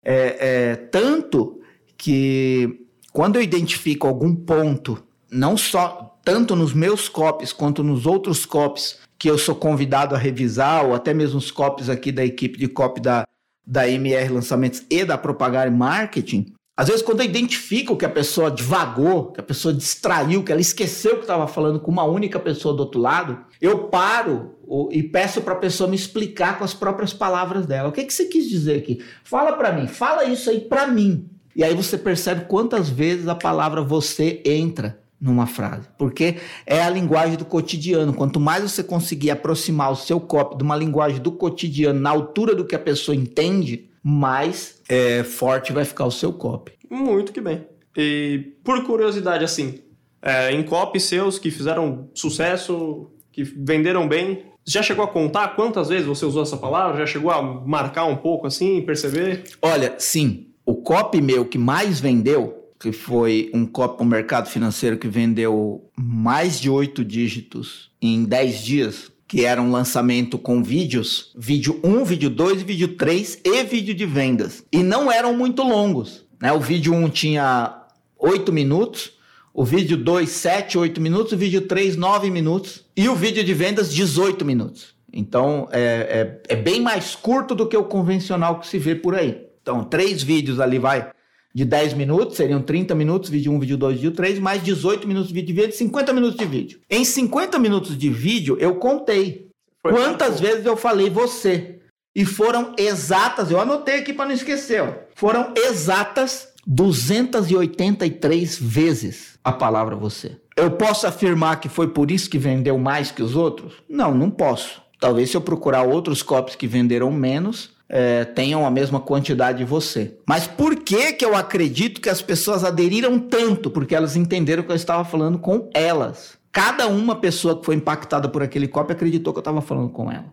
É, 0.05 0.69
é, 0.69 0.75
tanto 0.77 1.59
que 1.97 2.87
quando 3.11 3.35
eu 3.35 3.41
identifico 3.41 4.07
algum 4.07 4.33
ponto, 4.33 5.03
não 5.29 5.57
só 5.57 6.17
tanto 6.23 6.55
nos 6.55 6.73
meus 6.73 7.09
copies 7.09 7.51
quanto 7.51 7.83
nos 7.83 8.05
outros 8.05 8.45
copies 8.45 8.99
que 9.17 9.29
eu 9.29 9.37
sou 9.37 9.53
convidado 9.53 10.15
a 10.15 10.17
revisar, 10.17 10.85
ou 10.85 10.93
até 10.93 11.13
mesmo 11.13 11.39
os 11.39 11.51
copies 11.51 11.89
aqui 11.89 12.09
da 12.09 12.23
equipe 12.23 12.57
de 12.57 12.69
copy 12.69 13.01
da, 13.01 13.25
da 13.67 13.89
MR 13.89 14.29
Lançamentos 14.29 14.85
e 14.89 15.03
da 15.03 15.17
Propagar 15.17 15.69
Marketing, 15.69 16.53
Às 16.77 16.87
vezes, 16.87 17.01
quando 17.01 17.19
eu 17.19 17.25
identifico 17.25 17.97
que 17.97 18.05
a 18.05 18.09
pessoa 18.09 18.49
divagou, 18.49 19.33
que 19.33 19.41
a 19.41 19.43
pessoa 19.43 19.73
distraiu, 19.73 20.41
que 20.41 20.53
ela 20.53 20.61
esqueceu 20.61 21.15
que 21.15 21.23
estava 21.23 21.45
falando 21.47 21.81
com 21.81 21.91
uma 21.91 22.05
única 22.05 22.39
pessoa 22.39 22.73
do 22.73 22.79
outro 22.79 23.01
lado, 23.01 23.45
eu 23.61 23.85
paro 23.89 24.55
e 24.91 25.03
peço 25.03 25.41
para 25.41 25.53
a 25.53 25.57
pessoa 25.57 25.89
me 25.89 25.95
explicar 25.95 26.57
com 26.57 26.63
as 26.63 26.73
próprias 26.73 27.13
palavras 27.13 27.65
dela. 27.65 27.89
O 27.89 27.91
que, 27.91 28.03
que 28.03 28.13
você 28.13 28.25
quis 28.25 28.47
dizer 28.47 28.77
aqui? 28.77 29.03
Fala 29.23 29.53
para 29.53 29.71
mim, 29.71 29.87
fala 29.87 30.23
isso 30.25 30.49
aí 30.49 30.61
para 30.61 30.87
mim. 30.87 31.29
E 31.55 31.63
aí 31.63 31.75
você 31.75 31.97
percebe 31.97 32.45
quantas 32.45 32.89
vezes 32.89 33.27
a 33.27 33.35
palavra 33.35 33.81
você 33.81 34.41
entra 34.45 34.99
numa 35.19 35.45
frase, 35.45 35.89
porque 35.97 36.37
é 36.65 36.81
a 36.81 36.89
linguagem 36.89 37.35
do 37.35 37.43
cotidiano. 37.43 38.13
Quanto 38.13 38.39
mais 38.39 38.63
você 38.63 38.81
conseguir 38.81 39.31
aproximar 39.31 39.91
o 39.91 39.95
seu 39.95 40.19
copy 40.21 40.57
de 40.57 40.63
uma 40.63 40.77
linguagem 40.77 41.19
do 41.19 41.31
cotidiano 41.31 41.99
na 41.99 42.09
altura 42.09 42.55
do 42.55 42.63
que 42.63 42.75
a 42.75 42.79
pessoa 42.79 43.15
entende, 43.15 43.89
mais 44.01 44.81
é, 44.87 45.23
forte 45.23 45.73
vai 45.73 45.83
ficar 45.83 46.05
o 46.05 46.11
seu 46.11 46.31
copy. 46.31 46.71
Muito 46.89 47.33
que 47.33 47.41
bem. 47.41 47.65
E 47.97 48.53
por 48.63 48.81
curiosidade, 48.85 49.43
assim, 49.43 49.79
é, 50.21 50.53
em 50.53 50.63
copy 50.63 50.99
seus 50.99 51.37
que 51.37 51.51
fizeram 51.51 52.09
sucesso, 52.13 53.11
que 53.31 53.43
venderam 53.43 54.07
bem, 54.07 54.43
já 54.65 54.83
chegou 54.83 55.03
a 55.03 55.07
contar 55.07 55.55
quantas 55.55 55.89
vezes 55.89 56.05
você 56.05 56.25
usou 56.25 56.43
essa 56.43 56.57
palavra? 56.57 56.99
Já 56.99 57.05
chegou 57.05 57.31
a 57.31 57.41
marcar 57.41 58.05
um 58.05 58.15
pouco 58.15 58.47
assim, 58.47 58.81
perceber? 58.81 59.43
Olha, 59.61 59.95
sim. 59.97 60.47
O 60.65 60.75
copy 60.75 61.21
meu 61.21 61.45
que 61.45 61.57
mais 61.57 61.99
vendeu, 61.99 62.71
que 62.79 62.91
foi 62.91 63.49
um 63.53 63.65
copy 63.65 64.03
no 64.03 64.09
mercado 64.09 64.47
financeiro 64.47 64.97
que 64.97 65.07
vendeu 65.07 65.89
mais 65.97 66.59
de 66.59 66.69
oito 66.69 67.03
dígitos 67.03 67.89
em 68.01 68.23
dez 68.23 68.63
dias, 68.63 69.11
que 69.27 69.45
era 69.45 69.61
um 69.61 69.71
lançamento 69.71 70.37
com 70.37 70.63
vídeos, 70.63 71.31
vídeo 71.37 71.79
1, 71.83 72.03
vídeo 72.03 72.29
2, 72.29 72.61
vídeo 72.63 72.95
3 72.95 73.41
e 73.43 73.63
vídeo 73.63 73.93
de 73.93 74.05
vendas. 74.05 74.63
E 74.71 74.81
não 74.81 75.11
eram 75.11 75.35
muito 75.35 75.61
longos. 75.63 76.25
Né? 76.41 76.51
O 76.51 76.59
vídeo 76.59 76.93
1 76.93 77.09
tinha 77.09 77.83
8 78.17 78.51
minutos, 78.51 79.13
o 79.53 79.63
vídeo 79.63 79.97
2, 79.97 80.29
7, 80.29 80.77
8 80.77 81.01
minutos, 81.01 81.33
o 81.33 81.37
vídeo 81.37 81.61
3, 81.61 81.95
9 81.95 82.29
minutos 82.31 82.85
e 82.99 83.07
o 83.07 83.15
vídeo 83.15 83.45
de 83.45 83.53
vendas, 83.53 83.93
18 83.93 84.43
minutos. 84.43 84.93
Então 85.13 85.69
é, 85.71 86.41
é, 86.49 86.53
é 86.53 86.55
bem 86.57 86.81
mais 86.81 87.15
curto 87.15 87.55
do 87.55 87.65
que 87.65 87.77
o 87.77 87.85
convencional 87.85 88.59
que 88.59 88.67
se 88.67 88.77
vê 88.77 88.93
por 88.93 89.15
aí. 89.15 89.41
Então, 89.61 89.85
três 89.85 90.21
vídeos 90.21 90.59
ali 90.59 90.77
vai 90.77 91.09
de 91.55 91.63
10 91.63 91.93
minutos, 91.93 92.35
seriam 92.35 92.61
30 92.61 92.93
minutos, 92.95 93.29
vídeo 93.29 93.53
1, 93.53 93.59
vídeo 93.59 93.77
2, 93.77 93.95
vídeo 93.95 94.11
3, 94.11 94.39
mais 94.39 94.61
18 94.61 95.07
minutos 95.07 95.29
de 95.29 95.33
vídeo 95.33 95.47
de 95.47 95.61
vídeo, 95.61 95.77
50 95.77 96.11
minutos 96.11 96.37
de 96.37 96.45
vídeo. 96.45 96.79
Em 96.89 97.05
50 97.05 97.57
minutos 97.57 97.97
de 97.97 98.09
vídeo, 98.09 98.57
eu 98.59 98.75
contei 98.75 99.47
Foi 99.81 99.93
quantas 99.93 100.41
vezes 100.41 100.65
eu 100.65 100.75
falei 100.75 101.09
você. 101.09 101.79
E 102.13 102.25
foram 102.25 102.73
exatas, 102.77 103.49
eu 103.49 103.61
anotei 103.61 103.99
aqui 103.99 104.11
para 104.11 104.25
não 104.25 104.33
esquecer, 104.33 104.83
ó, 104.83 104.93
foram 105.15 105.53
exatas 105.55 106.49
283 106.69 108.59
vezes 108.59 109.39
a 109.43 109.51
palavra 109.51 109.95
você. 109.95 110.37
Eu 110.55 110.69
posso 110.69 111.07
afirmar 111.07 111.59
que 111.59 111.67
foi 111.67 111.87
por 111.87 112.11
isso 112.11 112.29
que 112.29 112.37
vendeu 112.37 112.77
mais 112.77 113.09
que 113.09 113.23
os 113.23 113.35
outros? 113.35 113.73
Não, 113.89 114.13
não 114.13 114.29
posso. 114.29 114.79
Talvez 114.99 115.31
se 115.31 115.37
eu 115.37 115.41
procurar 115.41 115.81
outros 115.81 116.21
copies 116.21 116.55
que 116.55 116.67
venderam 116.67 117.11
menos, 117.11 117.71
é, 117.89 118.23
tenham 118.23 118.67
a 118.67 118.69
mesma 118.69 118.99
quantidade 118.99 119.57
de 119.57 119.63
você. 119.63 120.17
Mas 120.27 120.45
por 120.45 120.75
que 120.75 121.13
que 121.13 121.25
eu 121.25 121.35
acredito 121.35 121.99
que 121.99 122.09
as 122.09 122.21
pessoas 122.21 122.63
aderiram 122.63 123.17
tanto? 123.17 123.71
Porque 123.71 123.95
elas 123.95 124.15
entenderam 124.15 124.61
que 124.61 124.71
eu 124.71 124.75
estava 124.75 125.03
falando 125.03 125.39
com 125.39 125.69
elas. 125.73 126.37
Cada 126.51 126.87
uma 126.87 127.15
pessoa 127.15 127.57
que 127.57 127.65
foi 127.65 127.75
impactada 127.75 128.29
por 128.29 128.43
aquele 128.43 128.67
copy 128.67 128.91
acreditou 128.91 129.33
que 129.33 129.39
eu 129.39 129.41
estava 129.41 129.61
falando 129.61 129.89
com 129.89 130.11
ela. 130.11 130.31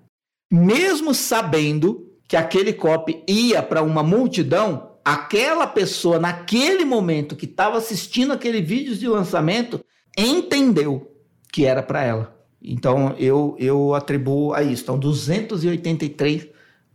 Mesmo 0.53 1.15
sabendo 1.15 2.07
que 2.29 2.37
aquele 2.37 2.75
copy 2.75 3.23
ia 3.27 3.63
para 3.63 3.83
uma 3.83 4.03
multidão, 4.03 4.96
aquela 5.07 5.69
pessoa 5.69 6.19
naquele 6.19 6.85
momento 6.85 7.37
que 7.37 7.45
estava 7.45 7.79
assistindo 7.79 8.33
aquele 8.33 8.61
vídeo 8.61 8.97
de 8.97 9.07
lançamento 9.07 9.81
entendeu 10.19 11.15
que 11.53 11.65
era 11.65 11.81
para 11.81 12.03
ela. 12.03 12.37
Então 12.61 13.15
eu 13.17 13.55
eu 13.61 13.95
atribuo 13.95 14.53
a 14.53 14.65
isso. 14.65 14.83
Então 14.83 14.99
283 14.99 16.49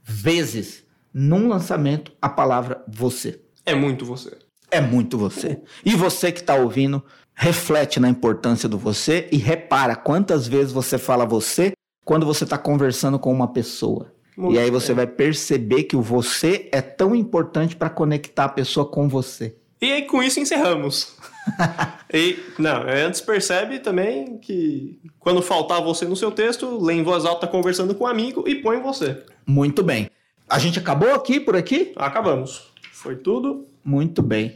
vezes 0.03 0.83
num 1.13 1.47
lançamento 1.47 2.11
a 2.21 2.27
palavra 2.27 2.83
você. 2.85 3.41
É 3.65 3.73
muito 3.73 4.05
você. 4.05 4.37
É 4.69 4.81
muito 4.81 5.17
você. 5.17 5.61
E 5.85 5.95
você 5.95 6.33
que 6.33 6.41
está 6.41 6.55
ouvindo, 6.55 7.01
reflete 7.33 7.97
na 7.97 8.09
importância 8.09 8.67
do 8.67 8.77
você 8.77 9.29
e 9.31 9.37
repara 9.37 9.95
quantas 9.95 10.49
vezes 10.49 10.73
você 10.73 10.97
fala 10.97 11.25
você 11.25 11.71
quando 12.03 12.25
você 12.25 12.43
está 12.43 12.57
conversando 12.57 13.17
com 13.17 13.31
uma 13.31 13.53
pessoa. 13.53 14.13
Muito 14.37 14.55
e 14.55 14.59
aí 14.59 14.71
você 14.71 14.93
vai 14.93 15.07
perceber 15.07 15.83
que 15.83 15.95
o 15.95 16.01
você 16.01 16.69
é 16.71 16.81
tão 16.81 17.15
importante 17.15 17.75
para 17.75 17.89
conectar 17.89 18.45
a 18.45 18.49
pessoa 18.49 18.85
com 18.85 19.07
você. 19.07 19.55
E 19.81 19.91
aí 19.91 20.03
com 20.03 20.21
isso 20.21 20.39
encerramos. 20.39 21.15
e 22.13 22.37
não, 22.57 22.83
antes 22.87 23.19
percebe 23.19 23.79
também 23.79 24.37
que 24.37 24.99
quando 25.19 25.41
faltar 25.41 25.81
você 25.81 26.05
no 26.05 26.15
seu 26.15 26.31
texto, 26.31 26.77
lê 26.83 26.93
em 26.93 27.03
voz 27.03 27.25
alta 27.25 27.47
conversando 27.47 27.95
com 27.95 28.03
um 28.03 28.07
amigo 28.07 28.47
e 28.47 28.55
põe 28.55 28.79
você. 28.79 29.23
Muito 29.45 29.83
bem. 29.83 30.09
A 30.47 30.59
gente 30.59 30.77
acabou 30.77 31.13
aqui 31.13 31.39
por 31.39 31.55
aqui? 31.55 31.93
Acabamos. 31.95 32.71
Foi 32.91 33.15
tudo. 33.15 33.65
Muito 33.83 34.21
bem. 34.21 34.55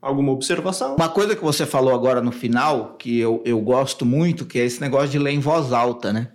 Alguma 0.00 0.32
observação? 0.32 0.96
Uma 0.96 1.08
coisa 1.08 1.36
que 1.36 1.42
você 1.42 1.66
falou 1.66 1.94
agora 1.94 2.22
no 2.22 2.32
final, 2.32 2.94
que 2.98 3.18
eu, 3.18 3.42
eu 3.44 3.60
gosto 3.60 4.06
muito, 4.06 4.46
que 4.46 4.58
é 4.58 4.64
esse 4.64 4.80
negócio 4.80 5.08
de 5.08 5.18
ler 5.18 5.32
em 5.32 5.40
voz 5.40 5.72
alta, 5.72 6.12
né? 6.12 6.28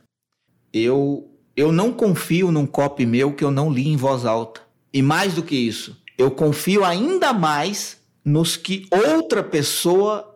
Eu, 0.72 1.28
eu 1.56 1.72
não 1.72 1.93
confio 1.93 2.51
num 2.51 2.66
copy 2.66 3.06
meu 3.06 3.32
que 3.32 3.43
eu 3.43 3.51
não 3.51 3.72
li 3.72 3.88
em 3.88 3.95
voz 3.95 4.26
alta. 4.26 4.62
E 4.93 5.01
mais 5.01 5.34
do 5.34 5.43
que 5.43 5.56
isso, 5.56 5.97
eu 6.18 6.30
confio 6.30 6.84
ainda 6.84 7.32
mais 7.32 7.97
nos 8.24 8.58
que 8.58 8.88
outra 8.91 9.43
pessoa 9.43 10.36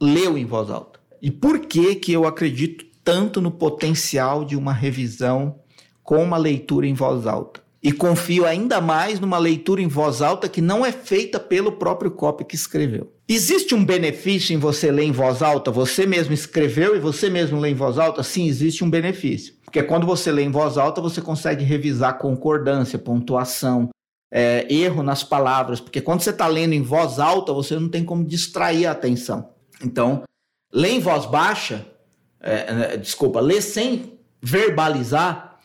leu 0.00 0.36
em 0.36 0.44
voz 0.44 0.70
alta. 0.70 0.98
E 1.22 1.30
por 1.30 1.60
que 1.60 1.94
que 1.94 2.12
eu 2.12 2.26
acredito 2.26 2.84
tanto 3.04 3.40
no 3.40 3.50
potencial 3.50 4.44
de 4.44 4.56
uma 4.56 4.72
revisão 4.72 5.60
com 6.02 6.22
uma 6.22 6.36
leitura 6.36 6.86
em 6.86 6.94
voz 6.94 7.26
alta? 7.26 7.60
E 7.82 7.92
confio 7.92 8.44
ainda 8.44 8.80
mais 8.80 9.20
numa 9.20 9.38
leitura 9.38 9.80
em 9.80 9.86
voz 9.86 10.20
alta 10.20 10.48
que 10.48 10.60
não 10.60 10.84
é 10.84 10.90
feita 10.90 11.38
pelo 11.38 11.72
próprio 11.72 12.10
copy 12.10 12.44
que 12.44 12.56
escreveu. 12.56 13.12
Existe 13.28 13.74
um 13.74 13.84
benefício 13.84 14.54
em 14.54 14.58
você 14.58 14.90
ler 14.90 15.04
em 15.04 15.12
voz 15.12 15.42
alta? 15.42 15.70
Você 15.70 16.06
mesmo 16.06 16.34
escreveu 16.34 16.96
e 16.96 16.98
você 16.98 17.30
mesmo 17.30 17.60
lê 17.60 17.70
em 17.70 17.74
voz 17.74 17.98
alta? 17.98 18.22
Sim, 18.24 18.48
existe 18.48 18.82
um 18.82 18.90
benefício. 18.90 19.54
Porque 19.66 19.82
quando 19.82 20.06
você 20.06 20.32
lê 20.32 20.42
em 20.42 20.50
voz 20.50 20.78
alta, 20.78 21.00
você 21.00 21.20
consegue 21.20 21.64
revisar 21.64 22.18
concordância, 22.18 22.98
pontuação, 22.98 23.90
é, 24.32 24.66
erro 24.72 25.02
nas 25.02 25.22
palavras, 25.22 25.80
porque 25.80 26.00
quando 26.00 26.20
você 26.20 26.30
está 26.30 26.46
lendo 26.46 26.72
em 26.72 26.82
voz 26.82 27.18
alta, 27.18 27.52
você 27.52 27.78
não 27.78 27.88
tem 27.88 28.04
como 28.04 28.24
distrair 28.24 28.86
a 28.86 28.92
atenção. 28.92 29.50
Então, 29.82 30.22
ler 30.72 30.90
em 30.90 31.00
voz 31.00 31.26
baixa, 31.26 31.86
é, 32.40 32.94
é, 32.94 32.96
desculpa, 32.96 33.40
ler 33.40 33.60
sem 33.60 34.18
verbalizar, 34.40 35.58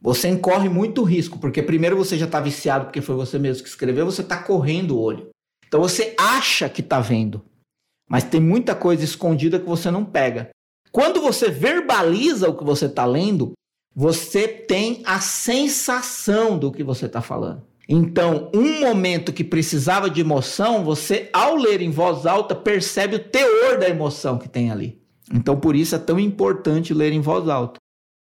você 0.00 0.28
incorre 0.28 0.68
muito 0.68 1.02
risco, 1.02 1.38
porque 1.38 1.62
primeiro 1.62 1.96
você 1.96 2.16
já 2.16 2.26
está 2.26 2.40
viciado 2.40 2.86
porque 2.86 3.02
foi 3.02 3.16
você 3.16 3.38
mesmo 3.38 3.62
que 3.62 3.68
escreveu, 3.68 4.06
você 4.06 4.22
está 4.22 4.42
correndo 4.42 4.96
o 4.96 5.00
olho. 5.00 5.28
Então 5.66 5.80
você 5.80 6.14
acha 6.18 6.68
que 6.68 6.80
está 6.80 7.00
vendo, 7.00 7.44
mas 8.08 8.24
tem 8.24 8.40
muita 8.40 8.74
coisa 8.74 9.04
escondida 9.04 9.58
que 9.58 9.66
você 9.66 9.90
não 9.90 10.04
pega. 10.04 10.50
Quando 10.92 11.20
você 11.20 11.50
verbaliza 11.50 12.48
o 12.48 12.56
que 12.56 12.64
você 12.64 12.86
está 12.86 13.04
lendo, 13.04 13.52
você 13.94 14.48
tem 14.48 15.02
a 15.04 15.20
sensação 15.20 16.58
do 16.58 16.72
que 16.72 16.82
você 16.82 17.06
está 17.06 17.20
falando. 17.20 17.62
Então, 17.88 18.50
um 18.54 18.80
momento 18.80 19.32
que 19.32 19.42
precisava 19.42 20.08
de 20.08 20.20
emoção, 20.20 20.84
você, 20.84 21.28
ao 21.32 21.56
ler 21.56 21.82
em 21.82 21.90
voz 21.90 22.24
alta, 22.24 22.54
percebe 22.54 23.16
o 23.16 23.18
teor 23.18 23.78
da 23.78 23.88
emoção 23.88 24.38
que 24.38 24.48
tem 24.48 24.70
ali. 24.70 25.00
Então, 25.32 25.58
por 25.58 25.74
isso 25.74 25.94
é 25.94 25.98
tão 25.98 26.18
importante 26.18 26.94
ler 26.94 27.12
em 27.12 27.20
voz 27.20 27.48
alta. 27.48 27.78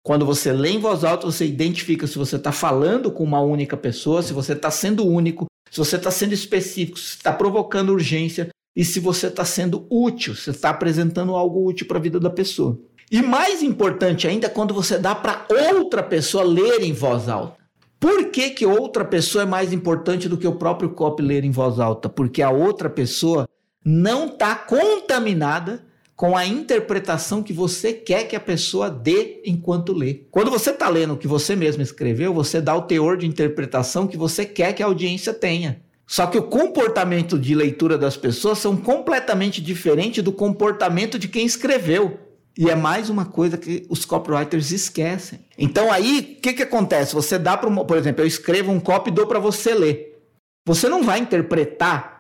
Quando 0.04 0.24
você 0.24 0.54
lê 0.54 0.70
em 0.70 0.80
voz 0.80 1.04
alta, 1.04 1.26
você 1.26 1.48
identifica 1.48 2.06
se 2.06 2.16
você 2.16 2.36
está 2.36 2.52
falando 2.52 3.12
com 3.12 3.24
uma 3.24 3.42
única 3.42 3.76
pessoa, 3.76 4.22
se 4.22 4.34
você 4.34 4.54
está 4.54 4.70
sendo 4.70 5.04
único, 5.04 5.46
se 5.72 5.80
você 5.80 5.96
está 5.96 6.12
sendo 6.12 6.34
específico, 6.34 7.00
se 7.00 7.18
está 7.18 7.34
provocando 7.34 7.90
urgência 7.90 8.50
e 8.76 8.84
se 8.84 9.00
você 9.00 9.28
está 9.28 9.46
sendo 9.46 9.86
útil, 9.90 10.36
se 10.36 10.50
está 10.50 10.70
apresentando 10.70 11.36
algo 11.36 11.66
útil 11.66 11.88
para 11.88 11.98
a 11.98 12.02
vida 12.02 12.20
da 12.20 12.30
pessoa. 12.30 12.78
E 13.10 13.22
mais 13.22 13.64
importante 13.64 14.28
ainda, 14.28 14.50
quando 14.50 14.74
você 14.74 14.98
dá 14.98 15.16
para 15.16 15.46
outra 15.50 16.04
pessoa 16.04 16.44
ler 16.44 16.82
em 16.82 16.92
voz 16.92 17.30
alta. 17.30 17.64
Por 18.00 18.26
que, 18.26 18.50
que 18.50 18.66
outra 18.66 19.06
pessoa 19.06 19.44
é 19.44 19.46
mais 19.46 19.72
importante 19.72 20.28
do 20.28 20.38
que 20.38 20.48
o 20.48 20.56
próprio 20.56 20.90
copy 20.90 21.24
ler 21.24 21.44
em 21.46 21.52
voz 21.52 21.80
alta? 21.80 22.10
Porque 22.10 22.42
a 22.42 22.50
outra 22.50 22.90
pessoa 22.90 23.48
não 23.84 24.26
está 24.26 24.56
contaminada 24.56 25.84
com 26.16 26.36
a 26.36 26.46
interpretação 26.46 27.44
que 27.44 27.54
você 27.54 27.94
quer 27.94 28.24
que 28.26 28.36
a 28.36 28.40
pessoa 28.40 28.90
dê 28.90 29.42
enquanto 29.46 29.94
lê. 29.94 30.26
Quando 30.32 30.50
você 30.50 30.72
está 30.72 30.90
lendo 30.90 31.14
o 31.14 31.18
que 31.18 31.28
você 31.28 31.56
mesmo 31.56 31.84
escreveu, 31.84 32.34
você 32.34 32.62
dá 32.62 32.76
o 32.76 32.84
teor 32.84 33.18
de 33.18 33.28
interpretação 33.28 34.08
que 34.08 34.18
você 34.18 34.46
quer 34.46 34.74
que 34.74 34.82
a 34.82 34.86
audiência 34.86 35.34
tenha. 35.34 35.85
Só 36.08 36.28
que 36.28 36.38
o 36.38 36.44
comportamento 36.44 37.38
de 37.38 37.56
leitura 37.56 37.98
das 37.98 38.16
pessoas 38.16 38.60
são 38.60 38.78
completamente 38.78 39.62
diferente 39.62 40.22
do 40.22 40.32
comportamento 40.32 41.18
de 41.18 41.28
quem 41.28 41.46
escreveu. 41.46 42.20
E 42.58 42.70
é 42.70 42.76
mais 42.76 43.10
uma 43.10 43.26
coisa 43.26 43.58
que 43.58 43.86
os 43.90 44.06
copywriters 44.06 44.72
esquecem. 44.72 45.40
Então 45.58 45.92
aí, 45.92 46.38
o 46.38 46.42
que, 46.42 46.54
que 46.54 46.64
acontece? 46.64 47.14
Você 47.14 47.38
dá 47.38 47.58
para, 47.58 47.70
por 47.70 47.98
exemplo, 47.98 48.22
eu 48.22 48.28
escrevo 48.28 48.72
um 48.72 48.80
copy 48.80 49.10
e 49.10 49.14
dou 49.14 49.28
para 49.28 49.40
você 49.40 49.74
ler. 49.74 50.22
Você 50.66 50.88
não 50.88 51.04
vai 51.04 51.20
interpretar 51.20 52.16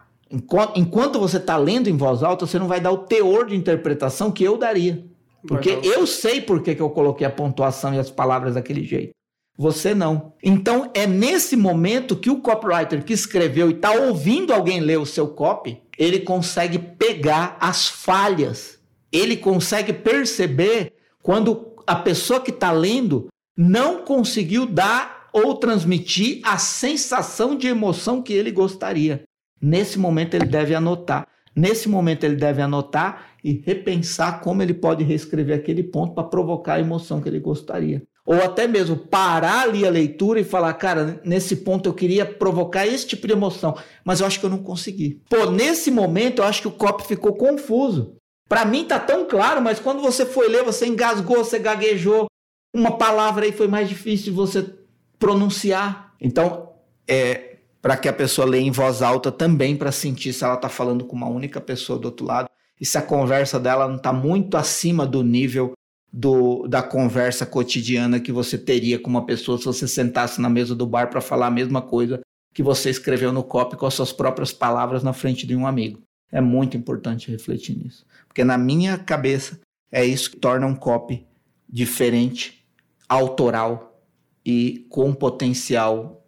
Enquanto 0.75 1.19
você 1.19 1.37
está 1.37 1.55
lendo 1.55 1.87
em 1.87 1.95
voz 1.95 2.23
alta, 2.23 2.45
você 2.45 2.57
não 2.57 2.67
vai 2.67 2.81
dar 2.81 2.91
o 2.91 2.99
teor 2.99 3.45
de 3.45 3.55
interpretação 3.55 4.31
que 4.31 4.43
eu 4.43 4.57
daria. 4.57 5.03
Porque 5.47 5.69
eu 5.83 6.07
sei 6.07 6.41
por 6.41 6.61
que, 6.61 6.73
que 6.73 6.81
eu 6.81 6.89
coloquei 6.89 7.25
a 7.25 7.29
pontuação 7.29 7.93
e 7.93 7.99
as 7.99 8.09
palavras 8.09 8.55
daquele 8.55 8.83
jeito. 8.83 9.13
Você 9.57 9.93
não. 9.93 10.33
Então 10.43 10.91
é 10.93 11.07
nesse 11.07 11.55
momento 11.55 12.15
que 12.15 12.29
o 12.29 12.41
copywriter 12.41 13.03
que 13.03 13.13
escreveu 13.13 13.69
e 13.69 13.73
está 13.73 13.91
ouvindo 13.91 14.53
alguém 14.53 14.81
ler 14.81 14.99
o 14.99 15.05
seu 15.05 15.29
copy, 15.29 15.81
ele 15.97 16.19
consegue 16.19 16.77
pegar 16.77 17.57
as 17.59 17.87
falhas. 17.87 18.79
Ele 19.11 19.37
consegue 19.37 19.93
perceber 19.93 20.93
quando 21.23 21.73
a 21.87 21.95
pessoa 21.95 22.41
que 22.41 22.51
está 22.51 22.71
lendo 22.71 23.27
não 23.57 24.03
conseguiu 24.03 24.65
dar 24.65 25.29
ou 25.31 25.55
transmitir 25.55 26.41
a 26.43 26.57
sensação 26.57 27.57
de 27.57 27.67
emoção 27.67 28.21
que 28.21 28.33
ele 28.33 28.51
gostaria. 28.51 29.23
Nesse 29.61 29.97
momento 29.97 30.33
ele 30.33 30.45
deve 30.45 30.75
anotar. 30.75 31.27
Nesse 31.55 31.87
momento 31.87 32.25
ele 32.25 32.35
deve 32.35 32.61
anotar 32.61 33.27
e 33.41 33.53
repensar 33.53 34.41
como 34.41 34.61
ele 34.61 34.73
pode 34.73 35.03
reescrever 35.03 35.57
aquele 35.57 35.83
ponto 35.83 36.13
para 36.13 36.25
provocar 36.25 36.73
a 36.73 36.79
emoção 36.79 37.21
que 37.21 37.29
ele 37.29 37.39
gostaria. 37.39 38.03
Ou 38.25 38.41
até 38.41 38.67
mesmo 38.67 38.97
parar 38.97 39.61
ali 39.61 39.85
a 39.85 39.89
leitura 39.89 40.39
e 40.39 40.43
falar, 40.43 40.73
cara, 40.73 41.21
nesse 41.23 41.57
ponto 41.57 41.87
eu 41.87 41.93
queria 41.93 42.25
provocar 42.25 42.87
esse 42.87 43.05
tipo 43.05 43.27
de 43.27 43.33
emoção, 43.33 43.77
mas 44.03 44.19
eu 44.19 44.25
acho 44.25 44.39
que 44.39 44.45
eu 44.45 44.49
não 44.49 44.63
consegui. 44.63 45.21
Pô, 45.29 45.51
nesse 45.51 45.91
momento 45.91 46.39
eu 46.39 46.45
acho 46.45 46.61
que 46.61 46.67
o 46.67 46.71
copy 46.71 47.07
ficou 47.07 47.35
confuso. 47.35 48.15
Para 48.49 48.65
mim 48.65 48.85
tá 48.85 48.99
tão 48.99 49.25
claro, 49.25 49.61
mas 49.61 49.79
quando 49.79 50.01
você 50.01 50.25
foi 50.25 50.47
ler, 50.47 50.63
você 50.63 50.87
engasgou, 50.87 51.37
você 51.37 51.59
gaguejou, 51.59 52.25
uma 52.73 52.97
palavra 52.97 53.45
aí 53.45 53.51
foi 53.51 53.67
mais 53.67 53.87
difícil 53.87 54.25
de 54.25 54.31
você 54.31 54.73
pronunciar. 55.19 56.13
Então, 56.19 56.73
é 57.07 57.55
para 57.85 57.95
que 57.95 58.09
a 58.09 58.13
pessoa 58.13 58.47
leia 58.47 58.63
em 58.63 58.71
voz 58.71 59.03
alta 59.03 59.31
também 59.31 59.75
para 59.75 59.91
sentir 59.91 60.33
se 60.33 60.43
ela 60.43 60.55
está 60.55 60.67
falando 60.67 61.05
com 61.05 61.15
uma 61.15 61.29
única 61.29 61.61
pessoa 61.61 61.99
do 61.99 62.05
outro 62.05 62.25
lado 62.25 62.49
e 62.81 62.85
se 62.85 62.97
a 62.97 63.01
conversa 63.01 63.59
dela 63.59 63.87
não 63.87 63.97
está 63.97 64.11
muito 64.11 64.57
acima 64.57 65.05
do 65.05 65.21
nível 65.21 65.73
do, 66.17 66.65
da 66.65 66.81
conversa 66.81 67.45
cotidiana 67.45 68.21
que 68.21 68.31
você 68.31 68.57
teria 68.57 68.97
com 68.97 69.09
uma 69.09 69.25
pessoa 69.25 69.57
se 69.57 69.65
você 69.65 69.85
sentasse 69.85 70.39
na 70.39 70.49
mesa 70.49 70.73
do 70.73 70.87
bar 70.87 71.09
para 71.09 71.19
falar 71.19 71.47
a 71.47 71.51
mesma 71.51 71.81
coisa 71.81 72.21
que 72.53 72.63
você 72.63 72.89
escreveu 72.89 73.33
no 73.33 73.43
copy 73.43 73.75
com 73.75 73.85
as 73.85 73.95
suas 73.95 74.13
próprias 74.13 74.53
palavras 74.53 75.03
na 75.03 75.11
frente 75.11 75.45
de 75.45 75.53
um 75.57 75.67
amigo. 75.67 75.99
É 76.31 76.39
muito 76.39 76.77
importante 76.77 77.29
refletir 77.29 77.77
nisso. 77.77 78.05
Porque 78.29 78.45
na 78.45 78.57
minha 78.57 78.97
cabeça 78.97 79.59
é 79.91 80.05
isso 80.05 80.31
que 80.31 80.37
torna 80.37 80.65
um 80.65 80.73
copy 80.73 81.27
diferente, 81.67 82.65
autoral 83.09 84.01
e 84.45 84.85
com 84.87 85.13
potencial 85.13 86.25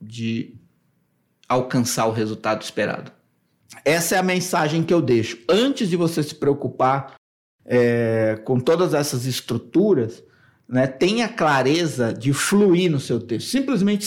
de 0.00 0.54
alcançar 1.46 2.06
o 2.06 2.12
resultado 2.12 2.62
esperado. 2.62 3.12
Essa 3.84 4.16
é 4.16 4.18
a 4.18 4.22
mensagem 4.22 4.82
que 4.82 4.94
eu 4.94 5.02
deixo. 5.02 5.38
Antes 5.46 5.90
de 5.90 5.96
você 5.96 6.22
se 6.22 6.34
preocupar 6.34 7.17
é, 7.68 8.40
com 8.44 8.58
todas 8.58 8.94
essas 8.94 9.26
estruturas, 9.26 10.24
né, 10.66 10.86
tenha 10.86 11.28
clareza 11.28 12.12
de 12.12 12.32
fluir 12.32 12.90
no 12.90 12.98
seu 12.98 13.20
texto. 13.20 13.48
Simplesmente 13.48 14.06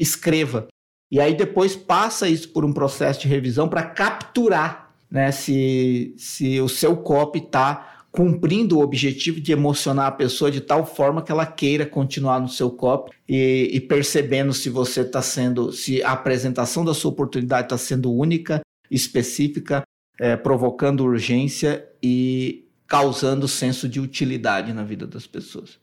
escreva. 0.00 0.66
E 1.10 1.20
aí 1.20 1.34
depois 1.34 1.76
passa 1.76 2.28
isso 2.28 2.48
por 2.48 2.64
um 2.64 2.72
processo 2.72 3.20
de 3.20 3.28
revisão 3.28 3.68
para 3.68 3.84
capturar 3.84 4.92
né, 5.08 5.30
se, 5.30 6.12
se 6.16 6.60
o 6.60 6.68
seu 6.68 6.96
copy 6.96 7.38
está 7.38 8.04
cumprindo 8.10 8.78
o 8.78 8.82
objetivo 8.82 9.40
de 9.40 9.52
emocionar 9.52 10.06
a 10.06 10.12
pessoa 10.12 10.50
de 10.50 10.60
tal 10.60 10.86
forma 10.86 11.22
que 11.22 11.30
ela 11.30 11.44
queira 11.46 11.84
continuar 11.84 12.40
no 12.40 12.48
seu 12.48 12.70
copy 12.70 13.12
e, 13.28 13.70
e 13.72 13.80
percebendo 13.80 14.52
se 14.52 14.70
você 14.70 15.02
está 15.02 15.20
sendo, 15.20 15.70
se 15.70 16.02
a 16.02 16.12
apresentação 16.12 16.84
da 16.84 16.94
sua 16.94 17.10
oportunidade 17.10 17.66
está 17.66 17.78
sendo 17.78 18.12
única, 18.12 18.62
específica, 18.90 19.82
é, 20.18 20.34
provocando 20.34 21.04
urgência 21.04 21.86
e 22.02 22.65
causando 22.86 23.48
senso 23.48 23.88
de 23.88 24.00
utilidade 24.00 24.72
na 24.72 24.84
vida 24.84 25.06
das 25.06 25.26
pessoas. 25.26 25.78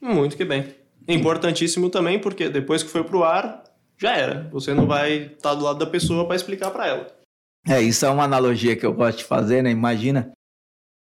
Muito 0.00 0.36
que 0.36 0.44
bem. 0.44 0.74
Importantíssimo 1.06 1.88
também, 1.88 2.18
porque 2.18 2.48
depois 2.48 2.82
que 2.82 2.90
foi 2.90 3.02
para 3.02 3.16
o 3.16 3.24
ar, 3.24 3.64
já 3.96 4.14
era. 4.14 4.48
Você 4.52 4.74
não 4.74 4.86
vai 4.86 5.32
estar 5.34 5.50
tá 5.50 5.54
do 5.54 5.64
lado 5.64 5.78
da 5.78 5.86
pessoa 5.86 6.26
para 6.26 6.36
explicar 6.36 6.70
para 6.70 6.86
ela. 6.86 7.06
É, 7.66 7.80
isso 7.80 8.06
é 8.06 8.10
uma 8.10 8.24
analogia 8.24 8.76
que 8.76 8.86
eu 8.86 8.92
gosto 8.92 9.18
de 9.18 9.24
fazer, 9.24 9.62
né? 9.62 9.70
Imagina. 9.70 10.32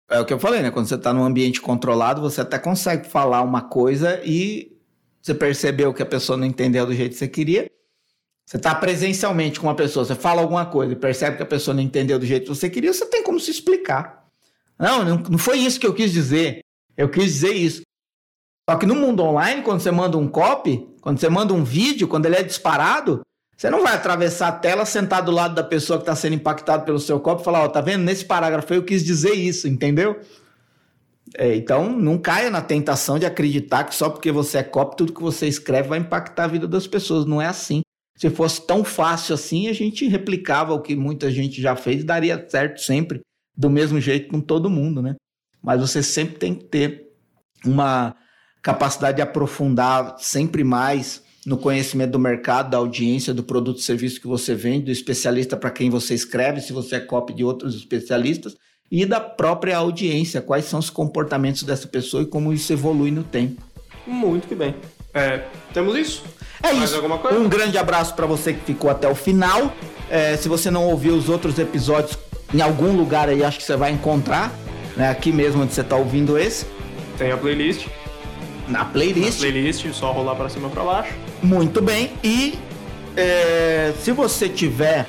É 0.09 0.19
o 0.19 0.25
que 0.25 0.33
eu 0.33 0.39
falei, 0.39 0.61
né? 0.61 0.71
Quando 0.71 0.87
você 0.87 0.95
está 0.95 1.13
num 1.13 1.23
ambiente 1.23 1.61
controlado, 1.61 2.21
você 2.21 2.41
até 2.41 2.57
consegue 2.57 3.07
falar 3.07 3.41
uma 3.41 3.61
coisa 3.61 4.21
e 4.25 4.77
você 5.21 5.33
percebeu 5.33 5.93
que 5.93 6.01
a 6.01 6.05
pessoa 6.05 6.37
não 6.37 6.45
entendeu 6.45 6.85
do 6.85 6.93
jeito 6.93 7.11
que 7.13 7.19
você 7.19 7.27
queria. 7.27 7.69
Você 8.45 8.57
está 8.57 8.75
presencialmente 8.75 9.59
com 9.59 9.67
uma 9.67 9.75
pessoa, 9.75 10.03
você 10.03 10.15
fala 10.15 10.41
alguma 10.41 10.65
coisa 10.65 10.91
e 10.91 10.95
percebe 10.95 11.37
que 11.37 11.43
a 11.43 11.45
pessoa 11.45 11.73
não 11.73 11.81
entendeu 11.81 12.19
do 12.19 12.25
jeito 12.25 12.43
que 12.43 12.49
você 12.49 12.69
queria, 12.69 12.91
você 12.91 13.05
tem 13.05 13.23
como 13.23 13.39
se 13.39 13.51
explicar. 13.51 14.20
Não, 14.81 15.05
não 15.05 15.37
foi 15.37 15.59
isso 15.59 15.79
que 15.79 15.85
eu 15.85 15.93
quis 15.93 16.11
dizer. 16.11 16.61
Eu 16.97 17.07
quis 17.07 17.25
dizer 17.25 17.53
isso. 17.53 17.81
Só 18.67 18.75
que 18.77 18.85
no 18.85 18.95
mundo 18.95 19.21
online, 19.21 19.61
quando 19.61 19.79
você 19.79 19.91
manda 19.91 20.17
um 20.17 20.27
copy, 20.27 20.87
quando 21.01 21.19
você 21.19 21.29
manda 21.29 21.53
um 21.53 21.63
vídeo, 21.63 22.07
quando 22.07 22.25
ele 22.25 22.35
é 22.35 22.43
disparado, 22.43 23.21
você 23.55 23.69
não 23.69 23.83
vai 23.83 23.93
atravessar 23.93 24.47
a 24.47 24.51
tela, 24.51 24.85
sentar 24.85 25.21
do 25.21 25.31
lado 25.31 25.53
da 25.53 25.63
pessoa 25.63 25.99
que 25.99 26.03
está 26.03 26.15
sendo 26.15 26.33
impactada 26.33 26.83
pelo 26.83 26.99
seu 26.99 27.19
copy 27.19 27.41
e 27.41 27.45
falar, 27.45 27.61
ó, 27.61 27.65
oh, 27.65 27.69
tá 27.69 27.79
vendo? 27.79 28.03
Nesse 28.03 28.25
parágrafo 28.25 28.73
eu 28.73 28.83
quis 28.83 29.03
dizer 29.03 29.33
isso, 29.33 29.67
entendeu? 29.67 30.19
É, 31.37 31.55
então, 31.55 31.89
não 31.89 32.17
caia 32.17 32.49
na 32.49 32.61
tentação 32.61 33.19
de 33.19 33.25
acreditar 33.25 33.83
que 33.83 33.93
só 33.93 34.09
porque 34.09 34.31
você 34.31 34.57
é 34.57 34.63
copy, 34.63 34.97
tudo 34.97 35.13
que 35.13 35.21
você 35.21 35.47
escreve 35.47 35.89
vai 35.89 35.99
impactar 35.99 36.45
a 36.45 36.47
vida 36.47 36.67
das 36.67 36.87
pessoas. 36.87 37.25
Não 37.25 37.39
é 37.39 37.45
assim. 37.45 37.81
Se 38.17 38.29
fosse 38.31 38.65
tão 38.65 38.83
fácil 38.83 39.35
assim, 39.35 39.67
a 39.67 39.73
gente 39.73 40.07
replicava 40.07 40.73
o 40.73 40.81
que 40.81 40.95
muita 40.95 41.29
gente 41.29 41.61
já 41.61 41.75
fez 41.75 42.01
e 42.01 42.05
daria 42.05 42.47
certo 42.49 42.81
sempre 42.81 43.21
do 43.55 43.69
mesmo 43.69 43.99
jeito 43.99 44.29
com 44.29 44.39
todo 44.39 44.69
mundo, 44.69 45.01
né? 45.01 45.15
Mas 45.61 45.79
você 45.79 46.01
sempre 46.01 46.35
tem 46.35 46.55
que 46.55 46.65
ter 46.65 47.07
uma 47.65 48.15
capacidade 48.61 49.17
de 49.17 49.21
aprofundar 49.21 50.15
sempre 50.19 50.63
mais 50.63 51.21
no 51.45 51.57
conhecimento 51.57 52.11
do 52.11 52.19
mercado, 52.19 52.69
da 52.69 52.77
audiência, 52.77 53.33
do 53.33 53.43
produto 53.43 53.79
e 53.79 53.83
serviço 53.83 54.21
que 54.21 54.27
você 54.27 54.53
vende, 54.53 54.85
do 54.85 54.91
especialista 54.91 55.57
para 55.57 55.71
quem 55.71 55.89
você 55.89 56.13
escreve, 56.13 56.61
se 56.61 56.71
você 56.71 56.95
é 56.95 56.99
copy 56.99 57.33
de 57.33 57.43
outros 57.43 57.75
especialistas, 57.75 58.55
e 58.91 59.05
da 59.05 59.19
própria 59.19 59.77
audiência, 59.77 60.41
quais 60.41 60.65
são 60.65 60.79
os 60.79 60.89
comportamentos 60.89 61.63
dessa 61.63 61.87
pessoa 61.87 62.23
e 62.23 62.25
como 62.25 62.53
isso 62.53 62.71
evolui 62.73 63.09
no 63.09 63.23
tempo. 63.23 63.61
Muito 64.05 64.47
que 64.47 64.55
bem. 64.55 64.75
É, 65.13 65.45
temos 65.73 65.95
isso? 65.95 66.23
É 66.61 66.73
Mais 66.73 66.91
isso. 66.91 67.01
Um 67.33 67.49
grande 67.49 67.77
abraço 67.77 68.13
para 68.13 68.25
você 68.25 68.53
que 68.53 68.65
ficou 68.65 68.89
até 68.89 69.07
o 69.07 69.15
final. 69.15 69.73
É, 70.09 70.35
se 70.37 70.47
você 70.47 70.69
não 70.69 70.85
ouviu 70.87 71.15
os 71.15 71.29
outros 71.29 71.57
episódios, 71.57 72.17
em 72.53 72.61
algum 72.61 72.95
lugar 72.95 73.29
aí 73.29 73.43
acho 73.43 73.57
que 73.57 73.63
você 73.63 73.75
vai 73.75 73.91
encontrar, 73.91 74.51
né? 74.95 75.09
Aqui 75.09 75.31
mesmo 75.31 75.63
onde 75.63 75.73
você 75.73 75.81
está 75.81 75.95
ouvindo 75.95 76.37
esse. 76.37 76.65
Tem 77.17 77.31
a 77.31 77.37
playlist. 77.37 77.87
Na 78.67 78.85
playlist. 78.85 79.41
Na 79.41 79.49
playlist, 79.49 79.85
só 79.93 80.11
rolar 80.11 80.35
para 80.35 80.49
cima 80.49 80.69
para 80.69 80.83
baixo. 80.83 81.13
Muito 81.41 81.81
bem. 81.81 82.11
E 82.23 82.57
é, 83.15 83.93
se 84.01 84.11
você 84.11 84.47
tiver 84.47 85.07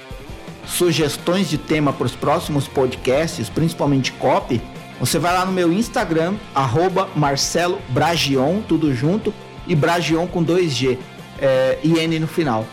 sugestões 0.67 1.49
de 1.49 1.59
tema 1.59 1.93
para 1.93 2.07
os 2.07 2.15
próximos 2.15 2.69
podcasts, 2.69 3.49
principalmente 3.49 4.13
copy, 4.13 4.61
você 4.99 5.19
vai 5.19 5.33
lá 5.33 5.45
no 5.45 5.53
meu 5.53 5.73
Instagram, 5.73 6.35
arroba 6.55 7.09
Marcelo 7.17 7.81
Bragion, 7.89 8.61
tudo 8.63 8.95
junto, 8.95 9.35
e 9.67 9.75
Bragion 9.75 10.27
com 10.27 10.45
2G 10.45 10.99
é, 11.41 11.79
e 11.83 11.99
N 11.99 12.21
no 12.21 12.27
final. 12.27 12.65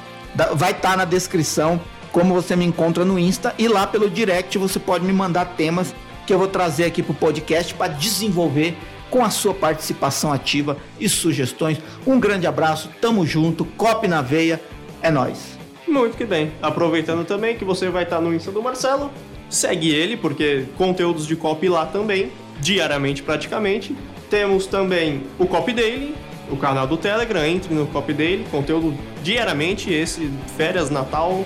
Vai 0.53 0.71
estar 0.71 0.91
tá 0.91 0.97
na 0.97 1.05
descrição 1.05 1.81
como 2.11 2.33
você 2.33 2.55
me 2.55 2.65
encontra 2.65 3.05
no 3.05 3.19
Insta 3.19 3.53
e 3.57 3.67
lá 3.67 3.85
pelo 3.85 4.09
direct 4.09 4.57
você 4.57 4.79
pode 4.79 5.05
me 5.05 5.13
mandar 5.13 5.45
temas 5.55 5.93
que 6.25 6.33
eu 6.33 6.37
vou 6.37 6.47
trazer 6.47 6.85
aqui 6.85 7.01
para 7.01 7.11
o 7.11 7.15
podcast 7.15 7.73
para 7.73 7.87
desenvolver 7.87 8.77
com 9.09 9.23
a 9.23 9.29
sua 9.29 9.53
participação 9.53 10.31
ativa 10.31 10.77
e 10.99 11.09
sugestões. 11.09 11.79
Um 12.05 12.19
grande 12.19 12.45
abraço, 12.45 12.89
tamo 13.01 13.25
junto, 13.25 13.65
cope 13.65 14.07
na 14.07 14.21
veia, 14.21 14.61
é 15.01 15.09
nós. 15.09 15.57
Muito 15.87 16.15
que 16.15 16.25
bem. 16.25 16.51
Aproveitando 16.61 17.25
também 17.25 17.57
que 17.57 17.65
você 17.65 17.89
vai 17.89 18.03
estar 18.03 18.21
no 18.21 18.33
Insta 18.33 18.51
do 18.51 18.61
Marcelo, 18.61 19.09
segue 19.49 19.89
ele, 19.89 20.15
porque 20.15 20.65
conteúdos 20.77 21.25
de 21.25 21.35
copy 21.35 21.67
lá 21.67 21.85
também, 21.87 22.31
diariamente 22.59 23.23
praticamente. 23.23 23.95
Temos 24.29 24.67
também 24.67 25.23
o 25.39 25.47
Copy 25.47 25.73
Daily, 25.73 26.15
o 26.51 26.55
canal 26.55 26.85
do 26.85 26.95
Telegram, 26.95 27.43
entre 27.43 27.73
no 27.73 27.87
Copy 27.87 28.13
Daily, 28.13 28.45
conteúdo 28.51 28.95
diariamente, 29.23 29.91
esse 29.91 30.31
férias, 30.55 30.91
Natal, 30.91 31.43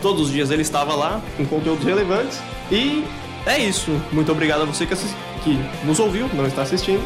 todos 0.00 0.26
os 0.26 0.30
dias 0.30 0.50
ele 0.50 0.62
estava 0.62 0.94
lá 0.94 1.20
com 1.36 1.46
conteúdos 1.46 1.84
relevantes. 1.84 2.40
E 2.70 3.04
é 3.46 3.58
isso. 3.58 3.90
Muito 4.12 4.30
obrigado 4.30 4.62
a 4.62 4.64
você 4.64 4.86
que, 4.86 4.94
assist... 4.94 5.14
que 5.42 5.58
nos 5.84 5.98
ouviu, 5.98 6.28
não 6.34 6.46
está 6.46 6.62
assistindo. 6.62 7.02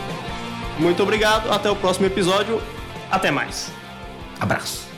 Muito 0.78 1.02
obrigado, 1.02 1.50
até 1.50 1.70
o 1.70 1.76
próximo 1.76 2.06
episódio. 2.06 2.60
Até 3.10 3.30
mais. 3.30 3.70
Abraço. 4.40 4.91